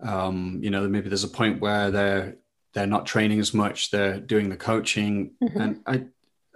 um, 0.00 0.58
you 0.62 0.70
know 0.70 0.86
maybe 0.88 1.08
there's 1.08 1.24
a 1.24 1.28
point 1.28 1.60
where 1.60 1.90
they're 1.90 2.36
they're 2.74 2.86
not 2.86 3.06
training 3.06 3.40
as 3.40 3.54
much; 3.54 3.90
they're 3.90 4.20
doing 4.20 4.50
the 4.50 4.56
coaching, 4.56 5.32
mm-hmm. 5.42 5.60
and 5.60 5.80
I 5.86 6.04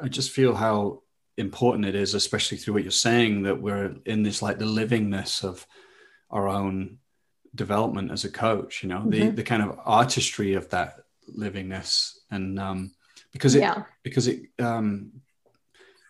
I 0.02 0.08
just 0.08 0.32
feel 0.32 0.54
how 0.54 1.02
important 1.36 1.84
it 1.84 1.94
is, 1.94 2.14
especially 2.14 2.58
through 2.58 2.74
what 2.74 2.82
you're 2.82 2.90
saying, 2.90 3.42
that 3.42 3.60
we're 3.60 3.96
in 4.04 4.22
this 4.22 4.42
like 4.42 4.58
the 4.58 4.64
livingness 4.64 5.44
of 5.44 5.66
our 6.30 6.48
own 6.48 6.98
development 7.54 8.10
as 8.10 8.24
a 8.24 8.30
coach. 8.30 8.82
You 8.82 8.88
know, 8.88 8.98
mm-hmm. 8.98 9.10
the 9.10 9.28
the 9.30 9.42
kind 9.42 9.62
of 9.62 9.78
artistry 9.84 10.54
of 10.54 10.68
that 10.70 11.00
livingness, 11.36 12.18
and 12.30 12.58
um, 12.58 12.92
because 13.32 13.54
it 13.54 13.60
yeah. 13.60 13.82
because 14.02 14.28
it 14.28 14.42
um, 14.58 15.12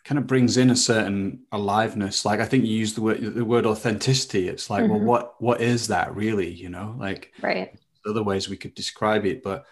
kind 0.05 0.19
of 0.19 0.27
brings 0.27 0.57
in 0.57 0.71
a 0.71 0.77
certain 0.77 1.41
aliveness. 1.53 2.25
Like 2.25 2.41
I 2.41 2.47
think 2.47 2.65
you 2.65 2.77
use 2.77 2.95
the 2.95 3.03
word 3.03 3.21
the 3.21 3.45
word 3.45 3.67
authenticity. 3.67 4.49
It's 4.49 4.71
like, 4.71 4.85
mm-hmm. 4.85 4.93
well, 4.93 5.01
what 5.01 5.43
what 5.43 5.61
is 5.61 5.89
that 5.89 6.15
really? 6.15 6.51
You 6.51 6.69
know, 6.69 6.95
like 6.99 7.33
right. 7.43 7.75
Other 8.07 8.23
ways 8.23 8.49
we 8.49 8.57
could 8.57 8.75
describe 8.77 9.27
it, 9.27 9.43
but 9.43 9.67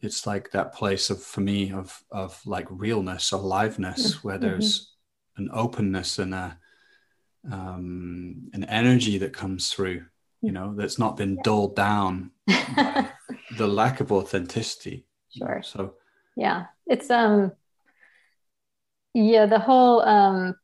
it's 0.00 0.26
like 0.26 0.50
that 0.50 0.74
place 0.74 1.10
of 1.10 1.22
for 1.22 1.40
me 1.40 1.72
of 1.72 2.02
of 2.10 2.40
like 2.46 2.66
realness, 2.70 3.32
aliveness, 3.32 4.14
mm-hmm. 4.14 4.28
where 4.28 4.38
there's 4.38 4.92
an 5.36 5.50
openness 5.52 6.18
and 6.18 6.34
a 6.34 6.58
um, 7.50 8.48
an 8.52 8.64
energy 8.64 9.18
that 9.18 9.32
comes 9.32 9.70
through. 9.70 10.04
You 10.42 10.52
know, 10.52 10.74
that's 10.76 10.98
not 10.98 11.16
been 11.16 11.36
yeah. 11.36 11.42
dulled 11.42 11.74
down 11.76 12.30
by 12.46 13.08
the 13.56 13.66
lack 13.66 14.00
of 14.00 14.12
authenticity. 14.12 15.06
Sure. 15.30 15.62
So 15.64 15.94
yeah 16.36 16.66
it's 16.86 17.10
um 17.10 17.50
yeah 19.14 19.46
the 19.46 19.58
whole 19.58 20.02
um 20.02 20.54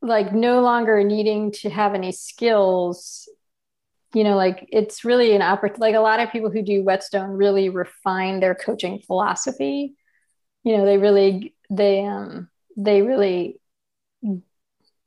like 0.00 0.32
no 0.32 0.60
longer 0.60 1.02
needing 1.02 1.50
to 1.50 1.70
have 1.70 1.94
any 1.94 2.12
skills 2.12 3.28
you 4.14 4.24
know 4.24 4.36
like 4.36 4.68
it's 4.72 5.04
really 5.04 5.34
an 5.34 5.42
opportunity 5.42 5.80
like 5.80 5.94
a 5.94 6.00
lot 6.00 6.20
of 6.20 6.30
people 6.30 6.50
who 6.50 6.62
do 6.62 6.82
whetstone 6.82 7.30
really 7.30 7.68
refine 7.68 8.40
their 8.40 8.54
coaching 8.54 9.00
philosophy. 9.00 9.94
You 10.64 10.76
know 10.76 10.84
they 10.84 10.98
really 10.98 11.54
they 11.70 12.04
um 12.04 12.48
they 12.76 13.02
really 13.02 13.60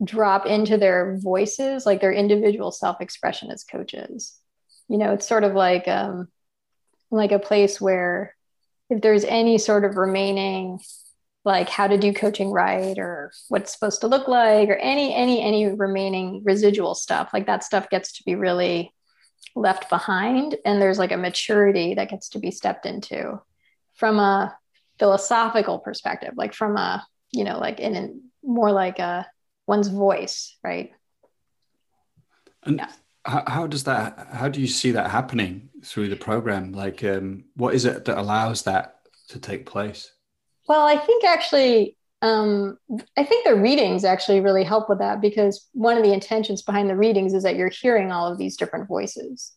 drop 0.03 0.45
into 0.45 0.77
their 0.77 1.17
voices 1.21 1.85
like 1.85 2.01
their 2.01 2.11
individual 2.11 2.71
self-expression 2.71 3.51
as 3.51 3.63
coaches. 3.63 4.37
You 4.87 4.97
know 4.97 5.13
it's 5.13 5.27
sort 5.27 5.43
of 5.43 5.53
like 5.53 5.87
um 5.87 6.27
like 7.09 7.31
a 7.31 7.39
place 7.39 7.79
where 7.81 8.35
if 8.89 9.01
there's 9.01 9.23
any 9.23 9.57
sort 9.57 9.85
of 9.85 9.97
remaining 9.97 10.79
like 11.43 11.69
how 11.69 11.87
to 11.87 11.97
do 11.97 12.13
coaching 12.13 12.51
right 12.51 12.97
or 12.99 13.31
what's 13.49 13.73
supposed 13.73 14.01
to 14.01 14.07
look 14.07 14.27
like 14.27 14.69
or 14.69 14.75
any 14.75 15.13
any 15.13 15.41
any 15.41 15.67
remaining 15.67 16.41
residual 16.43 16.93
stuff 16.93 17.31
like 17.33 17.47
that 17.47 17.63
stuff 17.63 17.89
gets 17.89 18.13
to 18.13 18.23
be 18.23 18.35
really 18.35 18.93
left 19.55 19.89
behind 19.89 20.55
and 20.65 20.81
there's 20.81 20.99
like 20.99 21.11
a 21.11 21.17
maturity 21.17 21.95
that 21.95 22.09
gets 22.09 22.29
to 22.29 22.39
be 22.39 22.51
stepped 22.51 22.85
into 22.85 23.39
from 23.95 24.19
a 24.19 24.55
philosophical 24.99 25.79
perspective 25.79 26.33
like 26.37 26.53
from 26.53 26.77
a 26.77 27.05
you 27.31 27.43
know 27.43 27.57
like 27.57 27.79
in, 27.79 27.95
in 27.95 28.21
more 28.43 28.71
like 28.71 28.99
a 28.99 29.25
one's 29.67 29.87
voice 29.87 30.57
right 30.63 30.91
and 32.63 32.77
yeah. 32.77 32.91
how, 33.25 33.43
how 33.47 33.67
does 33.67 33.83
that 33.85 34.27
how 34.31 34.47
do 34.47 34.61
you 34.61 34.67
see 34.67 34.91
that 34.91 35.09
happening 35.09 35.69
through 35.83 36.09
the 36.09 36.15
program? 36.15 36.71
Like, 36.71 37.03
um, 37.03 37.45
what 37.55 37.73
is 37.73 37.85
it 37.85 38.05
that 38.05 38.17
allows 38.17 38.63
that 38.63 38.99
to 39.29 39.39
take 39.39 39.65
place? 39.65 40.11
Well, 40.71 40.85
I 40.85 40.95
think 40.95 41.25
actually, 41.25 41.97
um, 42.21 42.77
I 43.17 43.25
think 43.25 43.43
the 43.43 43.55
readings 43.55 44.05
actually 44.05 44.39
really 44.39 44.63
help 44.63 44.87
with 44.87 44.99
that 44.99 45.19
because 45.19 45.67
one 45.73 45.97
of 45.97 46.03
the 46.03 46.13
intentions 46.13 46.61
behind 46.61 46.89
the 46.89 46.95
readings 46.95 47.33
is 47.33 47.43
that 47.43 47.57
you're 47.57 47.67
hearing 47.67 48.09
all 48.09 48.31
of 48.31 48.37
these 48.37 48.55
different 48.55 48.87
voices. 48.87 49.51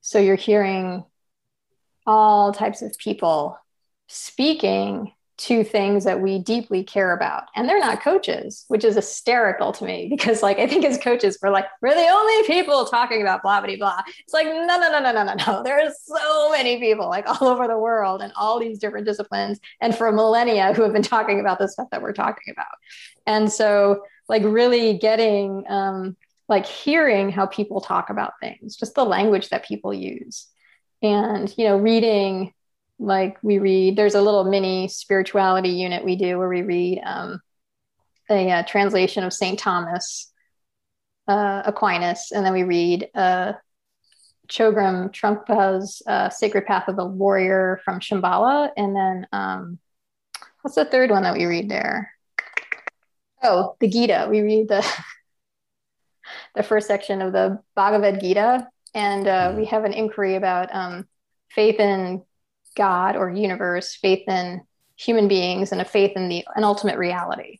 So 0.00 0.18
you're 0.18 0.36
hearing 0.36 1.04
all 2.06 2.50
types 2.54 2.80
of 2.80 2.96
people 2.96 3.58
speaking 4.08 5.12
to 5.40 5.64
things 5.64 6.04
that 6.04 6.20
we 6.20 6.38
deeply 6.38 6.84
care 6.84 7.14
about. 7.14 7.44
And 7.56 7.66
they're 7.66 7.80
not 7.80 8.02
coaches, 8.02 8.66
which 8.68 8.84
is 8.84 8.94
hysterical 8.94 9.72
to 9.72 9.84
me 9.86 10.06
because, 10.10 10.42
like, 10.42 10.58
I 10.58 10.66
think 10.66 10.84
as 10.84 10.98
coaches, 10.98 11.38
we're 11.42 11.48
like, 11.48 11.64
we're 11.80 11.94
the 11.94 12.10
only 12.10 12.46
people 12.46 12.84
talking 12.84 13.22
about 13.22 13.42
blah, 13.42 13.62
blah, 13.62 13.74
blah. 13.76 14.02
It's 14.18 14.34
like, 14.34 14.46
no, 14.46 14.66
no, 14.66 14.92
no, 14.92 15.00
no, 15.00 15.12
no, 15.12 15.24
no, 15.24 15.34
no. 15.46 15.62
There 15.62 15.80
are 15.80 15.90
so 16.04 16.50
many 16.50 16.78
people, 16.78 17.08
like, 17.08 17.26
all 17.26 17.48
over 17.48 17.66
the 17.66 17.78
world 17.78 18.20
and 18.20 18.34
all 18.36 18.60
these 18.60 18.78
different 18.78 19.06
disciplines 19.06 19.58
and 19.80 19.96
for 19.96 20.12
millennia 20.12 20.74
who 20.74 20.82
have 20.82 20.92
been 20.92 21.00
talking 21.00 21.40
about 21.40 21.58
the 21.58 21.68
stuff 21.68 21.88
that 21.90 22.02
we're 22.02 22.12
talking 22.12 22.52
about. 22.52 22.66
And 23.26 23.50
so, 23.50 24.02
like, 24.28 24.42
really 24.44 24.98
getting, 24.98 25.64
um, 25.70 26.18
like, 26.48 26.66
hearing 26.66 27.30
how 27.30 27.46
people 27.46 27.80
talk 27.80 28.10
about 28.10 28.34
things, 28.40 28.76
just 28.76 28.94
the 28.94 29.06
language 29.06 29.48
that 29.48 29.64
people 29.64 29.94
use. 29.94 30.48
And, 31.00 31.50
you 31.56 31.64
know, 31.64 31.78
reading 31.78 32.52
like 33.00 33.38
we 33.42 33.58
read 33.58 33.96
there's 33.96 34.14
a 34.14 34.22
little 34.22 34.44
mini 34.44 34.86
spirituality 34.86 35.70
unit 35.70 36.04
we 36.04 36.16
do 36.16 36.38
where 36.38 36.48
we 36.48 36.62
read 36.62 37.00
um, 37.04 37.40
a, 38.30 38.50
a, 38.50 38.64
translation 38.64 39.24
of 39.24 39.32
saint 39.32 39.58
thomas 39.58 40.30
uh, 41.26 41.62
aquinas 41.64 42.30
and 42.32 42.44
then 42.44 42.52
we 42.52 42.62
read 42.62 43.08
uh, 43.14 43.52
chogyam 44.48 45.12
trungpa's 45.12 46.02
uh, 46.06 46.28
sacred 46.28 46.66
path 46.66 46.88
of 46.88 46.96
the 46.96 47.04
warrior 47.04 47.80
from 47.84 48.00
shambhala 48.00 48.70
and 48.76 48.94
then 48.94 49.26
um, 49.32 49.78
what's 50.62 50.74
the 50.74 50.84
third 50.84 51.10
one 51.10 51.22
that 51.22 51.36
we 51.36 51.46
read 51.46 51.68
there? 51.68 52.12
Oh 53.42 53.76
the 53.80 53.88
gita. 53.88 54.26
We 54.30 54.40
read 54.40 54.68
the 54.68 54.86
the 56.54 56.62
first 56.62 56.86
section 56.86 57.22
of 57.22 57.32
the 57.32 57.60
bhagavad 57.74 58.20
gita 58.20 58.68
and 58.94 59.26
uh, 59.26 59.54
we 59.56 59.66
have 59.66 59.84
an 59.84 59.92
inquiry 59.92 60.34
about 60.34 60.74
um, 60.74 61.08
faith 61.48 61.80
in 61.80 62.22
God 62.80 63.14
or 63.14 63.28
universe, 63.28 63.94
faith 63.94 64.26
in 64.26 64.62
human 64.96 65.28
beings, 65.28 65.70
and 65.70 65.82
a 65.82 65.84
faith 65.84 66.12
in 66.16 66.30
the 66.30 66.46
an 66.56 66.64
ultimate 66.64 66.96
reality. 66.96 67.58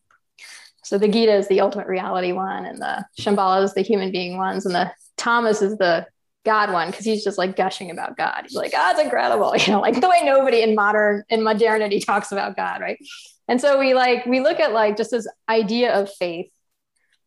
So 0.82 0.96
the 0.96 1.08
Gita 1.08 1.34
is 1.34 1.46
the 1.46 1.60
ultimate 1.60 1.88
reality 1.88 2.32
one, 2.32 2.64
and 2.64 2.80
the 2.80 3.04
Shambhala 3.20 3.62
is 3.62 3.74
the 3.74 3.82
human 3.82 4.10
being 4.10 4.38
ones, 4.38 4.64
and 4.64 4.74
the 4.74 4.90
Thomas 5.18 5.60
is 5.60 5.76
the 5.76 6.06
God 6.46 6.72
one 6.72 6.90
because 6.90 7.04
he's 7.04 7.22
just 7.22 7.36
like 7.36 7.54
gushing 7.54 7.90
about 7.90 8.16
God. 8.16 8.44
He's 8.44 8.54
like, 8.54 8.72
ah, 8.74 8.92
God's 8.92 9.04
incredible, 9.04 9.54
you 9.58 9.72
know, 9.72 9.80
like 9.80 10.00
the 10.00 10.08
way 10.08 10.20
nobody 10.24 10.62
in 10.62 10.74
modern 10.74 11.22
in 11.28 11.42
modernity 11.42 12.00
talks 12.00 12.32
about 12.32 12.56
God, 12.56 12.80
right? 12.80 12.98
And 13.46 13.60
so 13.60 13.78
we 13.78 13.92
like 13.92 14.24
we 14.24 14.40
look 14.40 14.58
at 14.58 14.72
like 14.72 14.96
just 14.96 15.10
this 15.10 15.28
idea 15.50 15.92
of 15.92 16.10
faith 16.14 16.50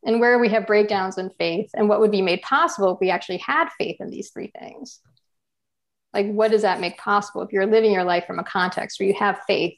and 0.04 0.20
where 0.20 0.40
we 0.40 0.50
have 0.50 0.66
breakdowns 0.66 1.20
in 1.20 1.30
faith 1.38 1.70
and 1.76 1.88
what 1.88 2.00
would 2.00 2.12
be 2.12 2.24
made 2.24 2.42
possible 2.42 2.96
if 2.96 3.00
we 3.00 3.12
actually 3.12 3.38
had 3.38 3.70
faith 3.78 3.98
in 4.00 4.10
these 4.10 4.32
three 4.32 4.52
things 4.60 5.00
like 6.14 6.32
what 6.32 6.52
does 6.52 6.62
that 6.62 6.80
make 6.80 6.98
possible 6.98 7.42
if 7.42 7.52
you're 7.52 7.66
living 7.66 7.92
your 7.92 8.04
life 8.04 8.26
from 8.26 8.40
a 8.40 8.44
context 8.44 9.00
where 9.00 9.08
you 9.08 9.16
have 9.16 9.42
faith 9.48 9.78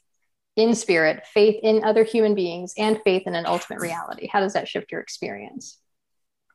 in 0.56 0.74
spirit 0.74 1.26
faith 1.26 1.60
in 1.64 1.84
other 1.84 2.04
human 2.04 2.34
beings 2.34 2.74
and 2.78 3.02
faith 3.04 3.24
in 3.26 3.36
an 3.36 3.46
ultimate 3.46 3.82
reality? 3.82 4.28
How 4.28 4.40
does 4.40 4.54
that 4.54 4.68
shift 4.68 4.92
your 4.92 5.02
experience? 5.02 5.80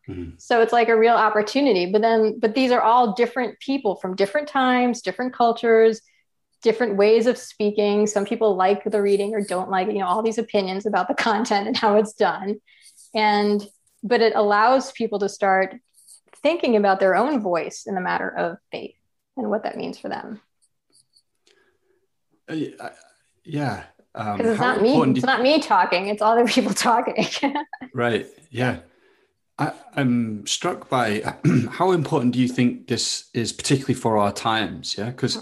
Mm-hmm. 0.09 0.37
so 0.39 0.63
it's 0.63 0.73
like 0.73 0.89
a 0.89 0.99
real 0.99 1.15
opportunity 1.15 1.93
but 1.93 2.01
then 2.01 2.39
but 2.41 2.55
these 2.55 2.73
are 2.73 2.81
all 2.81 3.13
different 3.13 3.61
people 3.61 3.97
from 3.97 4.17
different 4.17 4.49
times 4.49 5.03
different 5.03 5.35
cultures 5.35 6.01
different 6.63 6.97
ways 6.97 7.27
of 7.27 7.39
speaking. 7.39 8.07
Some 8.07 8.25
people 8.25 8.55
like 8.57 8.85
the 8.85 9.01
reading 9.01 9.35
or 9.35 9.43
don't 9.43 9.71
like 9.71 9.89
it 9.89 9.95
you 9.95 10.01
know 10.01 10.07
all 10.07 10.23
these 10.23 10.39
opinions 10.39 10.87
about 10.87 11.09
the 11.09 11.15
content 11.23 11.67
and 11.67 11.77
how 11.77 11.97
it's 11.97 12.13
done. 12.13 12.61
And 13.15 13.67
but 14.03 14.21
it 14.21 14.35
allows 14.35 14.93
people 14.93 15.19
to 15.21 15.29
start 15.29 15.77
thinking 16.43 16.77
about 16.77 17.01
their 17.01 17.17
own 17.17 17.41
voice 17.41 17.85
in 17.87 17.95
the 17.95 18.01
matter 18.01 18.29
of 18.29 18.57
faith 18.73 18.95
and 19.41 19.51
what 19.51 19.65
that 19.65 19.77
means 19.77 19.99
for 19.99 20.09
them. 20.09 20.41
Uh, 22.49 22.91
yeah 23.45 23.85
because 24.13 24.41
um, 24.41 24.47
it's 24.47 24.61
not 24.61 24.83
me 24.83 25.03
it's 25.13 25.25
not 25.25 25.41
me 25.41 25.61
talking 25.61 26.07
it's 26.07 26.23
other 26.23 26.47
people 26.55 26.75
talking. 26.75 27.27
Right 27.95 28.27
yeah. 28.51 28.81
I, 29.59 29.73
am 29.97 30.47
struck 30.47 30.89
by 30.89 31.35
how 31.71 31.93
important 31.93 32.33
do 32.35 32.41
you 32.41 32.49
think 32.49 32.87
this 32.89 33.29
is 33.35 33.53
particularly 33.53 33.95
for 33.95 34.17
our 34.19 34.33
times 34.33 34.97
yeah? 34.97 35.11
Because 35.11 35.39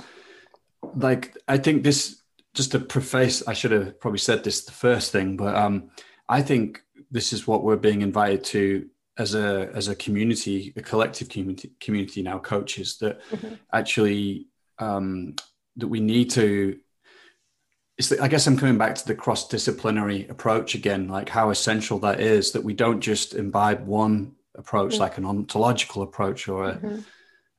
like 0.95 1.37
i 1.49 1.57
think 1.57 1.83
this 1.83 2.23
just 2.55 2.73
to 2.73 2.79
preface 2.79 3.47
i 3.47 3.53
should 3.53 3.73
have 3.73 3.99
probably 4.01 4.19
said 4.19 4.45
this 4.45 4.65
the 4.65 4.73
first 4.73 5.13
thing 5.13 5.37
but 5.37 5.55
um 5.55 5.91
i 6.29 6.41
think 6.41 6.83
this 7.11 7.33
is 7.33 7.47
what 7.47 7.65
we're 7.65 7.77
being 7.77 8.03
invited 8.03 8.45
to 8.45 8.89
as 9.19 9.35
a 9.35 9.71
as 9.75 9.89
a 9.89 9.97
community, 9.97 10.73
a 10.77 10.83
collective 10.83 11.29
community 11.29 11.73
community 11.81 12.23
now, 12.23 12.39
coaches 12.39 12.99
that 12.99 13.21
mm-hmm. 13.31 13.55
actually 13.73 14.47
um, 14.79 15.35
that 15.77 15.89
we 15.89 16.01
need 16.01 16.31
to. 16.31 16.79
It's 17.99 18.11
the, 18.11 18.23
I 18.23 18.29
guess 18.29 18.47
I'm 18.47 18.57
coming 18.57 18.79
back 18.79 18.95
to 18.95 19.07
the 19.07 19.15
cross 19.17 19.49
disciplinary 19.49 20.29
approach 20.29 20.77
again, 20.77 21.09
like 21.09 21.29
how 21.29 21.51
essential 21.51 21.99
that 22.01 22.21
is 22.21 22.53
that 22.53 22.63
we 22.63 22.73
don't 22.73 23.01
just 23.01 23.35
imbibe 23.35 23.85
one 23.87 24.37
approach, 24.57 24.93
mm-hmm. 24.93 25.03
like 25.03 25.19
an 25.19 25.25
ontological 25.25 26.03
approach 26.03 26.47
or 26.47 26.69
a 26.69 26.75
mm-hmm. 26.75 26.99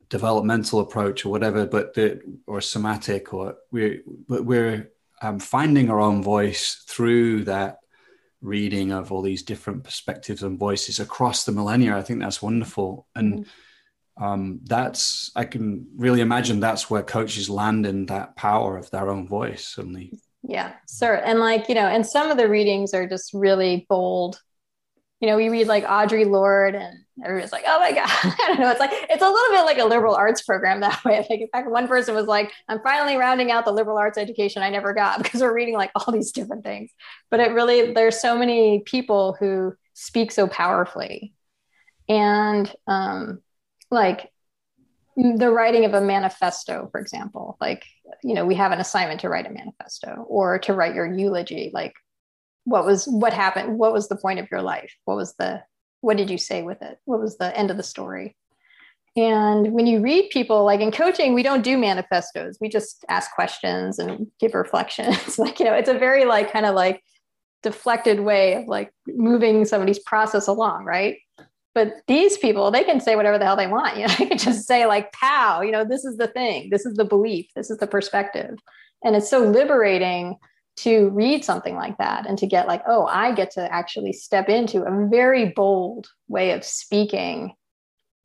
developmental 0.09 0.79
approach 0.79 1.25
or 1.25 1.29
whatever, 1.29 1.65
but 1.65 1.93
the 1.93 2.21
or 2.47 2.61
somatic 2.61 3.33
or 3.33 3.55
we 3.69 4.01
but 4.29 4.45
we're 4.45 4.91
um, 5.21 5.39
finding 5.39 5.89
our 5.89 5.99
own 5.99 6.23
voice 6.23 6.85
through 6.87 7.43
that 7.43 7.79
reading 8.41 8.91
of 8.91 9.11
all 9.11 9.21
these 9.21 9.43
different 9.43 9.83
perspectives 9.83 10.43
and 10.43 10.57
voices 10.57 10.99
across 10.99 11.45
the 11.45 11.51
millennia. 11.51 11.97
I 11.97 12.01
think 12.01 12.19
that's 12.19 12.41
wonderful. 12.41 13.07
And 13.15 13.39
mm-hmm. 13.39 14.23
um, 14.23 14.59
that's, 14.63 15.31
I 15.35 15.45
can 15.45 15.87
really 15.95 16.21
imagine 16.21 16.59
that's 16.59 16.89
where 16.89 17.03
coaches 17.03 17.49
land 17.49 17.85
in 17.85 18.05
that 18.07 18.35
power 18.35 18.77
of 18.77 18.89
their 18.91 19.09
own 19.09 19.27
voice 19.27 19.67
suddenly. 19.67 20.13
Yeah, 20.41 20.73
sure. 20.89 21.15
And 21.15 21.39
like, 21.39 21.67
you 21.67 21.75
know, 21.75 21.87
and 21.87 22.05
some 22.05 22.31
of 22.31 22.37
the 22.37 22.47
readings 22.47 22.93
are 22.93 23.07
just 23.07 23.33
really 23.33 23.85
bold. 23.89 24.41
You 25.19 25.27
know, 25.27 25.35
we 25.35 25.49
read 25.49 25.67
like 25.67 25.85
Audre 25.85 26.29
Lorde 26.29 26.75
and 26.75 26.99
everyone's 27.23 27.51
like, 27.51 27.65
oh 27.67 27.79
my 27.79 27.91
God. 27.91 28.07
I 28.07 28.45
don't 28.47 28.59
know. 28.59 28.69
It's 28.71 28.79
like, 28.79 28.91
it's 28.93 29.21
a 29.21 29.29
little 29.29 29.51
bit 29.51 29.63
like 29.65 29.77
a 29.77 29.85
liberal 29.85 30.15
arts 30.15 30.41
program 30.41 30.79
that 30.81 31.03
way. 31.03 31.25
Like, 31.29 31.41
in 31.41 31.47
fact, 31.49 31.69
one 31.69 31.87
person 31.87 32.15
was 32.15 32.25
like, 32.25 32.51
I'm 32.67 32.81
finally 32.81 33.17
rounding 33.17 33.51
out 33.51 33.65
the 33.65 33.71
liberal 33.71 33.97
arts 33.97 34.17
education 34.17 34.63
I 34.63 34.69
never 34.69 34.93
got 34.93 35.17
because 35.23 35.41
we're 35.41 35.53
reading 35.53 35.75
like 35.75 35.91
all 35.95 36.13
these 36.13 36.31
different 36.31 36.63
things. 36.63 36.91
But 37.29 37.39
it 37.39 37.51
really, 37.51 37.93
there's 37.93 38.19
so 38.19 38.37
many 38.37 38.81
people 38.85 39.35
who 39.39 39.73
speak 39.93 40.31
so 40.31 40.47
powerfully. 40.47 41.33
And 42.07 42.73
um, 42.87 43.41
like 43.91 44.31
the 45.15 45.51
writing 45.51 45.85
of 45.85 45.93
a 45.93 46.01
manifesto, 46.01 46.87
for 46.91 46.99
example, 46.99 47.57
like, 47.59 47.83
you 48.23 48.33
know, 48.33 48.45
we 48.45 48.55
have 48.55 48.71
an 48.71 48.79
assignment 48.79 49.21
to 49.21 49.29
write 49.29 49.45
a 49.45 49.51
manifesto 49.51 50.25
or 50.27 50.59
to 50.59 50.73
write 50.73 50.95
your 50.95 51.05
eulogy. 51.05 51.69
Like, 51.73 51.93
what 52.69 52.85
was, 52.85 53.05
what 53.05 53.33
happened? 53.33 53.77
What 53.77 53.93
was 53.93 54.07
the 54.07 54.15
point 54.15 54.39
of 54.39 54.47
your 54.51 54.61
life? 54.61 54.93
What 55.05 55.17
was 55.17 55.35
the, 55.35 55.63
what 56.01 56.17
did 56.17 56.29
you 56.29 56.37
say 56.37 56.61
with 56.61 56.81
it? 56.81 56.97
What 57.05 57.19
was 57.19 57.37
the 57.37 57.57
end 57.57 57.71
of 57.71 57.77
the 57.77 57.83
story? 57.83 58.35
And 59.15 59.73
when 59.73 59.87
you 59.87 60.01
read 60.01 60.29
people, 60.29 60.63
like 60.63 60.79
in 60.79 60.91
coaching, 60.91 61.33
we 61.33 61.43
don't 61.43 61.63
do 61.63 61.77
manifestos. 61.77 62.57
We 62.61 62.69
just 62.69 63.03
ask 63.09 63.33
questions 63.33 63.99
and 63.99 64.27
give 64.39 64.53
reflections. 64.53 65.37
like, 65.39 65.59
you 65.59 65.65
know, 65.65 65.73
it's 65.73 65.89
a 65.89 65.97
very 65.97 66.25
like 66.25 66.53
kind 66.53 66.65
of 66.65 66.75
like 66.75 67.03
deflected 67.63 68.19
way 68.21 68.55
of 68.55 68.67
like 68.67 68.93
moving 69.07 69.65
somebody's 69.65 69.99
process 69.99 70.47
along, 70.47 70.85
right? 70.85 71.17
But 71.75 71.93
these 72.07 72.37
people, 72.37 72.71
they 72.71 72.83
can 72.83 72.99
say 72.99 73.15
whatever 73.15 73.37
the 73.37 73.45
hell 73.45 73.57
they 73.57 73.67
want. 73.67 73.97
You 73.97 74.07
know, 74.07 74.13
they 74.17 74.25
can 74.27 74.37
just 74.37 74.67
say 74.67 74.85
like, 74.85 75.11
pow, 75.11 75.61
you 75.61 75.71
know, 75.71 75.83
this 75.83 76.05
is 76.05 76.17
the 76.17 76.27
thing, 76.27 76.69
this 76.69 76.85
is 76.85 76.95
the 76.95 77.05
belief, 77.05 77.47
this 77.55 77.69
is 77.69 77.77
the 77.77 77.87
perspective. 77.87 78.57
And 79.03 79.15
it's 79.15 79.29
so 79.29 79.39
liberating 79.39 80.37
to 80.83 81.09
read 81.09 81.43
something 81.43 81.75
like 81.75 81.97
that 81.97 82.25
and 82.25 82.37
to 82.37 82.47
get 82.47 82.67
like, 82.67 82.81
oh, 82.87 83.05
I 83.05 83.33
get 83.33 83.51
to 83.51 83.73
actually 83.73 84.13
step 84.13 84.47
into 84.47 84.83
a 84.83 85.07
very 85.09 85.49
bold 85.49 86.07
way 86.27 86.51
of 86.51 86.63
speaking 86.63 87.53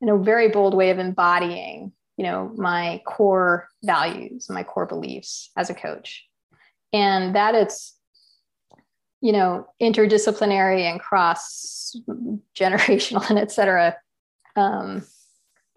and 0.01 0.09
a 0.09 0.17
very 0.17 0.49
bold 0.49 0.73
way 0.73 0.89
of 0.89 0.99
embodying, 0.99 1.91
you 2.17 2.23
know, 2.23 2.53
my 2.55 3.01
core 3.05 3.67
values, 3.83 4.49
my 4.49 4.63
core 4.63 4.85
beliefs 4.85 5.51
as 5.57 5.69
a 5.69 5.73
coach. 5.73 6.25
And 6.93 7.35
that 7.35 7.55
it's, 7.55 7.93
you 9.19 9.33
know, 9.33 9.67
interdisciplinary 9.81 10.83
and 10.83 10.99
cross 10.99 11.95
generational 12.57 13.27
and 13.29 13.37
et 13.37 13.51
cetera. 13.51 13.97
Um, 14.55 15.05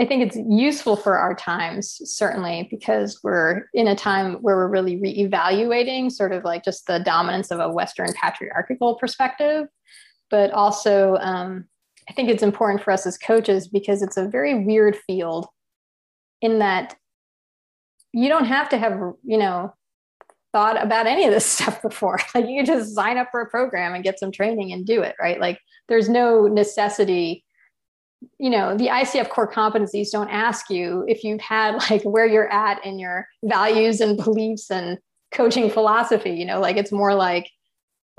I 0.01 0.05
think 0.05 0.23
it's 0.23 0.37
useful 0.49 0.97
for 0.97 1.19
our 1.19 1.35
times, 1.35 2.01
certainly, 2.05 2.69
because 2.71 3.21
we're 3.25 3.65
in 3.75 3.89
a 3.89 3.97
time 3.97 4.35
where 4.35 4.55
we're 4.55 4.69
really 4.69 4.97
reevaluating 4.97 6.13
sort 6.13 6.33
of 6.33 6.45
like 6.45 6.65
just 6.65 6.87
the 6.87 7.01
dominance 7.01 7.51
of 7.51 7.59
a 7.59 7.69
Western 7.69 8.13
patriarchal 8.13 8.95
perspective. 8.95 9.67
But 10.31 10.53
also, 10.53 11.17
um, 11.17 11.65
I 12.09 12.13
think 12.13 12.29
it's 12.29 12.45
important 12.45 12.83
for 12.83 12.93
us 12.93 13.07
as 13.07 13.19
coaches 13.19 13.67
because 13.67 14.01
it's 14.03 14.17
a 14.17 14.29
very 14.29 14.65
weird 14.65 14.97
field 15.07 15.47
in 16.41 16.61
that 16.61 16.95
you 18.13 18.29
don't 18.29 18.47
have 18.47 18.69
to 18.69 18.79
have, 18.79 18.93
you 19.25 19.37
know, 19.37 19.75
thought 20.53 20.83
about 20.83 21.07
any 21.07 21.25
of 21.25 21.33
this 21.33 21.47
stuff 21.57 21.83
before. 21.83 22.21
Like 22.37 22.47
you 22.49 22.65
just 22.65 22.95
sign 22.95 23.19
up 23.19 23.29
for 23.33 23.41
a 23.41 23.51
program 23.51 23.95
and 23.95 24.05
get 24.05 24.21
some 24.21 24.31
training 24.31 24.73
and 24.73 24.87
do 24.87 25.03
it, 25.03 25.17
right? 25.21 25.41
Like 25.41 25.59
there's 25.89 26.09
no 26.09 26.47
necessity 26.47 27.45
you 28.39 28.51
know 28.51 28.77
the 28.77 28.87
icf 28.89 29.29
core 29.29 29.51
competencies 29.51 30.11
don't 30.11 30.29
ask 30.31 30.71
you 30.71 31.05
if 31.09 31.23
you've 31.23 31.41
had 31.41 31.75
like 31.91 32.03
where 32.03 32.27
you're 32.27 32.53
at 32.53 32.85
in 32.85 32.99
your 32.99 33.27
values 33.45 34.01
and 34.01 34.17
beliefs 34.17 34.71
and 34.71 34.99
coaching 35.31 35.71
philosophy 35.71 36.31
you 36.31 36.45
know 36.45 36.61
like 36.61 36.77
it's 36.77 36.93
more 36.93 37.15
like 37.15 37.49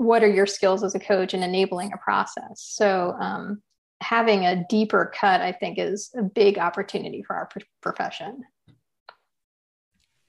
what 0.00 0.24
are 0.24 0.30
your 0.30 0.46
skills 0.46 0.82
as 0.82 0.94
a 0.94 0.98
coach 0.98 1.34
and 1.34 1.44
enabling 1.44 1.92
a 1.92 1.98
process? 1.98 2.54
So 2.56 3.14
um, 3.20 3.60
having 4.00 4.46
a 4.46 4.64
deeper 4.70 5.12
cut 5.14 5.42
i 5.42 5.52
think 5.52 5.78
is 5.78 6.10
a 6.16 6.22
big 6.22 6.58
opportunity 6.58 7.22
for 7.22 7.36
our 7.36 7.50
profession. 7.82 8.44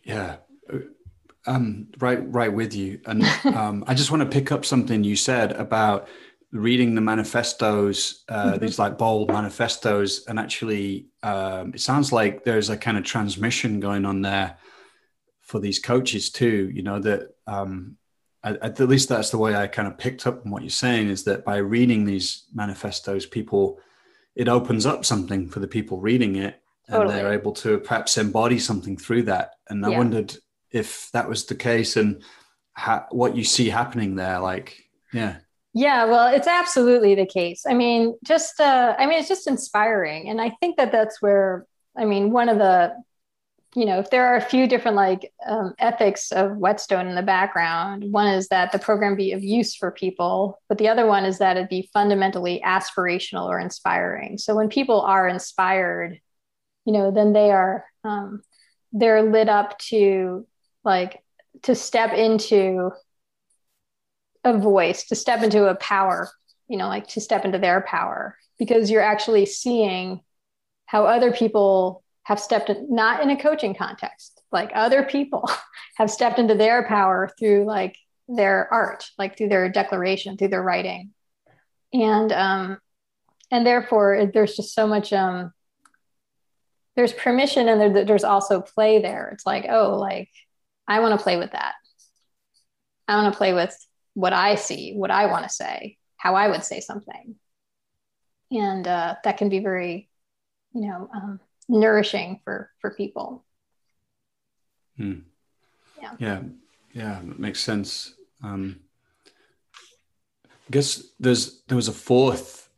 Yeah. 0.04 0.38
Um, 1.48 1.88
right 2.00 2.20
right 2.34 2.52
with 2.52 2.76
you. 2.76 3.00
And 3.06 3.24
um, 3.46 3.86
i 3.88 3.94
just 3.94 4.12
want 4.12 4.24
to 4.24 4.30
pick 4.30 4.52
up 4.52 4.66
something 4.66 5.06
you 5.06 5.16
said 5.16 5.54
about 5.54 6.10
reading 6.52 6.96
the 6.96 7.02
manifestos, 7.02 8.24
uh, 8.28 8.52
mm-hmm. 8.52 8.66
these 8.66 8.80
like 8.80 8.98
bold 8.98 9.30
manifestos, 9.30 10.26
and 10.28 10.40
actually, 10.40 11.08
um, 11.24 11.74
it 11.74 11.82
sounds 11.82 12.12
like 12.12 12.44
there's 12.44 12.70
a 12.70 12.78
kind 12.78 12.98
of 12.98 13.04
transmission 13.04 13.80
going 13.80 14.06
on 14.06 14.22
there 14.22 14.58
for 15.42 15.60
these 15.60 15.80
coaches 15.80 16.30
too. 16.30 16.70
You 16.74 16.84
know 16.84 17.00
that 17.00 17.36
um, 17.48 17.98
at, 18.44 18.62
at, 18.62 18.80
least 18.80 19.10
that's 19.10 19.30
the 19.30 19.38
way 19.38 19.56
I 19.56 19.68
kind 19.68 19.88
of 19.88 19.98
picked 19.98 20.28
up 20.28 20.46
on 20.46 20.52
what 20.52 20.64
you're 20.64 20.70
saying 20.70 21.10
is 21.10 21.24
that 21.26 21.46
by 21.46 21.58
reading 21.58 22.06
these 22.06 22.46
manifestos, 22.54 23.26
people 23.26 23.80
it 24.36 24.48
opens 24.48 24.86
up 24.86 25.06
something 25.06 25.50
for 25.50 25.60
the 25.60 25.68
people 25.68 26.00
reading 26.00 26.36
it, 26.38 26.62
and 26.88 26.96
totally. 26.96 27.16
they're 27.16 27.34
able 27.34 27.54
to 27.54 27.80
perhaps 27.80 28.18
embody 28.18 28.60
something 28.60 28.98
through 28.98 29.24
that. 29.24 29.56
And 29.70 29.86
I 29.86 29.92
yeah. 29.92 29.98
wondered 29.98 30.36
if 30.72 31.10
that 31.12 31.28
was 31.28 31.46
the 31.46 31.56
case 31.56 31.98
and 31.98 32.24
ha- 32.76 33.08
what 33.12 33.36
you 33.36 33.44
see 33.44 33.70
happening 33.70 34.16
there. 34.16 34.40
Like, 34.40 34.84
yeah. 35.14 35.38
Yeah, 35.74 36.06
well, 36.06 36.34
it's 36.34 36.48
absolutely 36.48 37.16
the 37.16 37.26
case. 37.26 37.64
I 37.68 37.74
mean, 37.74 38.18
just 38.26 38.60
uh, 38.60 38.96
I 38.98 39.06
mean, 39.06 39.20
it's 39.20 39.30
just 39.30 39.48
inspiring, 39.48 40.30
and 40.30 40.42
I 40.42 40.50
think 40.60 40.78
that 40.78 40.92
that's 40.92 41.22
where 41.22 41.66
I 41.98 42.06
mean, 42.06 42.32
one 42.32 42.50
of 42.50 42.58
the 42.58 42.94
you 43.76 43.86
know, 43.86 44.00
if 44.00 44.10
there 44.10 44.28
are 44.28 44.36
a 44.36 44.42
few 44.42 44.68
different 44.68 44.98
like 44.98 45.32
um, 45.48 45.74
ethics 45.80 46.34
of 46.34 46.58
Whetstone 46.58 47.08
in 47.08 47.16
the 47.16 47.22
background, 47.22 48.12
one 48.12 48.28
is 48.28 48.50
that 48.50 48.74
the 48.74 48.80
program 48.80 49.16
be 49.16 49.32
of 49.32 49.44
use 49.44 49.76
for 49.76 49.92
people, 49.92 50.60
but 50.68 50.78
the 50.78 50.90
other 50.90 51.08
one 51.08 51.24
is 51.24 51.38
that 51.38 51.56
it 51.56 51.70
be 51.70 51.90
fundamentally 51.94 52.62
aspirational 52.66 53.48
or 53.48 53.60
inspiring. 53.60 54.38
So 54.38 54.56
when 54.56 54.68
people 54.68 55.00
are 55.02 55.26
inspired, 55.26 56.20
you 56.86 56.92
know, 56.92 57.12
then 57.12 57.32
they 57.32 57.52
are 57.52 57.86
um, 58.04 58.42
they're 58.92 59.24
lit 59.24 59.48
up 59.48 59.78
to 59.80 60.46
like 60.84 61.24
to 61.64 61.76
step 61.76 62.14
into 62.14 62.92
a 64.44 64.58
voice 64.58 65.06
to 65.06 65.16
step 65.16 65.44
into 65.44 65.68
a 65.68 65.76
power 65.76 66.32
you 66.72 66.78
know, 66.78 66.88
like 66.88 67.06
to 67.06 67.20
step 67.20 67.44
into 67.44 67.58
their 67.58 67.82
power 67.82 68.38
because 68.58 68.90
you're 68.90 69.02
actually 69.02 69.46
seeing 69.46 70.22
how 70.86 71.06
other 71.06 71.34
people 71.34 72.02
have 72.24 72.40
stepped 72.40 72.70
in, 72.70 72.88
not 72.90 73.22
in 73.22 73.30
a 73.30 73.38
coaching 73.38 73.76
context, 73.76 74.42
like 74.54 74.72
other 74.74 75.04
people 75.04 75.50
have 75.98 76.10
stepped 76.10 76.40
into 76.40 76.56
their 76.56 76.88
power 76.88 77.30
through 77.38 77.66
like 77.66 77.98
their 78.30 78.74
art, 78.74 79.10
like 79.20 79.38
through 79.38 79.50
their 79.50 79.68
declaration, 79.68 80.38
through 80.38 80.48
their 80.48 80.64
writing. 80.64 81.12
And, 81.92 82.32
um, 82.32 82.78
and 83.52 83.66
therefore 83.66 84.32
there's 84.34 84.56
just 84.56 84.74
so 84.74 84.88
much, 84.88 85.12
um, 85.12 85.52
there's 86.96 87.12
permission 87.12 87.68
and 87.68 87.82
there, 87.82 88.06
there's 88.06 88.24
also 88.24 88.62
play 88.62 89.02
there. 89.02 89.30
It's 89.34 89.46
like, 89.46 89.66
oh, 89.70 89.98
like 89.98 90.30
I 90.88 91.02
want 91.02 91.20
to 91.20 91.24
play 91.24 91.36
with 91.36 91.52
that. 91.52 91.74
I 93.10 93.22
want 93.22 93.34
to 93.34 93.38
play 93.38 93.54
with 93.54 93.76
what 94.14 94.34
I 94.34 94.56
see, 94.56 94.94
what 94.94 95.12
I 95.12 95.28
want 95.28 95.44
to 95.44 95.50
say, 95.50 95.98
how 96.18 96.36
I 96.36 96.48
would 96.48 96.64
say 96.64 96.80
something. 96.80 97.36
And 98.52 98.88
uh, 98.88 99.16
that 99.24 99.38
can 99.38 99.50
be 99.50 99.60
very, 99.60 100.10
you 100.74 100.82
know, 100.82 101.10
um, 101.14 101.40
nourishing 101.70 102.42
for 102.44 102.70
for 102.80 102.92
people. 102.92 103.46
Hmm. 104.98 105.20
Yeah. 106.02 106.12
Yeah. 106.20 106.42
Yeah. 106.94 107.20
That 107.24 107.40
makes 107.40 107.62
sense. 107.62 108.14
Um, 108.44 108.82
I 110.46 110.72
guess 110.72 111.04
there's 111.20 111.62
there 111.68 111.76
was 111.76 111.88
a 111.88 111.94
fourth. 111.94 112.70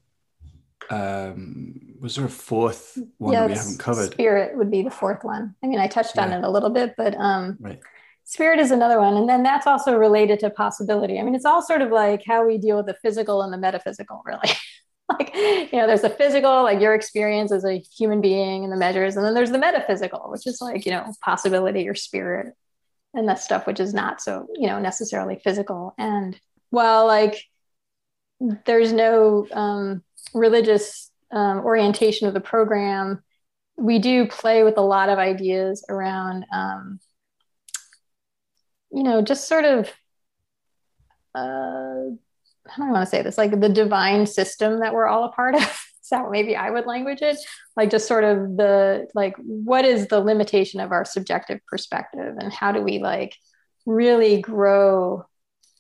Um, 0.90 1.96
was 2.00 2.18
there 2.18 2.26
a 2.26 2.30
fourth 2.30 3.00
one 3.18 3.34
yeah, 3.34 3.48
we 3.48 3.54
haven't 3.54 3.80
covered? 3.80 4.12
Spirit 4.12 4.56
would 4.58 4.70
be 4.70 4.84
the 4.84 4.92
fourth 4.92 5.24
one. 5.24 5.56
I 5.64 5.68
mean, 5.68 5.80
I 5.80 5.88
touched 5.88 6.18
yeah. 6.18 6.26
on 6.26 6.34
it 6.34 6.44
a 6.44 6.50
little 6.50 6.70
bit, 6.70 6.94
but 6.98 7.16
um, 7.16 7.58
right. 7.60 7.80
Spirit 8.26 8.60
is 8.60 8.72
another 8.72 9.00
one. 9.00 9.18
And 9.18 9.28
then 9.28 9.44
that's 9.44 9.68
also 9.68 9.96
related 9.96 10.40
to 10.40 10.50
possibility. 10.50 11.20
I 11.20 11.24
mean, 11.24 11.36
it's 11.36 11.46
all 11.46 11.62
sort 11.62 11.82
of 11.82 11.92
like 11.92 12.24
how 12.26 12.46
we 12.46 12.58
deal 12.58 12.78
with 12.78 12.86
the 12.86 12.96
physical 12.96 13.42
and 13.42 13.52
the 13.52 13.58
metaphysical, 13.58 14.22
really. 14.26 14.50
like, 15.10 15.36
you 15.36 15.78
know, 15.80 15.88
there's 15.88 16.02
the 16.02 16.10
physical, 16.10 16.64
like 16.64 16.80
your 16.80 16.96
experience 16.96 17.52
as 17.52 17.66
a 17.66 17.80
human 17.98 18.22
being 18.22 18.64
and 18.64 18.72
the 18.72 18.78
measures. 18.78 19.16
And 19.16 19.26
then 19.26 19.34
there's 19.34 19.52
the 19.52 19.60
metaphysical, 19.60 20.32
which 20.32 20.48
is 20.48 20.62
like, 20.62 20.86
you 20.86 20.92
know, 20.92 21.14
possibility 21.22 21.88
or 21.88 21.96
spirit 21.96 22.54
and 23.14 23.28
that 23.28 23.40
stuff, 23.40 23.68
which 23.68 23.80
is 23.80 23.94
not 23.94 24.22
so, 24.22 24.48
you 24.56 24.68
know, 24.68 24.80
necessarily 24.80 25.40
physical. 25.44 25.94
And 25.98 26.40
while 26.70 27.06
like 27.06 27.44
there's 28.66 28.92
no 28.92 29.48
um, 29.52 30.04
religious 30.34 31.12
um, 31.32 31.60
orientation 31.60 32.28
of 32.28 32.34
the 32.34 32.42
program, 32.42 33.22
we 33.78 34.00
do 34.00 34.28
play 34.28 34.64
with 34.64 34.78
a 34.78 34.82
lot 34.82 35.10
of 35.10 35.20
ideas 35.20 35.86
around 35.90 36.46
um, 36.54 37.00
you 38.94 39.04
know, 39.04 39.22
just 39.22 39.48
sort 39.48 39.66
of, 39.66 39.88
uh, 41.36 42.14
how 42.68 42.78
do 42.78 42.84
I 42.84 42.91
want 42.91 43.04
to 43.04 43.10
say 43.10 43.22
this? 43.22 43.38
Like 43.38 43.60
the 43.60 43.70
divine 43.70 44.26
system 44.26 44.80
that 44.80 44.94
we're 44.94 45.08
all 45.08 45.26
a 45.26 45.32
part 45.32 45.56
of. 45.56 45.86
so 46.02 46.30
maybe 46.30 46.56
I 46.56 46.70
would 46.70 46.86
language 46.86 47.22
it 47.22 47.38
like 47.76 47.89
just 47.89 48.08
sort 48.08 48.24
of 48.24 48.58
the 48.58 49.08
like 49.16 49.36
what 49.38 49.86
is 49.86 50.08
the 50.08 50.20
limitation 50.20 50.80
of 50.80 50.91
our 50.91 51.06
subjective 51.06 51.60
perspective 51.66 52.36
and 52.38 52.52
how 52.52 52.72
do 52.72 52.82
we 52.82 53.00
like 53.00 53.36
really 53.86 54.41
grow 54.41 55.26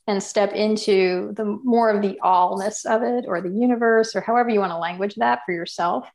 and 0.07 0.21
step 0.21 0.53
into 0.53 1.33
the 1.35 1.45
more 1.63 1.89
of 1.89 2.01
the 2.01 2.19
allness 2.23 2.85
of 2.85 3.03
it 3.03 3.25
or 3.27 3.41
the 3.41 3.49
universe 3.49 4.15
or 4.15 4.21
however 4.21 4.49
you 4.49 4.59
want 4.59 4.71
to 4.71 4.77
language 4.77 5.15
that 5.15 5.39
for 5.45 5.53
yourself 5.53 6.09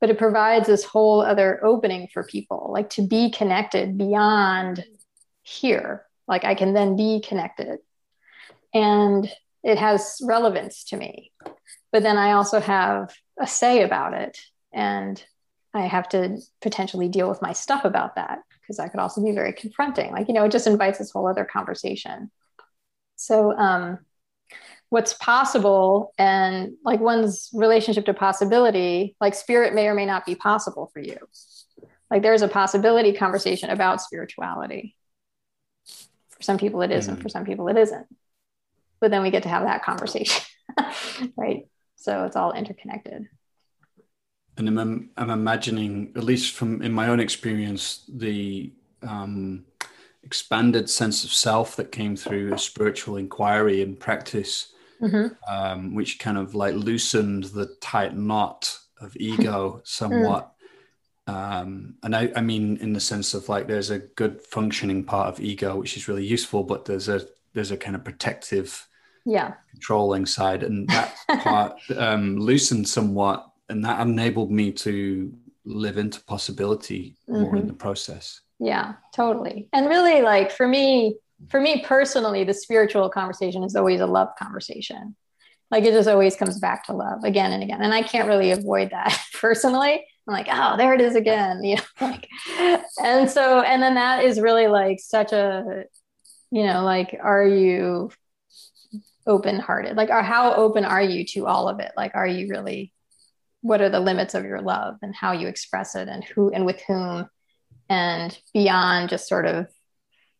but 0.00 0.10
it 0.10 0.18
provides 0.18 0.66
this 0.66 0.84
whole 0.84 1.20
other 1.20 1.64
opening 1.64 2.08
for 2.12 2.24
people 2.24 2.70
like 2.72 2.90
to 2.90 3.06
be 3.06 3.30
connected 3.30 3.96
beyond 3.96 4.84
here 5.42 6.04
like 6.26 6.44
I 6.44 6.54
can 6.54 6.74
then 6.74 6.96
be 6.96 7.20
connected. 7.26 7.78
And 8.72 9.30
it 9.62 9.78
has 9.78 10.18
relevance 10.22 10.84
to 10.84 10.96
me. 10.96 11.32
But 11.92 12.02
then 12.02 12.16
I 12.16 12.32
also 12.32 12.60
have 12.60 13.14
a 13.40 13.46
say 13.46 13.82
about 13.82 14.14
it. 14.14 14.38
And 14.72 15.22
I 15.72 15.82
have 15.82 16.08
to 16.10 16.38
potentially 16.60 17.08
deal 17.08 17.28
with 17.28 17.42
my 17.42 17.52
stuff 17.52 17.84
about 17.84 18.16
that 18.16 18.40
because 18.60 18.76
that 18.76 18.90
could 18.90 19.00
also 19.00 19.22
be 19.22 19.32
very 19.32 19.52
confronting. 19.52 20.12
Like, 20.12 20.28
you 20.28 20.34
know, 20.34 20.44
it 20.44 20.52
just 20.52 20.66
invites 20.66 20.98
this 20.98 21.10
whole 21.10 21.26
other 21.28 21.44
conversation. 21.44 22.30
So, 23.16 23.56
um, 23.56 23.98
what's 24.90 25.14
possible 25.14 26.12
and 26.18 26.74
like 26.84 27.00
one's 27.00 27.50
relationship 27.52 28.04
to 28.06 28.14
possibility, 28.14 29.16
like 29.20 29.34
spirit 29.34 29.74
may 29.74 29.88
or 29.88 29.94
may 29.94 30.06
not 30.06 30.24
be 30.24 30.34
possible 30.34 30.90
for 30.92 31.00
you. 31.00 31.18
Like, 32.10 32.22
there's 32.22 32.42
a 32.42 32.48
possibility 32.48 33.12
conversation 33.12 33.70
about 33.70 34.00
spirituality 34.00 34.94
some 36.44 36.58
people 36.58 36.82
it 36.82 36.90
is, 36.90 37.04
mm-hmm. 37.04 37.14
and 37.14 37.22
for 37.22 37.28
some 37.28 37.44
people 37.44 37.68
it 37.68 37.76
isn't. 37.76 38.06
But 39.00 39.10
then 39.10 39.22
we 39.22 39.30
get 39.30 39.42
to 39.42 39.48
have 39.48 39.64
that 39.64 39.82
conversation, 39.82 40.44
right? 41.36 41.68
So 41.96 42.24
it's 42.24 42.36
all 42.36 42.52
interconnected. 42.52 43.28
And 44.56 44.68
I'm, 44.78 45.10
I'm 45.16 45.30
imagining, 45.30 46.12
at 46.16 46.22
least 46.22 46.54
from 46.54 46.80
in 46.80 46.92
my 46.92 47.08
own 47.08 47.18
experience, 47.18 48.04
the 48.08 48.72
um, 49.02 49.64
expanded 50.22 50.88
sense 50.88 51.24
of 51.24 51.32
self 51.32 51.76
that 51.76 51.92
came 51.92 52.16
through 52.16 52.54
a 52.54 52.58
spiritual 52.58 53.16
inquiry 53.16 53.82
and 53.82 53.98
practice, 53.98 54.72
mm-hmm. 55.00 55.34
um, 55.52 55.94
which 55.94 56.18
kind 56.18 56.38
of 56.38 56.54
like 56.54 56.74
loosened 56.74 57.44
the 57.44 57.66
tight 57.80 58.16
knot 58.16 58.78
of 59.00 59.16
ego 59.16 59.80
somewhat 59.84 60.53
um, 61.26 61.94
and 62.02 62.14
I, 62.14 62.30
I 62.36 62.40
mean 62.40 62.76
in 62.78 62.92
the 62.92 63.00
sense 63.00 63.34
of 63.34 63.48
like 63.48 63.66
there's 63.66 63.90
a 63.90 63.98
good 63.98 64.40
functioning 64.42 65.04
part 65.04 65.28
of 65.28 65.40
ego 65.40 65.76
which 65.76 65.96
is 65.96 66.08
really 66.08 66.24
useful 66.24 66.62
but 66.62 66.84
there's 66.84 67.08
a 67.08 67.22
there's 67.54 67.70
a 67.70 67.76
kind 67.76 67.96
of 67.96 68.04
protective 68.04 68.86
yeah. 69.24 69.54
controlling 69.70 70.26
side 70.26 70.62
and 70.62 70.88
that 70.88 71.14
part 71.40 71.78
um, 71.96 72.36
loosened 72.36 72.88
somewhat 72.88 73.48
and 73.68 73.84
that 73.84 74.00
enabled 74.00 74.50
me 74.50 74.70
to 74.70 75.32
live 75.64 75.96
into 75.96 76.22
possibility 76.24 77.16
more 77.26 77.46
mm-hmm. 77.46 77.56
in 77.56 77.66
the 77.66 77.72
process. 77.72 78.42
Yeah 78.58 78.94
totally. 79.14 79.68
And 79.72 79.88
really 79.88 80.20
like 80.20 80.50
for 80.50 80.68
me 80.68 81.16
for 81.48 81.60
me 81.60 81.82
personally 81.84 82.44
the 82.44 82.54
spiritual 82.54 83.08
conversation 83.08 83.64
is 83.64 83.76
always 83.76 84.00
a 84.00 84.06
love 84.06 84.28
conversation. 84.38 85.16
Like 85.70 85.84
it 85.84 85.92
just 85.92 86.08
always 86.08 86.36
comes 86.36 86.58
back 86.58 86.84
to 86.86 86.92
love 86.92 87.24
again 87.24 87.50
and 87.50 87.62
again 87.62 87.82
and 87.82 87.92
i 87.92 88.02
can't 88.02 88.28
really 88.28 88.52
avoid 88.52 88.90
that 88.90 89.18
personally 89.40 90.06
I'm 90.26 90.34
like, 90.34 90.48
oh, 90.50 90.76
there 90.76 90.94
it 90.94 91.00
is 91.00 91.16
again. 91.16 91.62
You 91.64 91.76
know, 91.76 91.82
like, 92.00 92.28
and 93.02 93.30
so, 93.30 93.60
and 93.60 93.82
then 93.82 93.94
that 93.94 94.24
is 94.24 94.40
really 94.40 94.68
like 94.68 94.98
such 95.00 95.32
a, 95.32 95.84
you 96.50 96.64
know, 96.64 96.82
like, 96.82 97.16
are 97.22 97.46
you 97.46 98.10
open 99.26 99.58
hearted? 99.58 99.96
Like, 99.96 100.10
are, 100.10 100.22
how 100.22 100.54
open 100.54 100.84
are 100.84 101.02
you 101.02 101.24
to 101.26 101.46
all 101.46 101.68
of 101.68 101.80
it? 101.80 101.92
Like, 101.96 102.12
are 102.14 102.26
you 102.26 102.48
really, 102.48 102.92
what 103.60 103.80
are 103.80 103.88
the 103.88 104.00
limits 104.00 104.34
of 104.34 104.44
your 104.44 104.60
love 104.60 104.96
and 105.02 105.14
how 105.14 105.32
you 105.32 105.48
express 105.48 105.94
it 105.94 106.08
and 106.08 106.22
who 106.24 106.50
and 106.50 106.66
with 106.66 106.80
whom 106.86 107.28
and 107.88 108.38
beyond 108.52 109.08
just 109.10 109.28
sort 109.28 109.46
of, 109.46 109.68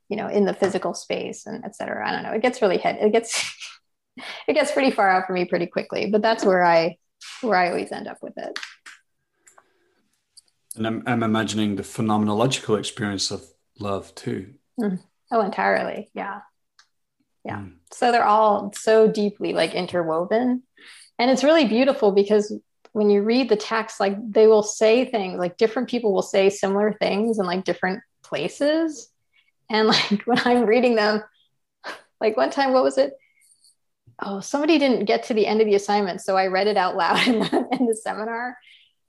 you 0.08 0.16
know, 0.16 0.28
in 0.28 0.44
the 0.44 0.54
physical 0.54 0.94
space 0.94 1.46
and 1.46 1.64
et 1.64 1.74
cetera. 1.74 2.06
I 2.06 2.12
don't 2.12 2.22
know. 2.22 2.32
It 2.32 2.42
gets 2.42 2.62
really 2.62 2.78
hit. 2.78 2.96
it 3.00 3.12
gets, 3.12 3.52
it 4.48 4.54
gets 4.54 4.72
pretty 4.72 4.90
far 4.90 5.10
out 5.10 5.26
for 5.26 5.32
me 5.32 5.44
pretty 5.44 5.66
quickly, 5.66 6.10
but 6.10 6.22
that's 6.22 6.44
where 6.44 6.62
I, 6.62 6.96
where 7.40 7.56
I 7.56 7.68
always 7.68 7.92
end 7.92 8.08
up 8.08 8.18
with 8.22 8.34
it. 8.36 8.58
And 10.76 10.86
I'm, 10.86 11.02
I'm 11.06 11.22
imagining 11.22 11.76
the 11.76 11.82
phenomenological 11.82 12.78
experience 12.78 13.30
of 13.30 13.44
love 13.78 14.14
too. 14.14 14.54
Mm. 14.78 15.00
Oh, 15.30 15.40
entirely. 15.40 16.10
Yeah. 16.14 16.40
Yeah. 17.44 17.58
Mm. 17.58 17.74
So 17.92 18.10
they're 18.10 18.24
all 18.24 18.72
so 18.74 19.08
deeply 19.08 19.52
like 19.52 19.74
interwoven. 19.74 20.62
And 21.18 21.30
it's 21.30 21.44
really 21.44 21.66
beautiful 21.66 22.12
because 22.12 22.52
when 22.92 23.10
you 23.10 23.22
read 23.22 23.48
the 23.48 23.56
text, 23.56 24.00
like 24.00 24.16
they 24.30 24.46
will 24.46 24.62
say 24.62 25.04
things, 25.04 25.38
like 25.38 25.56
different 25.56 25.88
people 25.88 26.12
will 26.12 26.22
say 26.22 26.50
similar 26.50 26.92
things 26.92 27.38
in 27.38 27.46
like 27.46 27.64
different 27.64 28.02
places. 28.22 29.10
And 29.70 29.88
like 29.88 30.22
when 30.24 30.38
I'm 30.44 30.66
reading 30.66 30.96
them, 30.96 31.22
like 32.20 32.36
one 32.36 32.50
time, 32.50 32.72
what 32.72 32.84
was 32.84 32.98
it? 32.98 33.12
Oh, 34.20 34.40
somebody 34.40 34.78
didn't 34.78 35.06
get 35.06 35.24
to 35.24 35.34
the 35.34 35.46
end 35.46 35.60
of 35.60 35.66
the 35.66 35.74
assignment. 35.74 36.20
So 36.20 36.36
I 36.36 36.46
read 36.46 36.68
it 36.68 36.76
out 36.76 36.96
loud 36.96 37.18
in 37.28 37.40
the, 37.40 37.68
in 37.72 37.86
the 37.86 37.96
seminar 37.96 38.56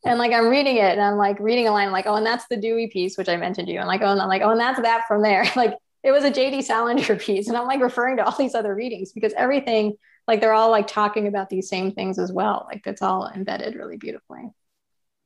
and 0.06 0.20
like 0.20 0.32
I'm 0.32 0.48
reading 0.48 0.78
it 0.78 0.92
and 0.92 1.02
I'm 1.02 1.18
like 1.18 1.40
reading 1.40 1.68
a 1.68 1.72
line 1.72 1.92
like, 1.92 2.06
oh, 2.06 2.16
and 2.16 2.26
that's 2.26 2.48
the 2.48 2.58
Dewey 2.58 2.88
piece, 2.88 3.18
which 3.18 3.28
I 3.28 3.38
mentioned 3.38 3.68
to 3.68 3.74
you. 3.74 3.80
And 3.80 3.88
like, 3.88 4.02
oh, 4.02 4.12
and 4.12 4.22
I'm 4.22 4.28
like, 4.28 4.44
oh, 4.44 4.52
and 4.52 4.60
that's 4.60 4.80
that 4.82 5.06
from 5.08 5.24
there. 5.24 5.46
like 5.56 5.76
it 6.04 6.12
was 6.12 6.24
a 6.24 6.32
JD 6.32 6.64
Salinger 6.64 7.16
piece. 7.20 7.48
And 7.48 7.58
I'm 7.58 7.66
like 7.66 7.82
referring 7.82 8.18
to 8.18 8.26
all 8.26 8.38
these 8.38 8.56
other 8.56 8.76
readings 8.76 9.12
because 9.12 9.34
everything, 9.34 9.96
like 10.28 10.42
they're 10.42 10.54
all 10.54 10.70
like 10.70 10.88
talking 10.88 11.28
about 11.28 11.50
these 11.50 11.68
same 11.68 11.92
things 11.92 12.20
as 12.20 12.32
well. 12.32 12.68
Like 12.70 12.86
it's 12.86 13.02
all 13.02 13.30
embedded 13.34 13.76
really 13.76 13.98
beautifully. 13.98 14.52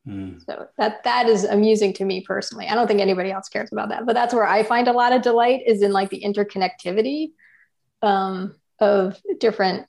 Mm. 0.08 0.44
So 0.46 0.68
that 0.78 1.04
that 1.04 1.28
is 1.28 1.44
amusing 1.44 1.92
to 1.94 2.06
me 2.06 2.22
personally. 2.22 2.68
I 2.68 2.76
don't 2.76 2.88
think 2.88 3.02
anybody 3.02 3.32
else 3.32 3.50
cares 3.50 3.72
about 3.74 3.90
that, 3.90 4.06
but 4.06 4.14
that's 4.14 4.34
where 4.34 4.48
I 4.48 4.64
find 4.64 4.88
a 4.88 4.94
lot 4.94 5.12
of 5.12 5.22
delight 5.22 5.64
is 5.68 5.82
in 5.82 5.92
like 5.92 6.10
the 6.10 6.24
interconnectivity 6.26 7.32
um, 8.02 8.56
of 8.80 9.22
different 9.40 9.88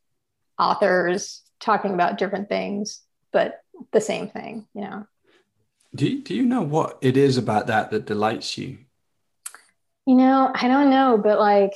authors 0.59 1.43
talking 1.61 1.95
about 1.95 2.19
different 2.19 2.49
things, 2.49 3.03
but 3.33 3.61
the 3.93 4.01
same 4.01 4.29
thing, 4.29 4.67
you 4.75 4.83
know. 4.83 5.07
Do 5.95 6.09
you, 6.09 6.23
do 6.23 6.35
you 6.35 6.45
know 6.45 6.63
what 6.63 6.99
it 7.01 7.17
is 7.17 7.37
about 7.37 7.67
that 7.67 7.91
that 7.91 8.07
delights 8.07 8.57
you? 8.57 8.79
You 10.07 10.15
know, 10.15 10.51
I 10.55 10.69
don't 10.69 10.91
know, 10.91 11.21
but 11.23 11.39
like 11.39 11.73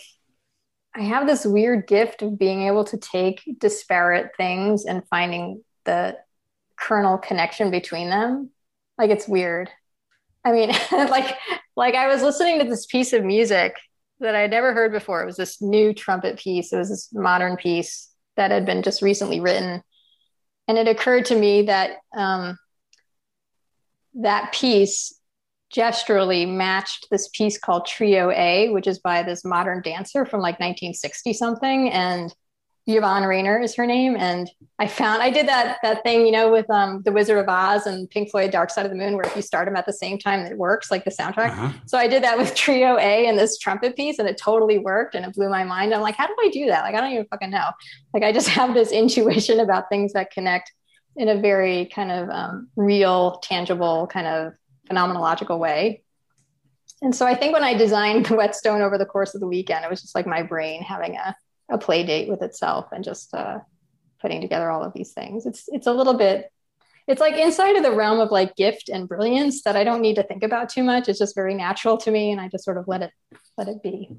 I 0.94 1.02
have 1.02 1.26
this 1.26 1.44
weird 1.44 1.86
gift 1.86 2.22
of 2.22 2.38
being 2.38 2.62
able 2.62 2.84
to 2.84 2.96
take 2.96 3.42
disparate 3.58 4.30
things 4.36 4.84
and 4.84 5.06
finding 5.08 5.64
the 5.84 6.16
kernel 6.76 7.18
connection 7.18 7.70
between 7.70 8.10
them. 8.10 8.50
Like 8.96 9.10
it's 9.10 9.26
weird. 9.26 9.70
I 10.44 10.52
mean, 10.52 10.70
like 10.92 11.36
like 11.76 11.94
I 11.94 12.06
was 12.06 12.22
listening 12.22 12.60
to 12.60 12.68
this 12.68 12.86
piece 12.86 13.12
of 13.12 13.24
music 13.24 13.76
that 14.20 14.36
I'd 14.36 14.50
never 14.50 14.72
heard 14.72 14.92
before. 14.92 15.22
It 15.22 15.26
was 15.26 15.36
this 15.36 15.60
new 15.60 15.92
trumpet 15.92 16.38
piece. 16.38 16.72
It 16.72 16.78
was 16.78 16.90
this 16.90 17.08
modern 17.12 17.56
piece 17.56 18.10
that 18.36 18.50
had 18.50 18.64
been 18.64 18.82
just 18.82 19.02
recently 19.02 19.40
written, 19.40 19.82
and 20.68 20.78
it 20.78 20.88
occurred 20.88 21.26
to 21.26 21.34
me 21.34 21.62
that 21.62 21.98
um, 22.16 22.58
that 24.14 24.52
piece 24.52 25.18
gesturally 25.74 26.46
matched 26.46 27.08
this 27.10 27.28
piece 27.28 27.58
called 27.58 27.86
Trio 27.86 28.30
A, 28.30 28.68
which 28.70 28.86
is 28.86 28.98
by 29.00 29.22
this 29.22 29.44
modern 29.44 29.82
dancer 29.82 30.24
from 30.24 30.40
like 30.40 30.60
1960 30.60 31.32
something, 31.32 31.90
and 31.90 32.34
Yvonne 32.86 33.24
Rainer 33.24 33.58
is 33.60 33.74
her 33.76 33.86
name. 33.86 34.14
And 34.16 34.50
I 34.78 34.86
found 34.86 35.22
I 35.22 35.30
did 35.30 35.48
that 35.48 35.78
that 35.82 36.02
thing, 36.02 36.26
you 36.26 36.32
know, 36.32 36.50
with 36.50 36.68
um 36.70 37.02
The 37.04 37.12
Wizard 37.12 37.38
of 37.38 37.48
Oz 37.48 37.86
and 37.86 38.08
Pink 38.10 38.30
Floyd 38.30 38.50
Dark 38.50 38.70
Side 38.70 38.84
of 38.84 38.90
the 38.90 38.98
Moon, 38.98 39.14
where 39.14 39.24
if 39.24 39.34
you 39.34 39.42
start 39.42 39.66
them 39.66 39.76
at 39.76 39.86
the 39.86 39.92
same 39.92 40.18
time, 40.18 40.40
it 40.40 40.58
works 40.58 40.90
like 40.90 41.04
the 41.04 41.10
soundtrack. 41.10 41.50
Uh-huh. 41.50 41.72
So 41.86 41.96
I 41.96 42.06
did 42.08 42.22
that 42.24 42.36
with 42.36 42.54
Trio 42.56 42.98
A 42.98 43.26
and 43.26 43.38
this 43.38 43.58
trumpet 43.58 43.96
piece, 43.96 44.18
and 44.18 44.28
it 44.28 44.36
totally 44.36 44.78
worked 44.78 45.14
and 45.14 45.24
it 45.24 45.34
blew 45.34 45.48
my 45.48 45.64
mind. 45.64 45.94
I'm 45.94 46.02
like, 46.02 46.16
how 46.16 46.26
do 46.26 46.36
I 46.40 46.50
do 46.50 46.66
that? 46.66 46.82
Like, 46.82 46.94
I 46.94 47.00
don't 47.00 47.12
even 47.12 47.26
fucking 47.26 47.50
know. 47.50 47.70
Like 48.12 48.22
I 48.22 48.32
just 48.32 48.48
have 48.50 48.74
this 48.74 48.92
intuition 48.92 49.60
about 49.60 49.88
things 49.88 50.12
that 50.12 50.30
connect 50.30 50.72
in 51.16 51.28
a 51.28 51.40
very 51.40 51.86
kind 51.86 52.10
of 52.10 52.28
um, 52.28 52.68
real, 52.76 53.38
tangible, 53.42 54.08
kind 54.08 54.26
of 54.26 54.52
phenomenological 54.90 55.58
way. 55.58 56.02
And 57.00 57.14
so 57.14 57.26
I 57.26 57.34
think 57.34 57.52
when 57.52 57.64
I 57.64 57.74
designed 57.74 58.26
the 58.26 58.34
Whetstone 58.36 58.82
over 58.82 58.98
the 58.98 59.06
course 59.06 59.34
of 59.34 59.40
the 59.40 59.46
weekend, 59.46 59.84
it 59.84 59.90
was 59.90 60.02
just 60.02 60.14
like 60.14 60.26
my 60.26 60.42
brain 60.42 60.82
having 60.82 61.16
a 61.16 61.34
a 61.70 61.78
play 61.78 62.04
date 62.04 62.28
with 62.28 62.42
itself 62.42 62.86
and 62.92 63.04
just 63.04 63.34
uh, 63.34 63.58
putting 64.20 64.40
together 64.40 64.70
all 64.70 64.82
of 64.82 64.92
these 64.94 65.12
things. 65.12 65.46
It's 65.46 65.64
it's 65.68 65.86
a 65.86 65.92
little 65.92 66.14
bit 66.14 66.50
it's 67.06 67.20
like 67.20 67.36
inside 67.36 67.76
of 67.76 67.82
the 67.82 67.92
realm 67.92 68.18
of 68.18 68.30
like 68.30 68.56
gift 68.56 68.88
and 68.88 69.08
brilliance 69.08 69.62
that 69.64 69.76
I 69.76 69.84
don't 69.84 70.00
need 70.00 70.16
to 70.16 70.22
think 70.22 70.42
about 70.42 70.70
too 70.70 70.82
much. 70.82 71.08
It's 71.08 71.18
just 71.18 71.34
very 71.34 71.54
natural 71.54 71.98
to 71.98 72.10
me, 72.10 72.32
and 72.32 72.40
I 72.40 72.48
just 72.48 72.64
sort 72.64 72.78
of 72.78 72.88
let 72.88 73.02
it 73.02 73.10
let 73.58 73.68
it 73.68 73.82
be. 73.82 74.10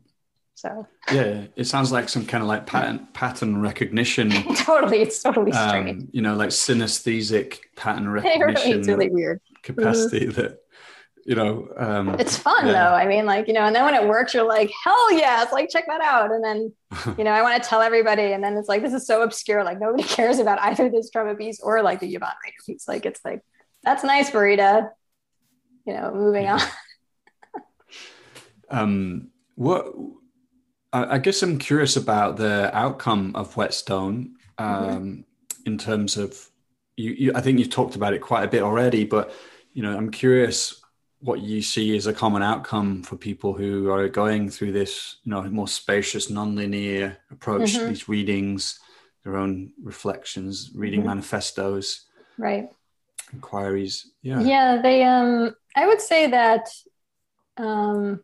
So 0.53 0.87
yeah, 1.11 1.45
it 1.55 1.65
sounds 1.65 1.91
like 1.91 2.07
some 2.07 2.25
kind 2.25 2.41
of 2.41 2.47
like 2.47 2.65
pattern 2.65 3.07
pattern 3.13 3.61
recognition. 3.61 4.29
totally, 4.55 5.01
it's 5.01 5.21
totally 5.21 5.51
strange. 5.51 6.03
Um, 6.03 6.09
you 6.11 6.21
know, 6.21 6.35
like 6.35 6.49
synesthetic 6.49 7.59
pattern 7.75 8.07
recognition. 8.11 8.79
it's 8.79 8.87
really 8.87 9.09
weird 9.09 9.41
capacity 9.63 10.27
mm-hmm. 10.27 10.41
that 10.41 10.59
you 11.25 11.33
know 11.33 11.67
um, 11.75 12.15
it's 12.19 12.37
fun 12.37 12.67
yeah. 12.67 12.73
though. 12.73 12.95
I 12.95 13.07
mean 13.07 13.25
like 13.25 13.47
you 13.47 13.53
know 13.53 13.63
and 13.63 13.75
then 13.75 13.83
when 13.83 13.95
it 13.95 14.07
works 14.07 14.33
you're 14.33 14.47
like 14.47 14.71
hell 14.83 15.11
yeah 15.11 15.41
it's 15.41 15.51
like 15.51 15.69
check 15.69 15.85
that 15.87 16.01
out. 16.01 16.31
And 16.31 16.43
then 16.43 16.71
you 17.17 17.23
know 17.23 17.31
i 17.31 17.41
want 17.41 17.61
to 17.61 17.67
tell 17.67 17.81
everybody 17.81 18.33
and 18.33 18.43
then 18.43 18.55
it's 18.55 18.69
like 18.69 18.83
this 18.83 18.93
is 18.93 19.07
so 19.07 19.23
obscure 19.23 19.63
like 19.63 19.79
nobody 19.79 20.03
cares 20.07 20.37
about 20.37 20.59
either 20.61 20.89
this 20.89 21.09
trumpet 21.09 21.37
piece 21.37 21.59
or 21.59 21.81
like 21.81 21.99
the 21.99 22.13
yvonne 22.13 22.35
rainer 22.43 22.55
piece 22.65 22.87
like 22.87 23.05
it's 23.05 23.19
like 23.25 23.41
that's 23.83 24.03
nice 24.03 24.29
burita 24.29 24.89
you 25.85 25.93
know 25.93 26.11
moving 26.13 26.47
on. 26.47 26.61
Um 28.67 29.29
what 29.53 29.93
I, 30.91 31.15
I, 31.15 31.17
guess 31.19 31.43
i'm 31.43 31.59
curious 31.59 31.97
about 31.97 32.37
the 32.37 32.75
outcome 32.75 33.31
of 33.35 33.55
whetstone 33.55 34.37
um, 34.57 34.67
mm-hmm. 34.67 35.21
in 35.67 35.77
terms 35.77 36.17
of 36.17 36.49
you, 36.97 37.11
you 37.11 37.31
i 37.35 37.41
think 37.41 37.59
you've 37.59 37.69
talked 37.69 37.95
about 37.95 38.13
it 38.13 38.21
quite 38.21 38.43
a 38.43 38.47
bit 38.47 38.63
already 38.63 39.05
but 39.05 39.31
you 39.73 39.83
know 39.83 39.95
i'm 39.95 40.09
curious 40.09 40.81
what 41.25 41.41
you 41.41 41.59
see 41.59 41.97
as 41.97 42.05
a 42.05 42.13
common 42.13 42.43
outcome 42.43 43.01
for 43.01 43.15
people 43.15 43.53
who 43.53 43.89
are 43.89 44.07
going 44.07 44.47
through 44.47 44.71
this, 44.71 45.17
you 45.23 45.31
know, 45.31 45.41
more 45.43 45.67
spacious, 45.67 46.31
nonlinear 46.31 47.17
approach 47.31 47.71
mm-hmm. 47.71 47.79
to 47.79 47.87
these 47.87 48.07
readings, 48.07 48.79
their 49.23 49.35
own 49.35 49.73
reflections, 49.81 50.69
reading 50.75 50.99
mm-hmm. 50.99 51.09
manifestos, 51.09 52.05
right? 52.37 52.69
Inquiries, 53.33 54.11
yeah, 54.21 54.39
yeah. 54.39 54.81
They, 54.83 55.03
um, 55.03 55.55
I 55.75 55.87
would 55.87 55.99
say 55.99 56.27
that, 56.27 56.69
um, 57.57 58.23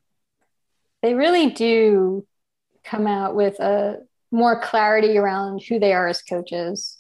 they 1.02 1.16
really 1.16 1.50
do 1.50 2.28
come 2.84 3.08
out 3.08 3.34
with 3.34 3.60
a 3.60 3.98
more 4.30 4.62
clarity 4.62 5.18
around 5.18 5.64
who 5.64 5.80
they 5.80 5.94
are 5.94 6.08
as 6.08 6.22
coaches 6.22 7.00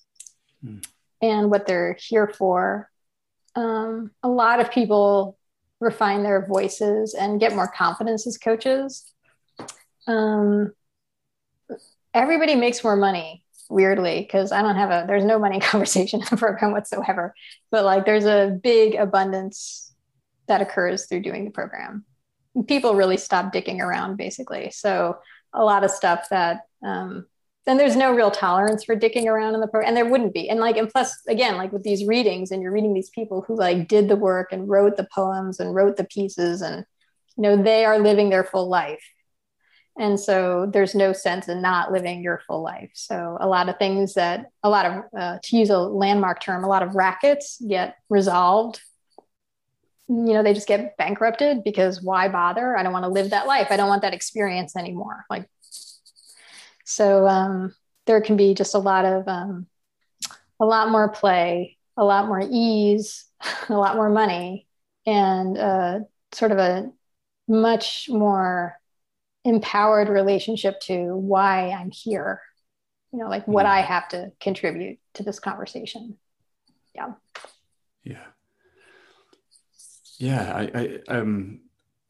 mm. 0.65 0.83
and 1.21 1.51
what 1.51 1.67
they're 1.67 1.95
here 1.99 2.27
for. 2.27 2.89
Um, 3.55 4.09
a 4.23 4.29
lot 4.29 4.59
of 4.59 4.71
people 4.71 5.37
refine 5.81 6.23
their 6.23 6.45
voices 6.45 7.13
and 7.13 7.39
get 7.39 7.55
more 7.55 7.67
confidence 7.67 8.25
as 8.25 8.37
coaches. 8.37 9.11
Um, 10.07 10.71
everybody 12.13 12.55
makes 12.55 12.83
more 12.83 12.95
money 12.95 13.43
weirdly 13.69 14.21
because 14.21 14.51
I 14.51 14.61
don't 14.61 14.75
have 14.75 14.91
a 14.91 15.05
there's 15.07 15.25
no 15.25 15.39
money 15.39 15.59
conversation 15.61 16.21
in 16.21 16.27
the 16.29 16.37
program 16.37 16.71
whatsoever. 16.71 17.33
But 17.71 17.83
like 17.83 18.05
there's 18.05 18.25
a 18.25 18.57
big 18.61 18.95
abundance 18.95 19.93
that 20.47 20.61
occurs 20.61 21.07
through 21.07 21.21
doing 21.21 21.45
the 21.45 21.51
program. 21.51 22.05
People 22.67 22.95
really 22.95 23.17
stop 23.17 23.51
dicking 23.51 23.79
around 23.79 24.17
basically. 24.17 24.71
So 24.71 25.17
a 25.53 25.63
lot 25.63 25.83
of 25.83 25.91
stuff 25.91 26.27
that 26.29 26.61
um, 26.83 27.25
then 27.65 27.77
there's 27.77 27.95
no 27.95 28.13
real 28.13 28.31
tolerance 28.31 28.83
for 28.83 28.95
dicking 28.95 29.25
around 29.25 29.53
in 29.53 29.61
the 29.61 29.67
program 29.67 29.89
and 29.89 29.97
there 29.97 30.09
wouldn't 30.09 30.33
be. 30.33 30.49
And 30.49 30.59
like 30.59 30.77
and 30.77 30.89
plus 30.89 31.15
again 31.27 31.57
like 31.57 31.71
with 31.71 31.83
these 31.83 32.05
readings 32.05 32.51
and 32.51 32.61
you're 32.61 32.71
reading 32.71 32.93
these 32.93 33.11
people 33.11 33.43
who 33.47 33.55
like 33.55 33.87
did 33.87 34.07
the 34.07 34.15
work 34.15 34.51
and 34.51 34.67
wrote 34.67 34.97
the 34.97 35.07
poems 35.13 35.59
and 35.59 35.75
wrote 35.75 35.97
the 35.97 36.03
pieces 36.05 36.61
and 36.61 36.85
you 37.37 37.43
know 37.43 37.61
they 37.61 37.85
are 37.85 37.99
living 37.99 38.29
their 38.29 38.43
full 38.43 38.67
life. 38.67 39.03
And 39.99 40.19
so 40.19 40.69
there's 40.71 40.95
no 40.95 41.13
sense 41.13 41.49
in 41.49 41.61
not 41.61 41.91
living 41.91 42.23
your 42.23 42.41
full 42.47 42.63
life. 42.63 42.89
So 42.93 43.37
a 43.39 43.47
lot 43.47 43.69
of 43.69 43.77
things 43.77 44.15
that 44.15 44.45
a 44.63 44.69
lot 44.69 44.85
of 44.85 45.03
uh, 45.17 45.37
to 45.43 45.57
use 45.57 45.69
a 45.69 45.77
landmark 45.77 46.41
term 46.41 46.63
a 46.63 46.67
lot 46.67 46.81
of 46.81 46.95
rackets 46.95 47.61
get 47.67 47.95
resolved. 48.09 48.81
You 50.07 50.33
know 50.33 50.41
they 50.41 50.55
just 50.55 50.67
get 50.67 50.97
bankrupted 50.97 51.63
because 51.63 52.01
why 52.01 52.27
bother? 52.27 52.75
I 52.75 52.81
don't 52.81 52.91
want 52.91 53.05
to 53.05 53.09
live 53.09 53.29
that 53.29 53.45
life. 53.45 53.67
I 53.69 53.77
don't 53.77 53.87
want 53.87 54.01
that 54.01 54.15
experience 54.15 54.75
anymore. 54.75 55.25
Like 55.29 55.47
so 56.91 57.27
um, 57.27 57.73
there 58.05 58.21
can 58.21 58.35
be 58.35 58.53
just 58.53 58.75
a 58.75 58.79
lot 58.79 59.05
of 59.05 59.27
um, 59.27 59.67
a 60.59 60.65
lot 60.65 60.89
more 60.89 61.09
play, 61.09 61.77
a 61.97 62.03
lot 62.03 62.27
more 62.27 62.41
ease, 62.43 63.25
a 63.69 63.73
lot 63.73 63.95
more 63.95 64.09
money, 64.09 64.67
and 65.05 65.57
uh, 65.57 65.99
sort 66.33 66.51
of 66.51 66.57
a 66.57 66.91
much 67.47 68.07
more 68.09 68.77
empowered 69.43 70.09
relationship 70.09 70.79
to 70.81 71.15
why 71.15 71.71
I'm 71.71 71.91
here. 71.91 72.41
You 73.11 73.19
know, 73.19 73.29
like 73.29 73.47
what 73.47 73.65
mm. 73.65 73.69
I 73.69 73.81
have 73.81 74.07
to 74.09 74.31
contribute 74.39 74.99
to 75.15 75.23
this 75.23 75.39
conversation. 75.39 76.17
Yeah. 76.95 77.13
Yeah. 78.03 78.25
Yeah. 80.17 80.53
I, 80.55 80.99
I 81.09 81.13
um 81.13 81.61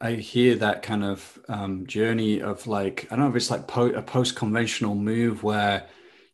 I 0.02 0.14
hear 0.14 0.56
that 0.56 0.82
kind 0.82 1.04
of 1.04 1.38
um, 1.48 1.86
journey 1.86 2.42
of 2.42 2.66
like 2.66 3.06
I 3.10 3.14
don't 3.14 3.24
know 3.24 3.30
if 3.30 3.36
it's 3.36 3.52
like 3.52 3.68
po- 3.68 3.94
a 3.94 4.02
post-conventional 4.02 4.96
move 4.96 5.44
where 5.44 5.86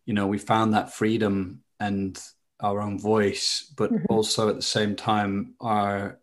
you 0.07 0.15
know 0.15 0.27
we 0.27 0.39
found 0.39 0.73
that 0.73 0.95
freedom 0.95 1.63
and 1.79 2.19
our 2.61 2.81
own 2.81 2.99
voice, 2.99 3.71
but 3.77 3.93
mm-hmm. 3.93 4.07
also 4.09 4.49
at 4.49 4.57
the 4.57 4.63
same 4.63 4.97
time 4.97 5.55
our 5.61 6.19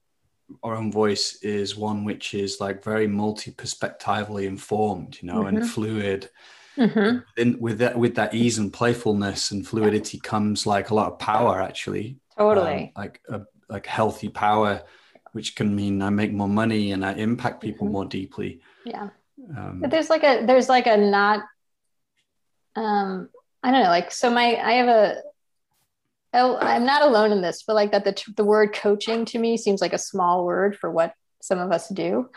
our 0.63 0.75
own 0.75 0.91
voice 0.91 1.37
is 1.43 1.77
one 1.77 2.03
which 2.03 2.33
is 2.33 2.59
like 2.59 2.83
very 2.83 3.07
multi-perspectively 3.07 4.47
informed, 4.47 5.17
you 5.21 5.27
know, 5.27 5.43
mm-hmm. 5.43 5.57
and 5.57 5.69
fluid. 5.69 6.29
Mm-hmm. 6.77 7.19
And 7.37 7.61
with 7.61 7.77
that 7.77 7.97
with 7.97 8.15
that 8.15 8.33
ease 8.33 8.57
and 8.57 8.73
playfulness 8.73 9.51
and 9.51 9.65
fluidity 9.65 10.19
comes 10.19 10.65
like 10.65 10.89
a 10.89 10.95
lot 10.95 11.11
of 11.11 11.19
power 11.19 11.61
actually. 11.61 12.17
Totally. 12.35 12.91
Um, 12.95 13.03
like 13.03 13.21
a 13.29 13.41
like 13.69 13.85
healthy 13.85 14.29
power 14.29 14.81
which 15.35 15.53
can 15.53 15.75
mean 15.75 16.01
I 16.01 16.09
make 16.11 16.31
more 16.31 16.47
money 16.47 16.93
and 16.93 17.05
I 17.05 17.11
impact 17.11 17.59
people 17.59 17.87
mm-hmm. 17.87 17.91
more 17.93 18.05
deeply. 18.05 18.61
Yeah. 18.85 19.09
Um, 19.57 19.79
but 19.81 19.91
there's 19.91 20.09
like 20.09 20.23
a 20.23 20.45
there's 20.45 20.69
like 20.69 20.87
a 20.87 20.95
not 20.95 21.43
um 22.77 23.27
I 23.61 23.71
don't 23.71 23.83
know 23.83 23.89
like 23.89 24.13
so 24.13 24.29
my 24.29 24.55
I 24.55 24.71
have 24.75 24.87
a 24.87 25.17
oh, 26.33 26.57
I'm 26.57 26.85
not 26.85 27.01
alone 27.01 27.33
in 27.33 27.41
this, 27.41 27.63
but 27.67 27.75
like 27.75 27.91
that 27.91 28.05
the 28.05 28.15
the 28.37 28.45
word 28.45 28.73
coaching 28.73 29.25
to 29.25 29.37
me 29.37 29.57
seems 29.57 29.81
like 29.81 29.91
a 29.91 29.97
small 29.97 30.45
word 30.45 30.77
for 30.77 30.89
what 30.89 31.13
some 31.41 31.59
of 31.59 31.69
us 31.69 31.89
do. 31.89 32.29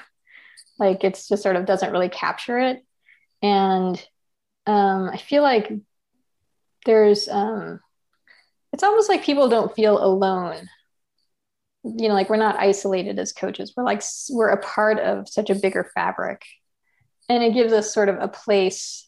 Like 0.80 1.04
it's 1.04 1.28
just 1.28 1.44
sort 1.44 1.54
of 1.54 1.66
doesn't 1.66 1.92
really 1.92 2.08
capture 2.08 2.58
it, 2.58 2.84
and 3.42 4.04
um, 4.66 5.08
I 5.08 5.18
feel 5.18 5.44
like 5.44 5.72
there's 6.84 7.28
um, 7.28 7.78
it's 8.72 8.82
almost 8.82 9.08
like 9.08 9.22
people 9.22 9.48
don't 9.48 9.74
feel 9.76 10.02
alone 10.02 10.68
you 11.84 12.08
know 12.08 12.14
like 12.14 12.28
we're 12.28 12.36
not 12.36 12.58
isolated 12.58 13.18
as 13.18 13.32
coaches. 13.32 13.72
We're 13.76 13.84
like 13.84 14.02
we're 14.30 14.50
a 14.50 14.62
part 14.62 14.98
of 14.98 15.28
such 15.28 15.50
a 15.50 15.54
bigger 15.54 15.90
fabric. 15.94 16.42
And 17.28 17.42
it 17.42 17.54
gives 17.54 17.72
us 17.72 17.92
sort 17.92 18.08
of 18.08 18.16
a 18.20 18.28
place 18.28 19.06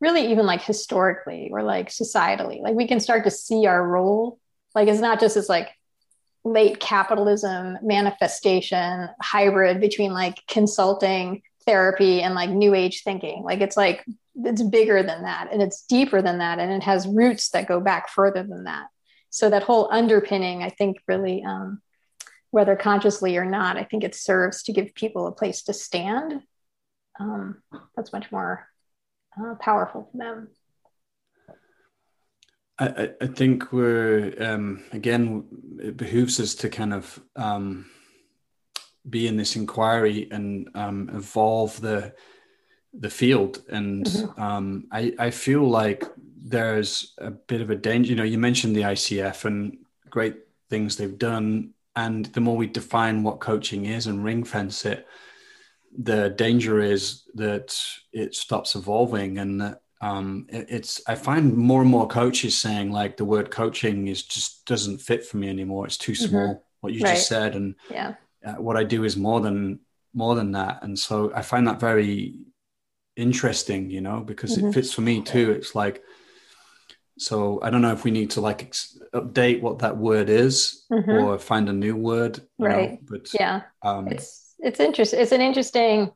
really 0.00 0.30
even 0.30 0.46
like 0.46 0.62
historically 0.62 1.50
or 1.52 1.62
like 1.62 1.88
societally. 1.88 2.60
Like 2.60 2.74
we 2.74 2.86
can 2.86 3.00
start 3.00 3.24
to 3.24 3.30
see 3.30 3.66
our 3.66 3.86
role. 3.86 4.38
Like 4.74 4.88
it's 4.88 5.00
not 5.00 5.20
just 5.20 5.34
this 5.34 5.48
like 5.48 5.68
late 6.44 6.80
capitalism 6.80 7.78
manifestation 7.82 9.08
hybrid 9.20 9.80
between 9.80 10.12
like 10.12 10.38
consulting 10.46 11.42
therapy 11.66 12.22
and 12.22 12.34
like 12.34 12.50
new 12.50 12.74
age 12.74 13.02
thinking. 13.02 13.42
Like 13.42 13.60
it's 13.60 13.76
like 13.76 14.04
it's 14.44 14.62
bigger 14.62 15.02
than 15.02 15.24
that 15.24 15.48
and 15.52 15.60
it's 15.60 15.82
deeper 15.82 16.22
than 16.22 16.38
that 16.38 16.58
and 16.58 16.70
it 16.72 16.82
has 16.82 17.06
roots 17.06 17.50
that 17.50 17.66
go 17.66 17.80
back 17.80 18.08
further 18.08 18.42
than 18.42 18.64
that 18.64 18.86
so 19.30 19.50
that 19.50 19.62
whole 19.62 19.88
underpinning 19.90 20.62
i 20.62 20.68
think 20.68 20.98
really 21.06 21.42
um, 21.42 21.80
whether 22.50 22.76
consciously 22.76 23.36
or 23.36 23.44
not 23.44 23.76
i 23.76 23.84
think 23.84 24.04
it 24.04 24.14
serves 24.14 24.62
to 24.62 24.72
give 24.72 24.94
people 24.94 25.26
a 25.26 25.32
place 25.32 25.62
to 25.62 25.72
stand. 25.72 26.42
Um, 27.20 27.62
that's 27.96 28.12
much 28.12 28.30
more 28.30 28.68
uh, 29.38 29.54
powerful 29.60 30.08
for 30.10 30.18
them. 30.18 30.48
I, 32.78 33.10
I 33.20 33.26
think 33.26 33.72
we're 33.72 34.34
um, 34.40 34.84
again 34.92 35.44
it 35.80 35.96
behooves 35.96 36.38
us 36.38 36.54
to 36.56 36.68
kind 36.68 36.94
of 36.94 37.20
um, 37.34 37.86
be 39.08 39.26
in 39.26 39.36
this 39.36 39.56
inquiry 39.56 40.28
and 40.30 40.68
um, 40.74 41.10
evolve 41.12 41.80
the 41.80 42.14
the 42.92 43.10
field. 43.10 43.62
And 43.68 44.06
mm-hmm. 44.06 44.40
um, 44.40 44.86
I, 44.92 45.12
I 45.18 45.30
feel 45.30 45.68
like 45.68 46.04
there's 46.42 47.14
a 47.18 47.30
bit 47.30 47.60
of 47.60 47.70
a 47.70 47.76
danger 47.76 48.10
you 48.10 48.16
know 48.16 48.24
you 48.24 48.38
mentioned 48.38 48.74
the 48.74 48.82
icf 48.82 49.44
and 49.44 49.78
great 50.10 50.36
things 50.70 50.96
they've 50.96 51.18
done 51.18 51.70
and 51.96 52.26
the 52.26 52.40
more 52.40 52.56
we 52.56 52.66
define 52.66 53.22
what 53.22 53.40
coaching 53.40 53.86
is 53.86 54.06
and 54.06 54.24
ring 54.24 54.44
fence 54.44 54.84
it 54.84 55.06
the 55.96 56.30
danger 56.30 56.80
is 56.80 57.24
that 57.34 57.76
it 58.12 58.34
stops 58.34 58.74
evolving 58.74 59.38
and 59.38 59.76
um, 60.00 60.46
it, 60.48 60.66
it's 60.68 61.00
i 61.08 61.14
find 61.14 61.56
more 61.56 61.80
and 61.80 61.90
more 61.90 62.06
coaches 62.06 62.56
saying 62.56 62.92
like 62.92 63.16
the 63.16 63.24
word 63.24 63.50
coaching 63.50 64.06
is 64.06 64.22
just 64.22 64.64
doesn't 64.66 64.98
fit 64.98 65.24
for 65.24 65.38
me 65.38 65.48
anymore 65.48 65.86
it's 65.86 65.96
too 65.96 66.12
mm-hmm. 66.12 66.28
small 66.28 66.48
mm-hmm. 66.48 66.60
what 66.80 66.92
you 66.92 67.00
right. 67.00 67.16
just 67.16 67.28
said 67.28 67.56
and 67.56 67.74
yeah 67.90 68.14
uh, 68.44 68.54
what 68.54 68.76
i 68.76 68.84
do 68.84 69.04
is 69.04 69.16
more 69.16 69.40
than 69.40 69.80
more 70.14 70.34
than 70.34 70.52
that 70.52 70.82
and 70.82 70.96
so 70.96 71.32
i 71.34 71.42
find 71.42 71.66
that 71.66 71.80
very 71.80 72.34
interesting 73.16 73.90
you 73.90 74.00
know 74.00 74.20
because 74.20 74.56
mm-hmm. 74.56 74.68
it 74.68 74.74
fits 74.74 74.92
for 74.92 75.00
me 75.00 75.20
too 75.20 75.50
it's 75.50 75.74
like 75.74 76.02
so 77.18 77.60
i 77.62 77.70
don't 77.70 77.82
know 77.82 77.92
if 77.92 78.04
we 78.04 78.10
need 78.10 78.30
to 78.30 78.40
like 78.40 78.62
ex- 78.62 78.98
update 79.14 79.60
what 79.60 79.80
that 79.80 79.96
word 79.96 80.28
is 80.28 80.84
mm-hmm. 80.90 81.10
or 81.10 81.38
find 81.38 81.68
a 81.68 81.72
new 81.72 81.96
word 81.96 82.40
right 82.58 82.92
know, 82.92 82.98
but 83.08 83.28
yeah. 83.34 83.62
um, 83.82 84.08
it's 84.08 84.54
it's 84.60 84.80
interesting 84.80 85.20
it's 85.20 85.32
an 85.32 85.40
interesting 85.40 86.10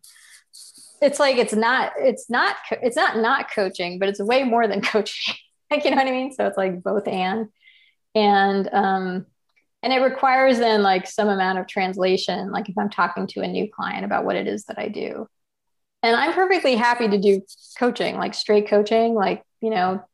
it's 1.02 1.18
like 1.18 1.36
it's 1.36 1.52
not 1.52 1.92
it's 1.98 2.30
not 2.30 2.56
it's 2.70 2.96
not 2.96 3.18
not 3.18 3.50
coaching 3.50 3.98
but 3.98 4.08
it's 4.08 4.20
way 4.20 4.44
more 4.44 4.66
than 4.66 4.80
coaching. 4.94 5.34
Like 5.70 5.84
you 5.84 5.90
know 5.90 5.96
what 5.96 6.06
i 6.06 6.10
mean? 6.10 6.32
So 6.32 6.46
it's 6.46 6.56
like 6.56 6.82
both 6.82 7.08
and. 7.08 7.48
And 8.14 8.68
um 8.72 9.26
and 9.82 9.92
it 9.92 9.98
requires 9.98 10.58
then 10.58 10.82
like 10.82 11.08
some 11.08 11.28
amount 11.28 11.58
of 11.58 11.66
translation 11.66 12.52
like 12.52 12.68
if 12.68 12.78
i'm 12.78 12.90
talking 12.90 13.26
to 13.26 13.40
a 13.40 13.48
new 13.48 13.68
client 13.70 14.04
about 14.04 14.24
what 14.24 14.36
it 14.36 14.46
is 14.46 14.64
that 14.64 14.78
i 14.78 14.88
do. 14.88 15.26
And 16.02 16.14
i'm 16.14 16.32
perfectly 16.32 16.76
happy 16.76 17.08
to 17.08 17.18
do 17.18 17.42
coaching 17.78 18.16
like 18.16 18.34
straight 18.34 18.68
coaching 18.68 19.14
like 19.14 19.42
you 19.60 19.70
know 19.70 20.04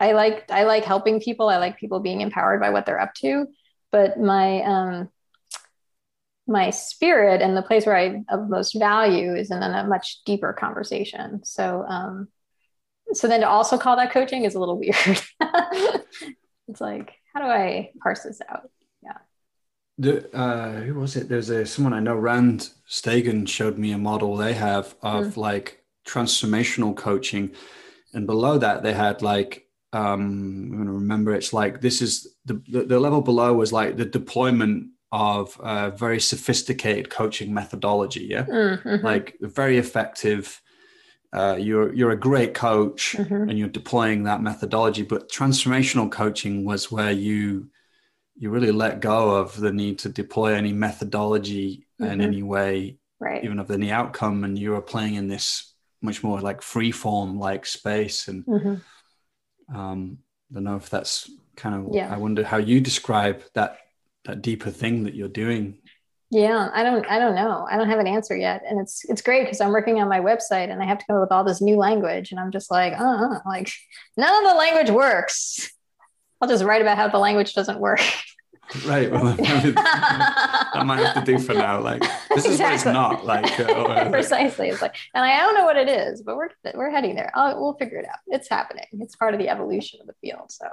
i 0.00 0.12
like 0.12 0.50
i 0.50 0.64
like 0.64 0.84
helping 0.84 1.20
people 1.20 1.48
i 1.48 1.58
like 1.58 1.78
people 1.78 2.00
being 2.00 2.20
empowered 2.20 2.60
by 2.60 2.70
what 2.70 2.86
they're 2.86 3.00
up 3.00 3.14
to 3.14 3.46
but 3.90 4.18
my 4.18 4.62
um 4.62 5.08
my 6.46 6.70
spirit 6.70 7.42
and 7.42 7.56
the 7.56 7.62
place 7.62 7.84
where 7.84 7.96
i 7.96 8.22
of 8.28 8.48
most 8.48 8.72
value 8.78 9.34
is 9.34 9.50
in 9.50 9.62
a 9.62 9.84
much 9.86 10.24
deeper 10.24 10.52
conversation 10.52 11.44
so 11.44 11.84
um 11.88 12.28
so 13.12 13.28
then 13.28 13.40
to 13.40 13.48
also 13.48 13.78
call 13.78 13.96
that 13.96 14.12
coaching 14.12 14.44
is 14.44 14.54
a 14.54 14.58
little 14.60 14.78
weird 14.82 14.94
it's 16.68 16.80
like 16.80 17.12
how 17.34 17.40
do 17.40 17.46
i 17.46 17.90
parse 18.02 18.22
this 18.22 18.40
out 18.48 18.70
Yeah. 19.02 19.18
the, 19.98 20.36
uh, 20.36 20.80
who 20.80 20.94
was 20.94 21.16
it? 21.16 21.28
There's 21.28 21.50
a 21.50 21.66
someone 21.66 21.92
I 21.92 22.00
know, 22.00 22.16
Rand 22.16 22.70
Stagen, 22.88 23.46
showed 23.46 23.78
me 23.78 23.92
a 23.92 23.98
model 23.98 24.36
they 24.36 24.54
have 24.54 24.94
of 25.02 25.26
mm. 25.26 25.36
like 25.36 25.82
transformational 26.06 26.96
coaching, 26.96 27.50
and 28.14 28.26
below 28.26 28.58
that 28.58 28.82
they 28.82 28.94
had 28.94 29.22
like 29.22 29.67
um, 29.92 30.20
I'm 30.20 30.70
going 30.72 30.86
to 30.86 30.92
remember. 30.92 31.34
It's 31.34 31.52
like 31.52 31.80
this 31.80 32.02
is 32.02 32.34
the, 32.44 32.62
the, 32.68 32.84
the 32.84 33.00
level 33.00 33.20
below 33.20 33.54
was 33.54 33.72
like 33.72 33.96
the 33.96 34.04
deployment 34.04 34.88
of 35.10 35.58
a 35.62 35.90
very 35.90 36.20
sophisticated 36.20 37.08
coaching 37.08 37.54
methodology. 37.54 38.26
Yeah, 38.26 38.44
mm-hmm. 38.44 39.04
like 39.04 39.36
very 39.40 39.78
effective. 39.78 40.60
Uh, 41.32 41.56
you're 41.58 41.94
you're 41.94 42.10
a 42.10 42.18
great 42.18 42.54
coach 42.54 43.14
mm-hmm. 43.18 43.48
and 43.48 43.58
you're 43.58 43.68
deploying 43.68 44.24
that 44.24 44.42
methodology. 44.42 45.02
But 45.02 45.30
transformational 45.30 46.10
coaching 46.10 46.64
was 46.64 46.90
where 46.90 47.12
you 47.12 47.70
you 48.36 48.50
really 48.50 48.72
let 48.72 49.00
go 49.00 49.30
of 49.36 49.56
the 49.58 49.72
need 49.72 49.98
to 50.00 50.08
deploy 50.08 50.54
any 50.54 50.72
methodology 50.72 51.86
mm-hmm. 52.00 52.12
in 52.12 52.20
any 52.20 52.42
way, 52.42 52.98
right. 53.20 53.42
even 53.42 53.58
of 53.58 53.70
any 53.70 53.90
outcome, 53.90 54.44
and 54.44 54.58
you 54.58 54.74
are 54.74 54.82
playing 54.82 55.14
in 55.14 55.28
this 55.28 55.74
much 56.00 56.22
more 56.22 56.40
like 56.40 56.62
free 56.62 56.92
form 56.92 57.38
like 57.38 57.66
space. 57.66 58.28
And 58.28 58.44
mm-hmm. 58.46 58.74
Um, 59.74 60.18
I 60.50 60.54
don't 60.54 60.64
know 60.64 60.76
if 60.76 60.88
that's 60.90 61.30
kind 61.56 61.74
of. 61.74 61.94
Yeah. 61.94 62.12
I 62.12 62.16
wonder 62.16 62.44
how 62.44 62.56
you 62.56 62.80
describe 62.80 63.42
that 63.54 63.78
that 64.24 64.42
deeper 64.42 64.70
thing 64.70 65.04
that 65.04 65.14
you're 65.14 65.28
doing. 65.28 65.78
Yeah, 66.30 66.68
I 66.74 66.82
don't 66.82 67.06
I 67.10 67.18
don't 67.18 67.34
know. 67.34 67.66
I 67.70 67.76
don't 67.76 67.88
have 67.88 67.98
an 67.98 68.06
answer 68.06 68.36
yet. 68.36 68.62
And 68.68 68.80
it's 68.80 69.04
it's 69.08 69.22
great 69.22 69.44
because 69.44 69.60
I'm 69.60 69.72
working 69.72 70.00
on 70.00 70.08
my 70.08 70.20
website 70.20 70.70
and 70.70 70.82
I 70.82 70.86
have 70.86 70.98
to 70.98 71.06
come 71.06 71.16
up 71.16 71.22
with 71.22 71.32
all 71.32 71.44
this 71.44 71.60
new 71.60 71.76
language 71.76 72.30
and 72.30 72.40
I'm 72.40 72.50
just 72.50 72.70
like, 72.70 72.92
uh, 72.98 73.40
like 73.46 73.70
none 74.16 74.44
of 74.44 74.50
the 74.50 74.56
language 74.56 74.90
works. 74.90 75.70
I'll 76.40 76.48
just 76.48 76.64
write 76.64 76.82
about 76.82 76.96
how 76.96 77.08
the 77.08 77.18
language 77.18 77.54
doesn't 77.54 77.80
work. 77.80 78.00
Right. 78.86 79.10
Well, 79.10 79.34
I 79.40 80.82
might 80.84 81.00
have 81.00 81.24
to 81.24 81.32
do 81.32 81.38
for 81.38 81.54
now. 81.54 81.80
Like 81.80 82.02
this 82.34 82.44
is 82.44 82.52
exactly. 82.52 82.64
what 82.64 82.74
it's 82.74 82.84
not. 82.84 83.24
Like 83.24 83.60
uh, 83.60 84.10
precisely. 84.10 84.68
It's 84.68 84.82
like, 84.82 84.94
and 85.14 85.24
I 85.24 85.38
don't 85.38 85.54
know 85.54 85.64
what 85.64 85.76
it 85.76 85.88
is, 85.88 86.22
but 86.22 86.36
we're 86.36 86.50
we're 86.74 86.90
heading 86.90 87.14
there. 87.14 87.30
I'll, 87.34 87.60
we'll 87.60 87.74
figure 87.74 87.98
it 87.98 88.06
out. 88.06 88.18
It's 88.26 88.48
happening. 88.48 88.86
It's 88.92 89.16
part 89.16 89.34
of 89.34 89.40
the 89.40 89.48
evolution 89.48 90.00
of 90.00 90.06
the 90.06 90.14
field. 90.20 90.52
So. 90.52 90.66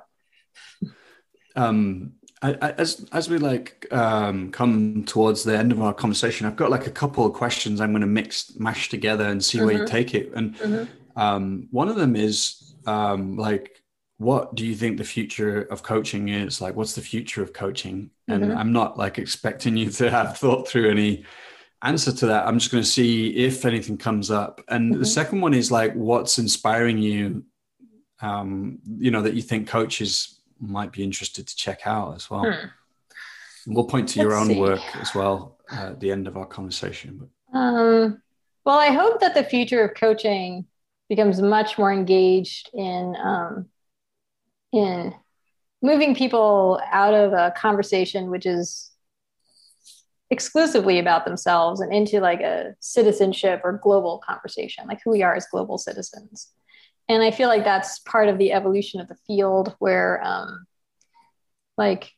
Um, 1.55 2.13
I, 2.41 2.57
I, 2.61 2.71
as 2.71 3.07
as 3.13 3.29
we 3.29 3.37
like 3.37 3.87
um, 3.91 4.51
come 4.51 5.05
towards 5.05 5.43
the 5.43 5.57
end 5.57 5.71
of 5.71 5.81
our 5.81 5.93
conversation, 5.93 6.45
I've 6.47 6.57
got 6.57 6.69
like 6.69 6.85
a 6.85 6.91
couple 6.91 7.25
of 7.25 7.33
questions 7.33 7.79
I'm 7.79 7.91
going 7.91 8.01
to 8.01 8.07
mix 8.07 8.55
mash 8.57 8.89
together 8.89 9.25
and 9.25 9.43
see 9.43 9.57
mm-hmm. 9.57 9.65
where 9.65 9.75
you 9.75 9.83
mm-hmm. 9.83 9.91
take 9.91 10.13
it. 10.13 10.33
And 10.35 10.55
mm-hmm. 10.55 11.19
um, 11.19 11.67
one 11.71 11.87
of 11.87 11.95
them 11.95 12.15
is 12.15 12.75
um, 12.85 13.37
like 13.37 13.81
what 14.17 14.55
do 14.55 14.65
you 14.65 14.75
think 14.75 14.97
the 14.97 15.03
future 15.03 15.63
of 15.63 15.83
coaching 15.83 16.29
is 16.29 16.61
like 16.61 16.75
what's 16.75 16.95
the 16.95 17.01
future 17.01 17.43
of 17.43 17.53
coaching 17.53 18.09
and 18.27 18.43
mm-hmm. 18.43 18.57
i'm 18.57 18.71
not 18.71 18.97
like 18.97 19.17
expecting 19.17 19.75
you 19.75 19.89
to 19.91 20.09
have 20.09 20.37
thought 20.37 20.67
through 20.67 20.89
any 20.89 21.25
answer 21.81 22.11
to 22.11 22.27
that 22.27 22.47
i'm 22.47 22.57
just 22.57 22.71
going 22.71 22.83
to 22.83 22.89
see 22.89 23.29
if 23.35 23.65
anything 23.65 23.97
comes 23.97 24.31
up 24.31 24.61
and 24.69 24.91
mm-hmm. 24.91 24.99
the 24.99 25.05
second 25.05 25.41
one 25.41 25.53
is 25.53 25.71
like 25.71 25.93
what's 25.93 26.39
inspiring 26.39 26.97
you 26.97 27.43
um 28.21 28.79
you 28.97 29.11
know 29.11 29.21
that 29.21 29.33
you 29.33 29.41
think 29.41 29.67
coaches 29.67 30.39
might 30.59 30.91
be 30.91 31.03
interested 31.03 31.45
to 31.45 31.55
check 31.55 31.85
out 31.85 32.15
as 32.15 32.29
well 32.29 32.45
hmm. 32.45 33.73
we'll 33.73 33.83
point 33.83 34.07
to 34.07 34.19
Let's 34.19 34.29
your 34.29 34.37
own 34.37 34.47
see. 34.47 34.59
work 34.59 34.81
as 34.95 35.13
well 35.13 35.57
uh, 35.71 35.87
at 35.87 35.99
the 35.99 36.11
end 36.11 36.27
of 36.27 36.37
our 36.37 36.45
conversation 36.45 37.29
but. 37.51 37.59
um 37.59 38.21
well 38.63 38.79
i 38.79 38.87
hope 38.87 39.19
that 39.19 39.35
the 39.35 39.43
future 39.43 39.83
of 39.83 39.93
coaching 39.95 40.65
becomes 41.09 41.41
much 41.41 41.77
more 41.77 41.91
engaged 41.91 42.69
in 42.73 43.15
um, 43.21 43.67
in 44.75 45.13
moving 45.81 46.15
people 46.15 46.81
out 46.91 47.13
of 47.13 47.33
a 47.33 47.53
conversation 47.55 48.29
which 48.29 48.45
is 48.45 48.91
exclusively 50.31 50.99
about 50.99 51.23
themselves 51.23 51.79
and 51.79 51.93
into 51.93 52.19
like 52.19 52.41
a 52.41 52.75
citizenship 52.79 53.61
or 53.63 53.79
global 53.83 54.21
conversation, 54.27 54.87
like 54.87 54.99
who 55.03 55.11
we 55.11 55.23
are 55.23 55.35
as 55.35 55.45
global 55.51 55.77
citizens. 55.77 56.49
And 57.07 57.21
I 57.21 57.29
feel 57.29 57.47
like 57.47 57.63
that's 57.63 57.99
part 57.99 58.29
of 58.29 58.39
the 58.39 58.51
evolution 58.51 58.99
of 58.99 59.07
the 59.07 59.17
field 59.27 59.75
where, 59.77 60.23
um, 60.23 60.65
like, 61.77 62.11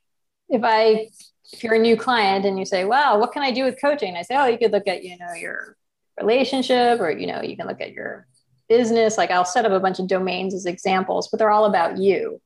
if 0.47 0.61
I, 0.63 1.09
if 1.51 1.63
you're 1.63 1.75
a 1.75 1.79
new 1.79 1.97
client 1.97 2.45
and 2.45 2.57
you 2.57 2.65
say, 2.65 2.85
wow, 2.85 3.19
what 3.19 3.33
can 3.33 3.43
I 3.43 3.51
do 3.51 3.65
with 3.65 3.81
coaching? 3.81 4.15
I 4.15 4.21
say, 4.21 4.37
oh, 4.37 4.45
you 4.45 4.57
could 4.57 4.71
look 4.71 4.87
at, 4.87 5.03
you 5.03 5.17
know, 5.17 5.33
your 5.33 5.75
relationship 6.17 7.01
or, 7.01 7.11
you 7.11 7.27
know, 7.27 7.41
you 7.41 7.57
can 7.57 7.67
look 7.67 7.81
at 7.81 7.91
your 7.91 8.27
business. 8.69 9.17
Like 9.17 9.31
I'll 9.31 9.43
set 9.43 9.65
up 9.65 9.73
a 9.73 9.79
bunch 9.81 9.99
of 9.99 10.07
domains 10.07 10.53
as 10.53 10.65
examples, 10.65 11.27
but 11.27 11.37
they're 11.37 11.51
all 11.51 11.65
about 11.65 11.97
you. 11.97 12.39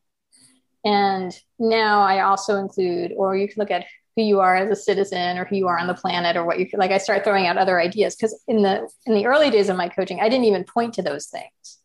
And 0.84 1.38
now 1.60 2.02
I 2.02 2.22
also 2.22 2.58
include, 2.58 3.14
or 3.16 3.36
you 3.36 3.48
can 3.48 3.60
look 3.60 3.72
at 3.72 3.86
who 4.16 4.24
you 4.24 4.40
are 4.40 4.56
as 4.56 4.70
a 4.70 4.82
citizen 4.82 5.38
or 5.38 5.46
who 5.46 5.56
you 5.56 5.68
are 5.68 5.78
on 5.78 5.88
the 5.88 5.94
planet 5.94 6.36
or 6.36 6.46
what 6.46 6.60
you 6.60 6.68
like. 6.74 6.92
I 6.92 6.98
start 6.98 7.24
throwing 7.24 7.48
out 7.48 7.58
other 7.58 7.80
ideas 7.80 8.16
because 8.16 8.42
in 8.48 8.62
the 8.62 8.90
in 9.06 9.14
the 9.14 9.26
early 9.26 9.50
days 9.50 9.70
of 9.70 9.78
my 9.78 9.90
coaching, 9.90 10.20
I 10.20 10.30
didn't 10.30 10.46
even 10.46 10.64
point 10.64 10.96
to 10.96 11.02
those 11.02 11.28
things. 11.28 11.80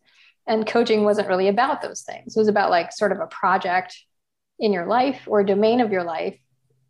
And 0.45 0.67
coaching 0.67 1.03
wasn't 1.03 1.27
really 1.27 1.47
about 1.47 1.81
those 1.81 2.01
things. 2.01 2.35
It 2.35 2.39
was 2.39 2.47
about 2.47 2.69
like 2.69 2.91
sort 2.91 3.11
of 3.11 3.19
a 3.19 3.27
project 3.27 3.97
in 4.59 4.73
your 4.73 4.87
life 4.87 5.21
or 5.27 5.43
domain 5.43 5.81
of 5.81 5.91
your 5.91 6.03
life. 6.03 6.37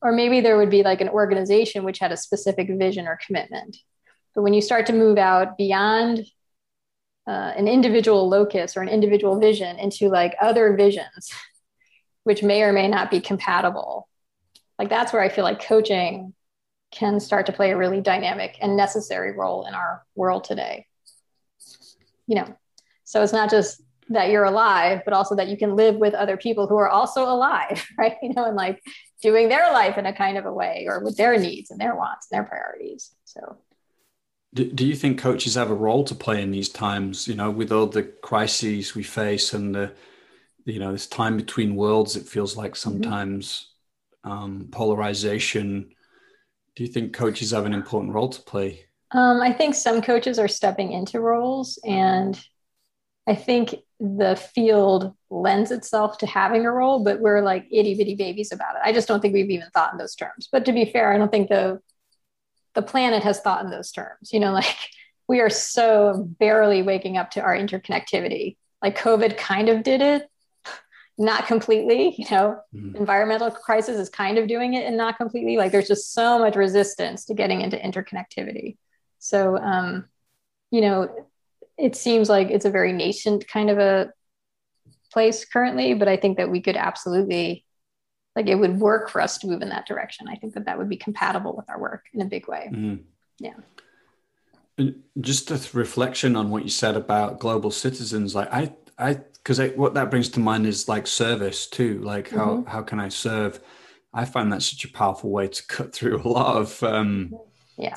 Or 0.01 0.11
maybe 0.11 0.41
there 0.41 0.57
would 0.57 0.69
be 0.69 0.83
like 0.83 1.01
an 1.01 1.09
organization 1.09 1.83
which 1.83 1.99
had 1.99 2.11
a 2.11 2.17
specific 2.17 2.69
vision 2.69 3.07
or 3.07 3.19
commitment. 3.25 3.77
But 4.35 4.43
when 4.43 4.53
you 4.53 4.61
start 4.61 4.85
to 4.87 4.93
move 4.93 5.17
out 5.17 5.57
beyond 5.57 6.19
uh, 7.27 7.53
an 7.57 7.67
individual 7.67 8.29
locus 8.29 8.77
or 8.77 8.81
an 8.81 8.89
individual 8.89 9.39
vision 9.39 9.77
into 9.79 10.07
like 10.09 10.35
other 10.39 10.75
visions 10.77 11.31
which 12.27 12.43
may 12.43 12.61
or 12.61 12.73
may 12.73 12.89
not 12.89 13.09
be 13.09 13.21
compatible. 13.21 14.09
Like 14.77 14.89
that's 14.89 15.13
where 15.13 15.21
I 15.21 15.29
feel 15.29 15.45
like 15.45 15.63
coaching 15.63 16.33
can 16.91 17.21
start 17.21 17.45
to 17.45 17.53
play 17.53 17.71
a 17.71 17.77
really 17.77 18.01
dynamic 18.01 18.57
and 18.61 18.75
necessary 18.75 19.31
role 19.31 19.65
in 19.65 19.73
our 19.73 20.03
world 20.13 20.43
today. 20.43 20.87
You 22.27 22.35
know, 22.35 22.57
So 23.05 23.23
it's 23.23 23.31
not 23.31 23.49
just 23.49 23.81
that 24.09 24.29
you're 24.29 24.43
alive, 24.43 25.03
but 25.05 25.13
also 25.13 25.35
that 25.35 25.47
you 25.47 25.55
can 25.55 25.77
live 25.77 25.95
with 25.95 26.13
other 26.13 26.35
people 26.35 26.67
who 26.67 26.75
are 26.75 26.89
also 26.89 27.23
alive, 27.23 27.87
right? 27.97 28.17
You 28.21 28.33
know, 28.33 28.43
and 28.43 28.57
like 28.57 28.83
doing 29.21 29.47
their 29.47 29.71
life 29.71 29.97
in 29.97 30.05
a 30.05 30.11
kind 30.11 30.37
of 30.37 30.45
a 30.45 30.51
way 30.51 30.85
or 30.89 31.01
with 31.01 31.15
their 31.15 31.39
needs 31.39 31.71
and 31.71 31.79
their 31.79 31.95
wants 31.95 32.27
and 32.29 32.37
their 32.37 32.45
priorities. 32.45 33.15
So 33.23 33.57
do, 34.53 34.69
do 34.69 34.85
you 34.85 34.95
think 34.95 35.17
coaches 35.17 35.55
have 35.55 35.71
a 35.71 35.75
role 35.75 36.03
to 36.03 36.13
play 36.13 36.41
in 36.41 36.51
these 36.51 36.67
times, 36.67 37.25
you 37.25 37.35
know, 37.35 37.49
with 37.49 37.71
all 37.71 37.87
the 37.87 38.03
crises 38.03 38.95
we 38.95 39.03
face 39.03 39.53
and 39.53 39.73
the, 39.73 39.93
you 40.67 40.79
know, 40.79 40.91
this 40.91 41.07
time 41.07 41.37
between 41.37 41.75
worlds, 41.75 42.15
it 42.15 42.27
feels 42.27 42.57
like 42.57 42.73
mm-hmm. 42.73 42.89
sometimes 42.89 43.73
um, 44.23 44.67
polarization. 44.71 45.89
Do 46.75 46.83
you 46.83 46.89
think 46.89 47.13
coaches 47.13 47.51
have 47.51 47.65
an 47.65 47.73
important 47.73 48.13
role 48.13 48.29
to 48.29 48.41
play? 48.41 48.85
Um, 49.11 49.41
I 49.41 49.53
think 49.53 49.73
some 49.73 50.01
coaches 50.01 50.37
are 50.37 50.49
stepping 50.49 50.91
into 50.91 51.21
roles, 51.21 51.79
and 51.85 52.39
I 53.25 53.35
think 53.35 53.75
the 53.99 54.35
field 54.35 55.13
lends 55.29 55.71
itself 55.71 56.17
to 56.19 56.25
having 56.27 56.65
a 56.65 56.71
role, 56.71 57.03
but 57.03 57.19
we're 57.19 57.41
like 57.41 57.65
itty 57.71 57.95
bitty 57.95 58.15
babies 58.15 58.51
about 58.51 58.75
it. 58.75 58.81
I 58.83 58.93
just 58.93 59.07
don't 59.07 59.21
think 59.21 59.33
we've 59.33 59.49
even 59.49 59.69
thought 59.73 59.91
in 59.91 59.97
those 59.97 60.15
terms. 60.15 60.49
But 60.51 60.65
to 60.65 60.71
be 60.71 60.85
fair, 60.85 61.11
I 61.11 61.17
don't 61.17 61.31
think 61.31 61.49
the 61.49 61.81
the 62.73 62.81
planet 62.81 63.23
has 63.23 63.39
thought 63.39 63.63
in 63.63 63.71
those 63.71 63.91
terms. 63.91 64.31
You 64.31 64.39
know, 64.39 64.51
like 64.53 64.77
we 65.27 65.39
are 65.39 65.49
so 65.49 66.25
barely 66.39 66.83
waking 66.83 67.17
up 67.17 67.31
to 67.31 67.41
our 67.41 67.55
interconnectivity. 67.55 68.57
Like 68.81 68.97
COVID 68.97 69.37
kind 69.37 69.69
of 69.69 69.83
did 69.83 70.01
it, 70.01 70.29
not 71.17 71.47
completely. 71.47 72.15
You 72.17 72.25
know, 72.29 72.59
mm-hmm. 72.73 72.95
environmental 72.95 73.51
crisis 73.51 73.97
is 73.97 74.09
kind 74.09 74.37
of 74.37 74.47
doing 74.47 74.75
it 74.75 74.85
and 74.85 74.97
not 74.97 75.17
completely. 75.17 75.57
Like 75.57 75.71
there's 75.71 75.87
just 75.87 76.13
so 76.13 76.39
much 76.39 76.55
resistance 76.55 77.25
to 77.25 77.33
getting 77.33 77.61
into 77.61 77.77
interconnectivity. 77.77 78.77
So, 79.19 79.57
um, 79.57 80.05
you 80.71 80.81
know, 80.81 81.27
it 81.77 81.95
seems 81.95 82.29
like 82.29 82.49
it's 82.49 82.65
a 82.65 82.71
very 82.71 82.93
nascent 82.93 83.47
kind 83.47 83.69
of 83.69 83.77
a 83.77 84.11
place 85.11 85.45
currently, 85.45 85.93
but 85.93 86.07
I 86.07 86.17
think 86.17 86.37
that 86.37 86.49
we 86.49 86.61
could 86.61 86.75
absolutely, 86.75 87.65
like, 88.35 88.47
it 88.47 88.55
would 88.55 88.79
work 88.79 89.09
for 89.09 89.21
us 89.21 89.37
to 89.39 89.47
move 89.47 89.61
in 89.61 89.69
that 89.69 89.87
direction. 89.87 90.27
I 90.27 90.35
think 90.35 90.53
that 90.53 90.65
that 90.65 90.77
would 90.77 90.89
be 90.89 90.97
compatible 90.97 91.55
with 91.55 91.69
our 91.69 91.79
work 91.79 92.05
in 92.13 92.21
a 92.21 92.25
big 92.25 92.47
way. 92.47 92.69
Mm-hmm. 92.71 93.03
Yeah. 93.39 93.53
And 94.77 95.03
just 95.19 95.49
a 95.49 95.59
reflection 95.75 96.35
on 96.35 96.51
what 96.51 96.63
you 96.63 96.69
said 96.69 96.95
about 96.95 97.39
global 97.39 97.71
citizens, 97.71 98.35
like 98.35 98.53
I, 98.53 98.73
I, 98.99 99.21
because 99.47 99.71
what 99.77 99.93
that 99.93 100.11
brings 100.11 100.27
to 100.27 100.41
mind 100.41 100.67
is 100.67 100.89
like 100.89 101.07
service 101.07 101.67
too. 101.67 102.01
Like 102.01 102.29
how 102.29 102.57
mm-hmm. 102.57 102.69
how 102.69 102.81
can 102.81 102.99
I 102.99 103.07
serve? 103.07 103.61
I 104.13 104.25
find 104.25 104.51
that 104.51 104.61
such 104.61 104.83
a 104.83 104.91
powerful 104.91 105.29
way 105.29 105.47
to 105.47 105.67
cut 105.67 105.93
through 105.93 106.21
a 106.21 106.27
lot 106.27 106.57
of 106.57 106.83
um, 106.83 107.33
yeah 107.77 107.95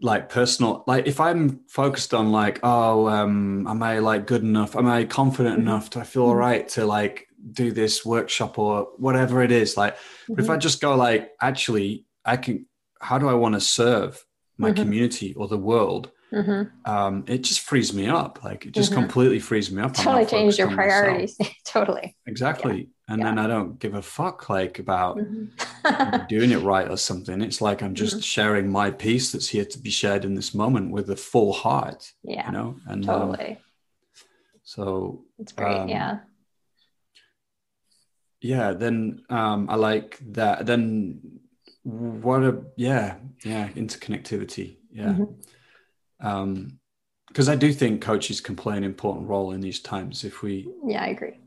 like 0.00 0.28
personal 0.28 0.84
like 0.86 1.08
if 1.08 1.18
i'm 1.18 1.58
focused 1.66 2.14
on 2.14 2.30
like 2.30 2.60
oh 2.62 3.08
um 3.08 3.66
am 3.66 3.82
i 3.82 3.98
like 3.98 4.28
good 4.28 4.42
enough 4.42 4.76
am 4.76 4.86
i 4.86 5.04
confident 5.04 5.58
mm-hmm. 5.58 5.66
enough 5.66 5.90
do 5.90 5.98
i 5.98 6.04
feel 6.04 6.22
all 6.22 6.28
mm-hmm. 6.28 6.38
right 6.38 6.68
to 6.68 6.86
like 6.86 7.26
do 7.50 7.72
this 7.72 8.06
workshop 8.06 8.60
or 8.60 8.86
whatever 8.98 9.42
it 9.42 9.50
is 9.50 9.76
like 9.76 9.96
mm-hmm. 9.96 10.38
if 10.38 10.50
i 10.50 10.56
just 10.56 10.80
go 10.80 10.94
like 10.94 11.32
actually 11.42 12.06
i 12.24 12.36
can 12.36 12.64
how 13.00 13.18
do 13.18 13.28
i 13.28 13.34
want 13.34 13.56
to 13.56 13.60
serve 13.60 14.24
my 14.56 14.70
mm-hmm. 14.70 14.82
community 14.82 15.34
or 15.34 15.48
the 15.48 15.58
world 15.58 16.12
mm-hmm. 16.32 16.90
um 16.90 17.24
it 17.26 17.38
just 17.38 17.60
frees 17.60 17.92
me 17.92 18.06
up 18.06 18.42
like 18.44 18.66
it 18.66 18.72
just 18.72 18.90
mm-hmm. 18.90 19.00
completely 19.00 19.38
frees 19.38 19.70
me 19.70 19.82
up 19.82 19.94
totally 19.94 20.26
change 20.26 20.58
your 20.58 20.70
priorities 20.70 21.36
totally 21.64 22.16
exactly 22.26 22.88
and 23.08 23.20
yeah. 23.20 23.24
then 23.24 23.38
I 23.38 23.46
don't 23.46 23.78
give 23.78 23.94
a 23.94 24.02
fuck 24.02 24.50
like 24.50 24.78
about 24.78 25.16
mm-hmm. 25.16 26.26
doing 26.28 26.50
it 26.50 26.58
right 26.58 26.88
or 26.88 26.98
something. 26.98 27.40
It's 27.40 27.62
like 27.62 27.82
I'm 27.82 27.94
just 27.94 28.16
mm-hmm. 28.16 28.20
sharing 28.20 28.70
my 28.70 28.90
piece 28.90 29.32
that's 29.32 29.48
here 29.48 29.64
to 29.64 29.78
be 29.78 29.88
shared 29.88 30.26
in 30.26 30.34
this 30.34 30.54
moment 30.54 30.90
with 30.90 31.08
a 31.08 31.16
full 31.16 31.54
heart. 31.54 32.12
Yeah, 32.22 32.46
you 32.46 32.52
know, 32.52 32.76
and 32.86 33.08
um, 33.08 33.20
totally. 33.20 33.52
Um, 33.52 33.56
so 34.62 35.24
it's 35.38 35.52
great. 35.52 35.78
Um, 35.78 35.88
yeah. 35.88 36.18
Yeah. 38.42 38.72
Then 38.72 39.22
um, 39.30 39.70
I 39.70 39.76
like 39.76 40.18
that. 40.32 40.66
Then 40.66 41.40
what 41.82 42.42
a 42.42 42.62
yeah 42.76 43.16
yeah 43.42 43.68
interconnectivity 43.68 44.76
yeah. 44.90 45.16
Um, 46.20 46.78
because 47.28 47.48
I 47.48 47.56
do 47.56 47.72
think 47.72 48.00
coaches 48.00 48.40
can 48.40 48.56
play 48.56 48.76
an 48.76 48.84
important 48.84 49.28
role 49.28 49.52
in 49.52 49.60
these 49.60 49.80
times 49.80 50.24
if 50.24 50.42
we 50.42 50.68
yeah 50.84 51.04
I 51.04 51.08
agree. 51.08 51.38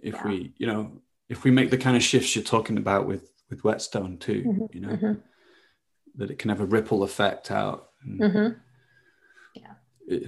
if 0.00 0.14
yeah. 0.14 0.26
we 0.26 0.52
you 0.56 0.66
know 0.66 0.92
if 1.28 1.44
we 1.44 1.50
make 1.50 1.70
the 1.70 1.78
kind 1.78 1.96
of 1.96 2.02
shifts 2.02 2.34
you're 2.34 2.44
talking 2.44 2.78
about 2.78 3.06
with 3.06 3.30
with 3.50 3.64
whetstone 3.64 4.18
too 4.18 4.44
mm-hmm, 4.46 4.64
you 4.72 4.80
know 4.80 4.88
mm-hmm. 4.88 5.12
that 6.16 6.30
it 6.30 6.38
can 6.38 6.48
have 6.48 6.60
a 6.60 6.66
ripple 6.66 7.02
effect 7.02 7.50
out. 7.50 7.90
Mm-hmm. 8.06 8.58
yeah. 9.54 10.18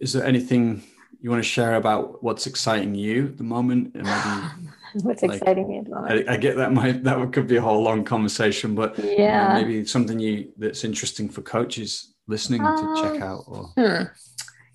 Is 0.00 0.12
there 0.12 0.24
anything 0.24 0.82
you 1.20 1.30
want 1.30 1.42
to 1.42 1.48
share 1.48 1.74
about 1.74 2.22
what's 2.22 2.46
exciting 2.46 2.94
you 2.94 3.26
at 3.26 3.36
the 3.36 3.44
moment? 3.44 3.94
And 3.94 4.04
maybe 4.04 4.68
what's 5.02 5.22
like, 5.22 5.40
exciting 5.40 5.68
me 5.68 5.78
at 5.78 5.84
the 5.84 5.90
moment? 5.90 6.28
I, 6.28 6.34
I, 6.34 6.36
get 6.36 6.56
that 6.56 6.72
might 6.72 7.04
that 7.04 7.32
could 7.32 7.46
be 7.46 7.56
a 7.56 7.60
whole 7.60 7.82
long 7.82 8.04
conversation 8.04 8.74
but 8.74 8.98
yeah. 8.98 9.58
you 9.58 9.62
know, 9.62 9.68
maybe 9.68 9.84
something 9.84 10.18
you 10.18 10.52
that's 10.56 10.84
interesting 10.84 11.28
for 11.28 11.42
coaches 11.42 12.14
listening 12.28 12.64
um, 12.64 12.76
to 12.76 13.02
check 13.02 13.22
um, 13.22 13.28
out 13.28 13.44
or 13.48 13.72
hmm. 13.76 14.04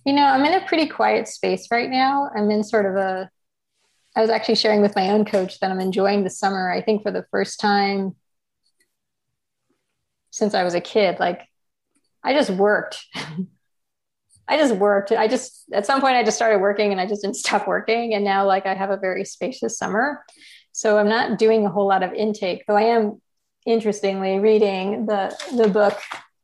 you 0.06 0.14
know 0.14 0.26
i'm 0.26 0.44
in 0.46 0.62
a 0.62 0.66
pretty 0.68 0.88
quiet 0.88 1.28
space 1.28 1.68
right 1.72 1.90
now 1.90 2.30
i'm 2.36 2.52
in 2.52 2.64
sort 2.64 2.86
of 2.86 2.96
a 2.96 3.30
I 4.16 4.22
was 4.22 4.30
actually 4.30 4.56
sharing 4.56 4.82
with 4.82 4.96
my 4.96 5.10
own 5.10 5.26
coach 5.26 5.60
that 5.60 5.72
I'm 5.72 5.80
enjoying 5.80 6.24
the 6.24 6.30
summer. 6.30 6.72
I 6.72 6.82
think 6.82 7.02
for 7.02 7.12
the 7.12 7.26
first 7.32 7.60
time 7.60 8.16
since 10.30 10.54
I 10.54 10.64
was 10.64 10.76
a 10.76 10.82
kid, 10.82 11.20
like 11.20 11.48
I 12.24 12.34
just 12.34 12.52
worked. 12.52 13.04
I 14.48 14.58
just 14.58 14.76
worked. 14.76 15.12
I 15.12 15.28
just 15.28 15.66
at 15.74 15.86
some 15.86 16.02
point 16.02 16.16
I 16.16 16.24
just 16.24 16.38
started 16.38 16.60
working 16.60 16.92
and 16.92 17.00
I 17.02 17.08
just 17.08 17.22
didn't 17.22 17.36
stop 17.38 17.68
working. 17.68 18.14
And 18.14 18.24
now 18.24 18.46
like 18.46 18.66
I 18.66 18.76
have 18.76 18.92
a 18.92 18.98
very 18.98 19.26
spacious 19.26 19.78
summer. 19.78 20.24
So 20.74 20.98
I'm 20.98 21.10
not 21.10 21.40
doing 21.40 21.66
a 21.66 21.70
whole 21.70 21.88
lot 21.88 22.04
of 22.04 22.14
intake, 22.14 22.66
though 22.68 22.76
I 22.76 22.96
am 22.96 23.22
interestingly 23.66 24.40
reading 24.40 25.06
the 25.06 25.36
the 25.56 25.70
book. 25.70 26.00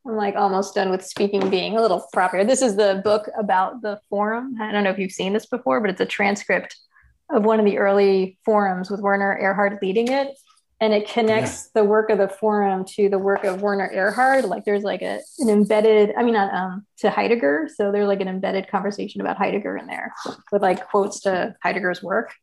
I'm 0.05 0.15
like 0.15 0.35
almost 0.35 0.75
done 0.75 0.89
with 0.89 1.05
speaking 1.05 1.49
being 1.49 1.77
a 1.77 1.81
little 1.81 2.05
proper. 2.13 2.43
This 2.43 2.61
is 2.61 2.75
the 2.75 3.01
book 3.03 3.29
about 3.37 3.81
the 3.81 3.99
forum. 4.09 4.55
I 4.61 4.71
don't 4.71 4.83
know 4.83 4.89
if 4.89 4.97
you've 4.97 5.11
seen 5.11 5.33
this 5.33 5.45
before, 5.45 5.81
but 5.81 5.89
it's 5.89 6.01
a 6.01 6.05
transcript 6.05 6.75
of 7.29 7.43
one 7.43 7.59
of 7.59 7.65
the 7.65 7.77
early 7.77 8.37
forums 8.43 8.89
with 8.89 9.01
Werner 9.01 9.37
Erhard 9.41 9.81
leading 9.81 10.09
it. 10.09 10.37
And 10.81 10.93
it 10.93 11.09
connects 11.09 11.69
yeah. 11.75 11.81
the 11.81 11.87
work 11.87 12.09
of 12.09 12.17
the 12.17 12.29
forum 12.29 12.85
to 12.95 13.09
the 13.09 13.19
work 13.19 13.43
of 13.43 13.61
Werner 13.61 13.91
Erhard. 13.93 14.47
Like 14.47 14.63
there's 14.63 14.83
like 14.83 15.01
a, 15.01 15.19
an 15.39 15.49
embedded, 15.49 16.13
I 16.17 16.23
mean, 16.23 16.33
not 16.33 16.53
um, 16.53 16.85
to 16.99 17.09
Heidegger. 17.09 17.67
So 17.75 17.91
there's 17.91 18.07
like 18.07 18.21
an 18.21 18.29
embedded 18.29 18.69
conversation 18.69 19.19
about 19.19 19.37
Heidegger 19.37 19.75
in 19.75 19.87
there 19.87 20.13
with 20.53 20.61
like 20.61 20.87
quotes 20.87 21.19
to 21.21 21.53
Heidegger's 21.61 22.01
work. 22.01 22.33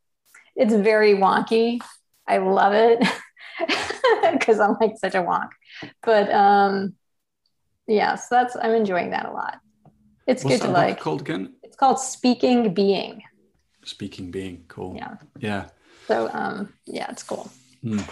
It's 0.54 0.74
very 0.74 1.14
wonky. 1.14 1.80
I 2.28 2.38
love 2.38 2.74
it 2.74 3.02
because 4.32 4.61
I'm 4.61 4.76
like 4.80 4.98
such 4.98 5.14
a 5.14 5.22
wonk. 5.22 5.48
But 6.02 6.30
um, 6.30 6.94
yeah, 7.87 8.14
so 8.14 8.34
that's, 8.37 8.57
I'm 8.57 8.72
enjoying 8.72 9.11
that 9.11 9.26
a 9.26 9.32
lot. 9.32 9.61
It's 10.26 10.45
What's 10.45 10.59
good 10.59 10.66
to 10.66 10.72
like. 10.72 11.01
called 11.01 11.20
again? 11.20 11.55
It's 11.62 11.76
called 11.76 12.01
Speaking 12.01 12.74
Being 12.74 13.22
speaking 13.87 14.30
being 14.30 14.64
cool 14.68 14.95
yeah 14.97 15.14
yeah 15.39 15.66
so 16.09 16.28
um 16.32 16.72
yeah 16.87 17.07
it's 17.11 17.22
cool 17.22 17.49
mm. 17.84 18.05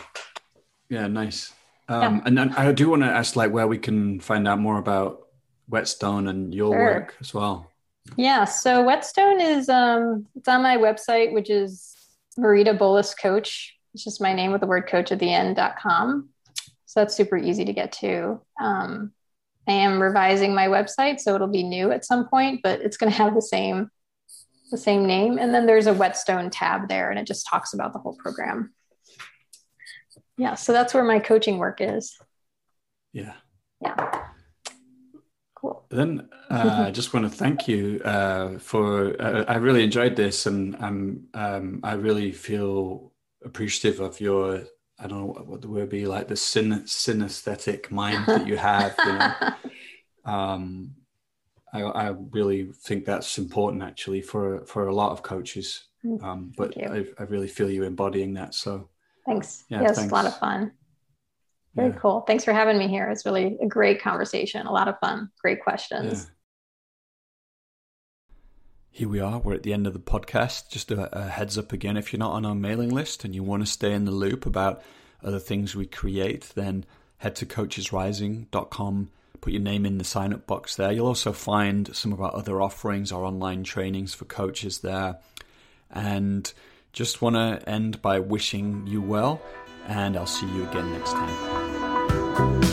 yeah 0.89 1.07
nice 1.09 1.53
um 1.89 2.17
yeah. 2.17 2.21
and 2.25 2.39
then 2.39 2.53
i 2.55 2.71
do 2.71 2.89
want 2.89 3.03
to 3.03 3.09
ask 3.09 3.35
like 3.35 3.51
where 3.51 3.67
we 3.67 3.77
can 3.77 4.21
find 4.21 4.47
out 4.47 4.59
more 4.59 4.79
about 4.79 5.27
whetstone 5.69 6.29
and 6.29 6.55
your 6.55 6.73
sure. 6.73 6.79
work 6.79 7.17
as 7.21 7.35
well 7.35 7.71
yeah 8.17 8.45
so 8.45 8.85
whetstone 8.85 9.41
is 9.41 9.69
um 9.69 10.25
it's 10.37 10.49
on 10.49 10.63
my 10.63 10.77
website 10.77 11.33
which 11.33 11.51
is 11.51 11.97
marita 12.39 12.77
bolus 12.77 13.13
coach 13.13 13.75
it's 13.95 14.05
just 14.05 14.21
my 14.21 14.33
name 14.33 14.53
with 14.53 14.61
the 14.61 14.67
word 14.67 14.87
coach 14.87 15.11
at 15.11 15.19
the 15.19 15.33
end 15.33 15.57
dot 15.57 15.77
com 15.77 16.29
so 16.87 17.01
that's 17.01 17.17
super 17.17 17.37
easy 17.37 17.65
to 17.65 17.73
get 17.73 17.91
to 17.91 18.41
um 18.61 19.11
i 19.69 19.73
am 19.73 20.01
revising 20.01 20.55
my 20.55 20.67
website 20.67 21.21
so 21.21 21.35
it'll 21.35 21.47
be 21.47 21.63
new 21.63 21.91
at 21.91 22.05
some 22.05 22.29
point 22.29 22.61
but 22.63 22.81
it's 22.81 22.97
going 22.97 23.11
to 23.11 23.17
have 23.17 23.35
the 23.35 23.43
same 23.43 23.91
the 24.75 24.79
same 24.79 25.07
name. 25.07 25.39
And 25.39 25.55
then 25.55 25.67
there's 25.67 25.87
a 25.87 25.95
whetstone 25.95 26.51
tab 26.51 26.89
there 26.89 27.11
and 27.11 27.19
it 27.19 27.27
just 27.27 27.47
talks 27.47 27.75
about 27.75 27.93
the 27.93 27.99
whole 27.99 28.17
program. 28.17 28.75
Yeah, 30.37 30.55
so 30.57 30.73
that's 30.73 30.93
where 30.93 31.05
my 31.05 31.21
coaching 31.21 31.59
work 31.59 31.81
is. 31.81 32.17
Yeah. 33.13 33.35
Yeah. 33.81 34.25
Cool. 35.55 35.87
Then 35.91 36.29
uh, 36.51 36.87
I 36.89 36.91
just 36.91 37.15
want 37.15 37.31
to 37.31 37.31
thank 37.31 37.69
you 37.69 38.01
uh, 38.05 38.59
for. 38.59 39.15
Uh, 39.21 39.45
I 39.47 39.57
really 39.57 39.85
enjoyed 39.85 40.17
this, 40.17 40.47
and 40.47 40.77
I'm. 40.77 41.29
Um, 41.33 41.81
I 41.85 41.95
really 41.95 42.33
feel 42.33 43.13
appreciative 43.45 44.01
of 44.01 44.21
your. 44.21 44.65
I 44.99 45.07
don't 45.07 45.21
know 45.21 45.27
what, 45.27 45.47
what 45.47 45.61
the 45.61 45.69
word 45.69 45.91
be 45.91 46.07
like 46.07 46.29
the 46.29 46.37
syn- 46.37 46.85
synesthetic 46.85 47.91
mind 47.91 48.27
that 48.27 48.47
you 48.47 48.57
have. 48.73 48.95
You 48.99 49.13
know? 49.13 50.33
um, 50.33 50.95
I, 51.73 51.83
I 51.83 52.15
really 52.31 52.71
think 52.73 53.05
that's 53.05 53.37
important 53.39 53.83
actually 53.83 54.23
for 54.23 54.65
for 54.67 54.87
a 54.87 54.95
lot 54.95 55.13
of 55.13 55.23
coaches. 55.23 55.85
Mm, 56.05 56.23
um, 56.23 56.53
but 56.57 56.77
I, 56.77 57.07
I, 57.19 57.23
really 57.25 57.49
feel 57.49 57.71
you 57.71 57.85
embodying 57.85 58.35
that. 58.35 58.55
So 58.55 58.91
thanks. 59.27 59.65
Yeah, 59.69 59.83
yeah 59.83 59.89
it's 59.89 59.99
a 59.99 60.07
lot 60.07 60.27
of 60.27 60.39
fun. 60.39 60.73
Very 61.75 61.89
yeah. 61.89 61.97
cool. 61.97 62.21
Thanks 62.21 62.45
for 62.45 62.53
having 62.53 62.79
me 62.79 62.89
here. 62.89 63.09
It's 63.11 63.27
really 63.27 63.57
a 63.61 63.67
great 63.67 64.01
conversation. 64.01 64.67
A 64.67 64.73
lot 64.73 64.87
of 64.87 64.99
fun. 65.01 65.31
Great 65.41 65.63
questions. 65.63 66.31
Here 68.95 69.09
we 69.09 69.19
are. 69.19 69.41
We're 69.41 69.55
at 69.55 69.65
the 69.65 69.73
end 69.73 69.89
of 69.89 69.93
the 69.93 69.99
podcast. 69.99 70.69
Just 70.69 70.93
a, 70.93 71.19
a 71.19 71.29
heads 71.29 71.59
up 71.59 71.73
again 71.73 71.97
if 71.97 72.13
you're 72.13 72.21
not 72.21 72.35
on 72.35 72.47
our 72.47 72.55
mailing 72.55 72.91
list 72.91 73.25
and 73.25 73.35
you 73.35 73.43
want 73.43 73.67
to 73.67 73.67
stay 73.67 73.93
in 73.93 74.05
the 74.05 74.13
loop 74.13 74.47
about 74.47 74.85
other 75.21 75.41
things 75.41 75.75
we 75.75 75.85
create, 75.85 76.53
then 76.55 76.85
head 77.19 77.35
to 77.37 77.45
coachesrising.com 77.45 79.11
put 79.41 79.53
your 79.53 79.61
name 79.61 79.85
in 79.85 79.99
the 79.99 80.05
sign 80.05 80.33
up 80.33 80.47
box 80.47 80.77
there. 80.77 80.93
You'll 80.93 81.09
also 81.09 81.33
find 81.33 81.95
some 81.95 82.13
of 82.13 82.21
our 82.23 82.33
other 82.35 82.63
offerings, 82.63 83.11
our 83.11 83.25
online 83.25 83.65
trainings 83.65 84.15
for 84.15 84.27
coaches 84.27 84.79
there. 84.79 85.19
And 85.91 86.51
just 86.93 87.21
want 87.21 87.35
to 87.35 87.69
end 87.69 88.01
by 88.01 88.21
wishing 88.21 88.87
you 88.87 89.03
well, 89.03 89.43
and 89.89 90.17
I'll 90.17 90.25
see 90.25 90.47
you 90.47 90.69
again 90.69 90.93
next 90.93 91.11
time. 91.11 92.64